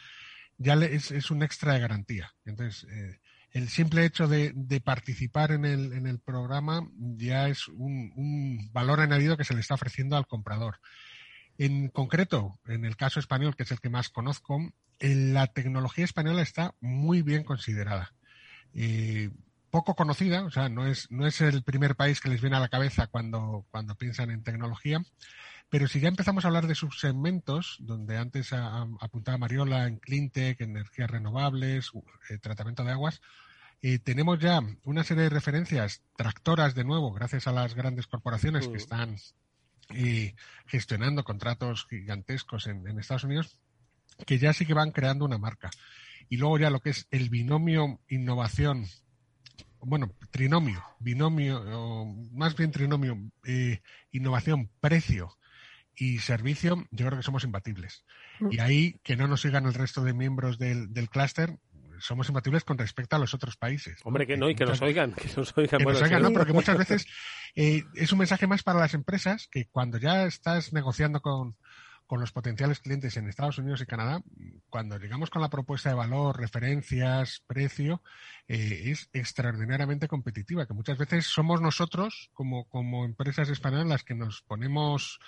ya 0.59 0.75
es, 0.75 1.13
es 1.13 1.31
un 1.31 1.45
extra 1.45 1.75
de 1.75 1.81
garantía. 1.81 2.35
Entonces, 2.45 2.87
el 3.53 3.69
simple 3.69 4.05
hecho 4.05 4.29
de, 4.29 4.53
participar 4.85 5.51
en 5.53 5.65
el, 5.65 5.93
en 5.93 6.07
el, 6.07 6.21
programa 6.21 6.89
ya 6.97 7.49
es 7.49 7.69
un, 7.69 8.71
valor 8.73 9.01
añadido 9.01 9.37
que 9.37 9.45
se 9.45 9.55
le 9.55 9.61
está 9.61 9.75
ofreciendo 9.75 10.17
al 10.17 10.27
comprador. 10.27 10.79
En 11.59 11.89
concreto, 11.89 12.59
en 12.67 12.85
el 12.85 12.97
caso 12.97 13.21
español, 13.21 13.57
que 13.57 13.65
es 13.65 13.71
el 13.71 13.81
que 13.81 13.91
más 13.91 14.09
conozco, 14.09 14.61
la 15.01 15.47
tecnología 15.49 16.05
española 16.05 16.43
está 16.43 16.75
muy 16.81 17.23
bien 17.23 17.45
considerada. 17.45 18.15
Eh, 18.73 19.31
poco 19.71 19.95
conocida, 19.95 20.45
o 20.45 20.51
sea, 20.51 20.69
no 20.69 20.87
es, 20.87 21.11
no 21.11 21.27
es 21.27 21.41
el 21.41 21.63
primer 21.63 21.97
país 21.97 22.21
que 22.21 22.29
les 22.29 22.41
viene 22.41 22.57
a 22.57 22.61
la 22.61 22.69
cabeza 22.69 23.07
cuando, 23.09 23.67
cuando 23.71 23.95
piensan 23.95 24.31
en 24.31 24.43
tecnología, 24.43 25.03
Pero 25.71 25.87
si 25.87 26.01
ya 26.01 26.09
empezamos 26.09 26.45
a 26.45 26.49
hablar 26.49 26.67
de 26.67 26.75
subsegmentos, 26.75 27.77
donde 27.79 28.17
antes 28.19 28.53
apuntaba 28.53 29.39
Mariola 29.39 29.87
en 29.87 29.99
cleantech, 29.99 30.61
energías 30.61 31.09
renovables, 31.09 31.93
eh, 32.29 32.39
tratamiento 32.39 32.83
de 32.83 32.91
aguas, 32.91 33.23
eh, 33.81 34.01
tenemos 34.01 34.41
ya 34.41 34.61
una 34.83 35.05
serie 35.05 35.23
de 35.25 35.31
referencias 35.31 36.03
tractoras 36.17 36.75
de 36.75 36.85
nuevo, 36.85 37.13
gracias 37.13 37.47
a 37.47 37.53
las 37.53 37.75
grandes 37.75 38.09
corporaciones 38.09 38.67
que 38.67 38.75
mm. 38.75 38.77
están 38.77 39.17
eh, 39.95 40.35
gestionando 40.67 41.23
contratos 41.23 41.87
gigantescos 41.89 42.67
en, 42.67 42.99
Estados 42.99 43.25
Unidos, 43.25 43.57
que 44.27 44.39
ya 44.39 44.53
sí 44.53 44.67
que 44.67 44.75
van 44.75 44.91
creando 44.91 45.25
una 45.25 45.39
marca. 45.39 45.71
Y 46.29 46.37
luego 46.37 46.59
ya 46.59 46.71
lo 46.71 46.81
que 46.81 46.91
es 46.91 47.07
el 47.13 47.31
binomio 47.31 48.01
innovación, 48.09 48.87
bueno, 49.79 50.13
trinomio, 50.33 50.85
binomio, 50.99 51.63
o 51.79 52.07
más 52.33 52.57
bien 52.57 52.73
trinomio, 52.73 53.19
eh, 53.45 53.81
innovación, 54.11 54.69
precio 54.81 55.39
y 56.01 56.19
servicio, 56.19 56.83
yo 56.91 57.07
creo 57.07 57.19
que 57.19 57.23
somos 57.23 57.45
imbatibles. 57.45 58.05
Mm. 58.41 58.53
Y 58.53 58.59
ahí 58.59 59.01
que 59.03 59.17
no 59.17 59.29
nos 59.29 59.43
sigan 59.43 59.67
el 59.67 59.75
resto 59.75 60.03
de 60.03 60.15
miembros 60.15 60.59
del, 60.59 60.95
del 60.95 61.11
clúster, 61.11 61.59
somos 61.99 62.27
imbatibles 62.31 62.65
con 62.65 62.79
respecto 62.79 63.17
a 63.17 63.19
los 63.19 63.35
otros 63.35 63.59
países. 63.59 64.01
Hombre, 64.05 64.27
que 64.27 64.39
no, 64.39 64.49
y 64.49 64.55
que 64.55 64.65
nos 64.65 64.81
oigan, 64.81 65.13
que 65.13 65.29
nos 65.37 65.57
oigan. 65.59 65.79
Que 65.79 65.85
nos 65.85 66.01
oigan, 66.01 66.23
no, 66.23 66.33
porque 66.33 66.55
muchas 66.55 66.79
veces 66.79 67.07
eh, 67.55 67.85
es 67.95 68.11
un 68.13 68.19
mensaje 68.19 68.47
más 68.47 68.63
para 68.63 68.81
las 68.81 68.95
empresas 68.95 69.47
que 69.51 69.67
cuando 69.67 69.99
ya 69.99 70.25
estás 70.25 70.73
negociando 70.73 71.21
con, 71.21 71.57
con 72.07 72.19
los 72.19 72.33
potenciales 72.33 72.81
clientes 72.81 73.19
en 73.19 73.29
Estados 73.29 73.59
Unidos 73.59 73.83
y 73.83 73.87
Canadá, 73.87 74.23
cuando 74.71 74.97
llegamos 74.97 75.29
con 75.29 75.43
la 75.43 75.51
propuesta 75.51 75.91
de 75.91 75.97
valor, 75.97 76.39
referencias, 76.39 77.43
precio, 77.47 78.03
eh, 78.49 78.85
es 78.87 79.11
extraordinariamente 79.13 80.09
competitiva, 80.09 80.67
que 80.67 80.73
muchas 80.73 80.97
veces 80.97 81.27
somos 81.27 81.61
nosotros, 81.61 82.31
como, 82.33 82.65
como 82.71 83.05
empresas 83.05 83.51
españolas, 83.51 83.87
las 83.87 84.05
que 84.05 84.15
nos 84.15 84.41
ponemos 84.41 85.21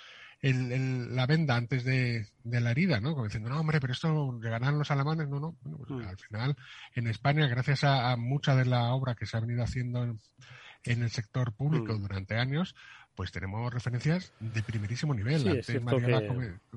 el, 0.43 1.15
la 1.15 1.25
venda 1.25 1.55
antes 1.55 1.85
de, 1.85 2.27
la 2.43 2.71
herida, 2.71 2.99
¿no? 2.99 3.13
Como 3.13 3.25
diciendo, 3.25 3.49
no, 3.49 3.59
hombre, 3.59 3.79
pero 3.79 3.93
esto 3.93 4.39
llegarán 4.41 4.77
los 4.77 4.91
alemanes, 4.91 5.29
no, 5.29 5.39
no. 5.39 5.55
Bueno, 5.61 5.77
pues 5.77 5.89
mm. 5.89 6.07
al 6.07 6.17
final, 6.17 6.55
en 6.95 7.07
España, 7.07 7.47
gracias 7.47 7.85
a, 7.85 8.15
mucha 8.17 8.55
de 8.55 8.65
la 8.65 8.93
obra 8.93 9.15
que 9.15 9.25
se 9.25 9.37
ha 9.37 9.39
venido 9.39 9.63
haciendo 9.63 10.03
en, 10.03 11.01
el 11.01 11.09
sector 11.09 11.53
público 11.53 11.93
mm. 11.93 12.01
durante 12.01 12.35
años, 12.35 12.75
pues 13.15 13.31
tenemos 13.31 13.73
referencias 13.73 14.33
de 14.39 14.63
primerísimo 14.63 15.13
nivel. 15.13 15.47
Antes 15.47 15.81
María 15.81 16.21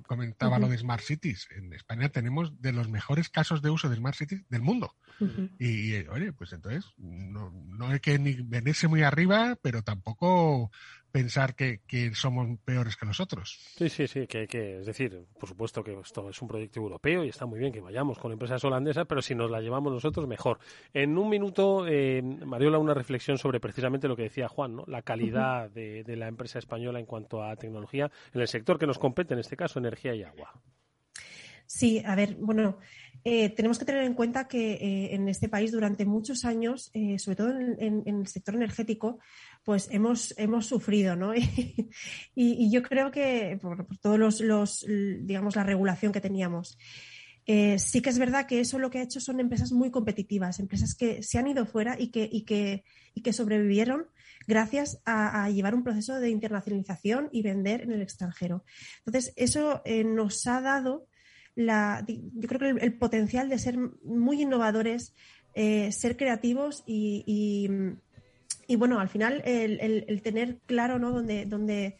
comentaba 0.06 0.58
lo 0.58 0.68
de 0.68 0.78
Smart 0.78 1.02
Cities. 1.02 1.48
En 1.50 1.72
España 1.72 2.10
tenemos 2.10 2.60
de 2.60 2.72
los 2.72 2.88
mejores 2.88 3.30
casos 3.30 3.62
de 3.62 3.70
uso 3.70 3.88
de 3.88 3.96
Smart 3.96 4.16
Cities 4.16 4.48
del 4.48 4.62
mundo. 4.62 4.94
y, 5.58 5.94
oye, 6.08 6.32
pues 6.32 6.52
entonces, 6.52 6.84
no, 6.98 7.50
no 7.50 7.88
hay 7.88 8.00
que 8.00 8.18
ni 8.18 8.34
venirse 8.34 8.86
muy 8.86 9.02
arriba, 9.02 9.56
pero 9.60 9.82
tampoco 9.82 10.70
pensar 11.16 11.54
que, 11.54 11.80
somos 12.12 12.46
peores 12.62 12.94
que 12.94 13.06
nosotros. 13.06 13.58
Sí, 13.78 13.88
sí, 13.88 14.06
sí, 14.06 14.26
que, 14.26 14.46
que, 14.46 14.80
es 14.80 14.86
decir, 14.86 15.24
por 15.40 15.48
supuesto 15.48 15.82
que 15.82 15.98
esto 15.98 16.28
es 16.28 16.42
un 16.42 16.48
proyecto 16.48 16.78
europeo 16.78 17.24
y 17.24 17.30
está 17.30 17.46
muy 17.46 17.58
bien 17.58 17.72
que 17.72 17.80
vayamos 17.80 18.18
con 18.18 18.32
empresas 18.32 18.62
holandesas, 18.64 19.06
pero 19.08 19.22
si 19.22 19.34
nos 19.34 19.50
la 19.50 19.62
llevamos 19.62 19.90
nosotros, 19.90 20.28
mejor. 20.28 20.58
En 20.92 21.16
un 21.16 21.30
minuto, 21.30 21.86
eh, 21.88 22.20
Mariola, 22.20 22.76
una 22.76 22.92
reflexión 22.92 23.38
sobre 23.38 23.60
precisamente 23.60 24.08
lo 24.08 24.14
que 24.14 24.24
decía 24.24 24.46
Juan, 24.46 24.76
¿no? 24.76 24.84
la 24.88 25.00
calidad 25.00 25.70
de, 25.70 26.04
la 26.06 26.28
empresa 26.28 26.58
española 26.58 27.00
en 27.00 27.06
cuanto 27.06 27.42
a 27.42 27.56
tecnología 27.56 28.10
en 28.34 28.42
el 28.42 28.48
sector 28.48 28.78
que 28.78 28.86
nos 28.86 28.98
compete, 28.98 29.32
en 29.32 29.40
este 29.40 29.56
caso, 29.56 29.78
energía 29.78 30.14
y 30.14 30.22
agua. 30.22 30.52
Sí, 31.64 32.02
a 32.04 32.14
ver, 32.14 32.36
bueno, 32.38 32.78
eh, 33.24 33.48
tenemos 33.50 33.78
que 33.78 33.86
tener 33.86 34.04
en 34.04 34.14
cuenta 34.14 34.46
que 34.46 34.74
eh, 34.74 35.14
en 35.14 35.28
este 35.28 35.48
país 35.48 35.72
durante 35.72 36.04
muchos 36.04 36.44
años, 36.44 36.92
sobre 37.16 37.36
todo 37.36 37.58
en, 37.58 38.02
el 38.04 38.26
sector 38.28 38.54
energético, 38.54 39.18
pues 39.66 39.88
hemos, 39.90 40.32
hemos 40.38 40.66
sufrido, 40.66 41.16
¿no? 41.16 41.34
y, 42.36 42.70
yo 42.70 42.84
creo 42.84 43.10
que 43.10 43.58
por, 43.60 43.84
todos 43.98 44.40
los, 44.40 44.86
digamos, 44.86 45.56
la 45.56 45.64
regulación 45.64 46.12
que 46.12 46.20
teníamos. 46.20 46.78
Eh, 47.46 47.76
sí 47.80 48.00
que 48.00 48.10
es 48.10 48.18
verdad 48.20 48.46
que 48.46 48.60
eso 48.60 48.78
lo 48.78 48.90
que 48.90 48.98
ha 48.98 49.02
hecho 49.02 49.18
son 49.18 49.40
empresas 49.40 49.72
muy 49.72 49.90
competitivas, 49.90 50.60
empresas 50.60 50.94
que 50.94 51.20
se 51.24 51.38
han 51.38 51.48
ido 51.48 51.66
fuera 51.66 51.96
y 51.98 52.12
que, 52.12 52.28
y 52.30 52.44
que, 52.44 52.84
y 53.12 53.22
que 53.22 53.32
sobrevivieron 53.32 54.06
gracias 54.46 55.00
a, 55.04 55.50
llevar 55.50 55.74
un 55.74 55.82
proceso 55.82 56.14
de 56.20 56.30
internacionalización 56.30 57.28
y 57.32 57.42
vender 57.42 57.80
en 57.80 57.90
el 57.90 58.02
extranjero. 58.02 58.64
Entonces, 59.04 59.32
eso 59.34 59.82
eh, 59.84 60.04
nos 60.04 60.46
ha 60.46 60.60
dado 60.60 61.08
la, 61.56 62.04
yo 62.06 62.48
creo 62.48 62.60
que 62.60 62.84
el, 62.84 62.98
potencial 62.98 63.48
de 63.48 63.58
ser 63.58 63.76
muy 64.04 64.42
innovadores, 64.42 65.12
eh, 65.54 65.90
ser 65.90 66.16
creativos 66.16 66.84
y 66.86 67.24
y 67.26 67.68
bueno, 68.74 68.98
al 68.98 69.08
final 69.08 69.42
el, 69.44 70.20
tener 70.22 70.56
claro 70.66 70.98
¿no? 70.98 71.12
dónde, 71.12 71.46
dónde, 71.46 71.96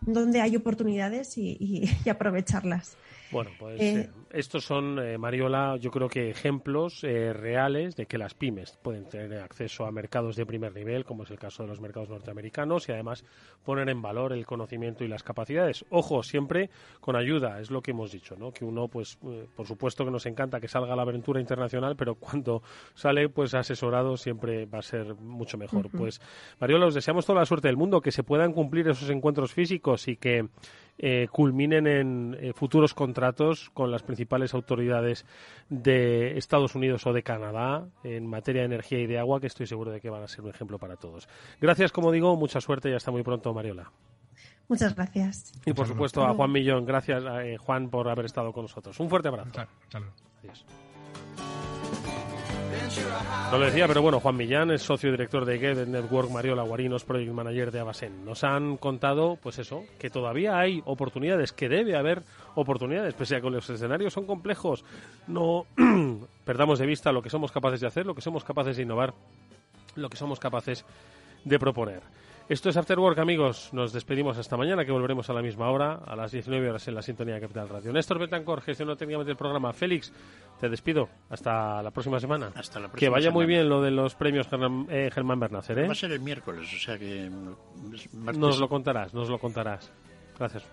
dónde 0.00 0.40
hay 0.40 0.56
oportunidades 0.56 1.38
y 1.38 1.88
aprovecharlas. 2.10 2.96
Bueno, 3.30 3.50
pues 3.58 3.80
eh, 3.80 4.00
eh, 4.00 4.10
estos 4.32 4.64
son, 4.64 4.98
eh, 4.98 5.18
Mariola, 5.18 5.76
yo 5.76 5.90
creo 5.90 6.08
que 6.08 6.30
ejemplos 6.30 7.02
reales 7.02 7.96
de 7.96 8.06
que 8.06 8.18
las 8.18 8.34
pymes 8.34 8.78
pueden 8.82 9.08
tener 9.08 9.40
acceso 9.40 9.86
a 9.86 9.92
mercados 9.92 10.36
de 10.36 10.46
primer 10.46 10.74
nivel, 10.74 11.04
como 11.04 11.24
es 11.24 11.30
el 11.30 11.38
caso 11.38 11.62
de 11.62 11.68
los 11.68 11.80
mercados 11.80 12.08
norteamericanos, 12.08 12.88
y 12.88 12.92
además 12.92 13.24
poner 13.64 13.88
en 13.88 14.02
valor 14.02 14.32
el 14.32 14.46
conocimiento 14.46 15.04
y 15.04 15.08
las 15.08 15.22
capacidades. 15.22 15.84
Ojo, 15.90 16.22
siempre 16.22 16.70
con 17.00 17.16
ayuda, 17.16 17.60
es 17.60 17.70
lo 17.70 17.82
que 17.82 17.90
hemos 17.90 18.12
dicho, 18.12 18.36
¿no? 18.36 18.52
Que 18.52 18.64
uno, 18.64 18.88
pues, 18.88 19.18
por 19.56 19.66
supuesto 19.66 20.04
que 20.04 20.10
nos 20.10 20.26
encanta 20.26 20.60
que 20.60 20.68
salga 20.68 20.96
la 20.96 21.02
aventura 21.02 21.40
internacional, 21.40 21.96
pero 21.96 22.14
cuando 22.14 22.62
sale, 22.94 23.28
pues, 23.28 23.54
asesorado 23.54 24.16
siempre 24.16 24.66
va 24.66 24.78
a 24.78 24.82
ser 24.82 25.14
mucho 25.14 25.58
mejor. 25.58 25.90
Pues, 25.90 26.20
Mariola, 26.60 26.86
os 26.86 26.94
deseamos 26.94 27.26
toda 27.26 27.40
la 27.40 27.46
suerte 27.46 27.68
del 27.68 27.76
mundo, 27.76 28.00
que 28.00 28.12
se 28.12 28.22
puedan 28.22 28.52
cumplir 28.52 28.88
esos 28.88 29.10
encuentros 29.10 29.52
físicos 29.52 30.08
y 30.08 30.16
que 30.16 30.48
eh, 31.02 31.28
culminen 31.32 31.86
en 31.86 32.36
eh, 32.38 32.52
futuros 32.52 32.92
contratos 32.92 33.70
con 33.70 33.90
las 33.90 34.02
principales 34.02 34.52
autoridades 34.52 35.24
de 35.70 36.36
Estados 36.36 36.74
Unidos 36.74 37.06
o 37.06 37.14
de 37.14 37.22
Canadá 37.22 37.86
en 38.04 38.26
materia 38.26 38.60
de 38.60 38.66
energía 38.66 38.98
y 38.98 39.06
de 39.06 39.18
agua, 39.18 39.40
que 39.40 39.46
estoy 39.46 39.66
seguro 39.66 39.90
de 39.90 40.00
que 40.02 40.10
van 40.10 40.22
a 40.22 40.28
ser 40.28 40.44
un 40.44 40.50
ejemplo 40.50 40.78
para 40.78 40.96
todos. 40.96 41.26
Gracias, 41.58 41.90
como 41.90 42.12
digo, 42.12 42.36
mucha 42.36 42.60
suerte 42.60 42.90
y 42.90 42.92
hasta 42.92 43.10
muy 43.10 43.22
pronto, 43.22 43.54
Mariola. 43.54 43.90
Muchas 44.68 44.94
gracias. 44.94 45.52
Y 45.64 45.72
por 45.72 45.88
supuesto 45.88 46.22
a 46.22 46.34
Juan 46.34 46.52
Millón, 46.52 46.84
gracias 46.84 47.24
eh, 47.42 47.56
Juan 47.56 47.88
por 47.88 48.06
haber 48.08 48.26
estado 48.26 48.52
con 48.52 48.64
nosotros. 48.64 49.00
Un 49.00 49.08
fuerte 49.08 49.28
abrazo. 49.28 49.50
Adiós. 50.42 50.66
No 53.50 53.58
lo 53.58 53.66
decía, 53.66 53.86
pero 53.88 54.02
bueno, 54.02 54.20
Juan 54.20 54.36
Millán 54.36 54.70
es 54.70 54.82
socio 54.82 55.10
director 55.10 55.44
de 55.44 55.58
Get 55.58 55.86
Network, 55.86 56.30
Mariola 56.30 56.62
Guarinos, 56.62 57.04
Project 57.04 57.32
Manager 57.32 57.70
de 57.70 57.80
Abasen. 57.80 58.24
Nos 58.24 58.44
han 58.44 58.76
contado, 58.76 59.38
pues 59.42 59.58
eso, 59.58 59.84
que 59.98 60.10
todavía 60.10 60.58
hay 60.58 60.82
oportunidades, 60.86 61.52
que 61.52 61.68
debe 61.68 61.96
haber 61.96 62.22
oportunidades, 62.54 63.14
pese 63.14 63.36
a 63.36 63.40
que 63.40 63.50
los 63.50 63.68
escenarios 63.68 64.12
son 64.12 64.26
complejos. 64.26 64.84
No 65.26 65.66
perdamos 66.44 66.78
de 66.78 66.86
vista 66.86 67.12
lo 67.12 67.22
que 67.22 67.30
somos 67.30 67.52
capaces 67.52 67.80
de 67.80 67.86
hacer, 67.86 68.06
lo 68.06 68.14
que 68.14 68.22
somos 68.22 68.44
capaces 68.44 68.76
de 68.76 68.82
innovar, 68.82 69.14
lo 69.96 70.08
que 70.08 70.16
somos 70.16 70.38
capaces 70.38 70.84
de 71.44 71.58
proponer. 71.58 72.02
Esto 72.50 72.68
es 72.68 72.76
After 72.76 72.98
Work, 72.98 73.16
amigos. 73.20 73.68
Nos 73.72 73.92
despedimos 73.92 74.36
hasta 74.36 74.56
mañana, 74.56 74.84
que 74.84 74.90
volveremos 74.90 75.30
a 75.30 75.32
la 75.32 75.40
misma 75.40 75.70
hora, 75.70 76.00
a 76.04 76.16
las 76.16 76.32
19 76.32 76.70
horas 76.70 76.88
en 76.88 76.96
la 76.96 77.02
sintonía 77.02 77.36
de 77.36 77.42
Capital 77.42 77.68
Radio. 77.68 77.92
Néstor 77.92 78.18
Betancor, 78.18 78.60
gestionó 78.60 78.96
técnicamente 78.96 79.30
el 79.30 79.36
programa. 79.36 79.72
Félix, 79.72 80.12
te 80.58 80.68
despido. 80.68 81.08
Hasta 81.28 81.80
la 81.80 81.92
próxima 81.92 82.18
semana. 82.18 82.50
Hasta 82.56 82.80
la 82.80 82.88
próxima 82.88 82.98
Que 82.98 83.08
vaya 83.08 83.30
muy 83.30 83.46
bien 83.46 83.68
lo 83.68 83.80
de 83.80 83.92
los 83.92 84.16
premios 84.16 84.48
Germán, 84.48 84.88
eh, 84.90 85.12
Germán 85.14 85.38
Bernácer, 85.38 85.78
¿eh? 85.78 85.86
Va 85.86 85.92
a 85.92 85.94
ser 85.94 86.10
el 86.10 86.18
miércoles, 86.18 86.68
o 86.74 86.78
sea 86.80 86.98
que... 86.98 87.30
Nos 88.14 88.58
lo 88.58 88.68
contarás, 88.68 89.14
nos 89.14 89.28
lo 89.28 89.38
contarás. 89.38 89.88
Gracias. 90.36 90.64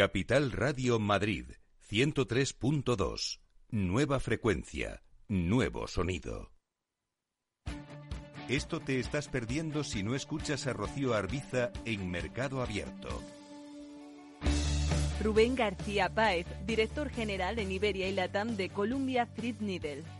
Capital 0.00 0.50
Radio 0.52 0.98
Madrid 0.98 1.44
103.2. 1.90 3.38
Nueva 3.68 4.18
frecuencia, 4.18 5.02
nuevo 5.28 5.86
sonido. 5.88 6.52
Esto 8.48 8.80
te 8.80 8.98
estás 8.98 9.28
perdiendo 9.28 9.84
si 9.84 10.02
no 10.02 10.14
escuchas 10.14 10.66
a 10.66 10.72
Rocío 10.72 11.12
Arbiza 11.12 11.70
en 11.84 12.10
Mercado 12.10 12.62
Abierto. 12.62 13.10
Rubén 15.22 15.54
García 15.54 16.08
Páez, 16.08 16.46
director 16.64 17.10
general 17.10 17.58
en 17.58 17.70
Iberia 17.70 18.08
y 18.08 18.12
Latam 18.12 18.56
de 18.56 18.70
Columbia 18.70 19.26
Threadneedle 19.26 20.04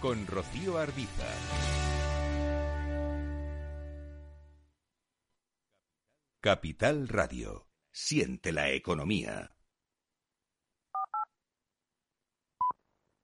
con 0.00 0.26
Rocío 0.26 0.78
Arbiza. 0.78 1.26
Capital 6.40 7.06
Radio. 7.08 7.68
Siente 7.92 8.52
la 8.52 8.70
economía. 8.70 9.54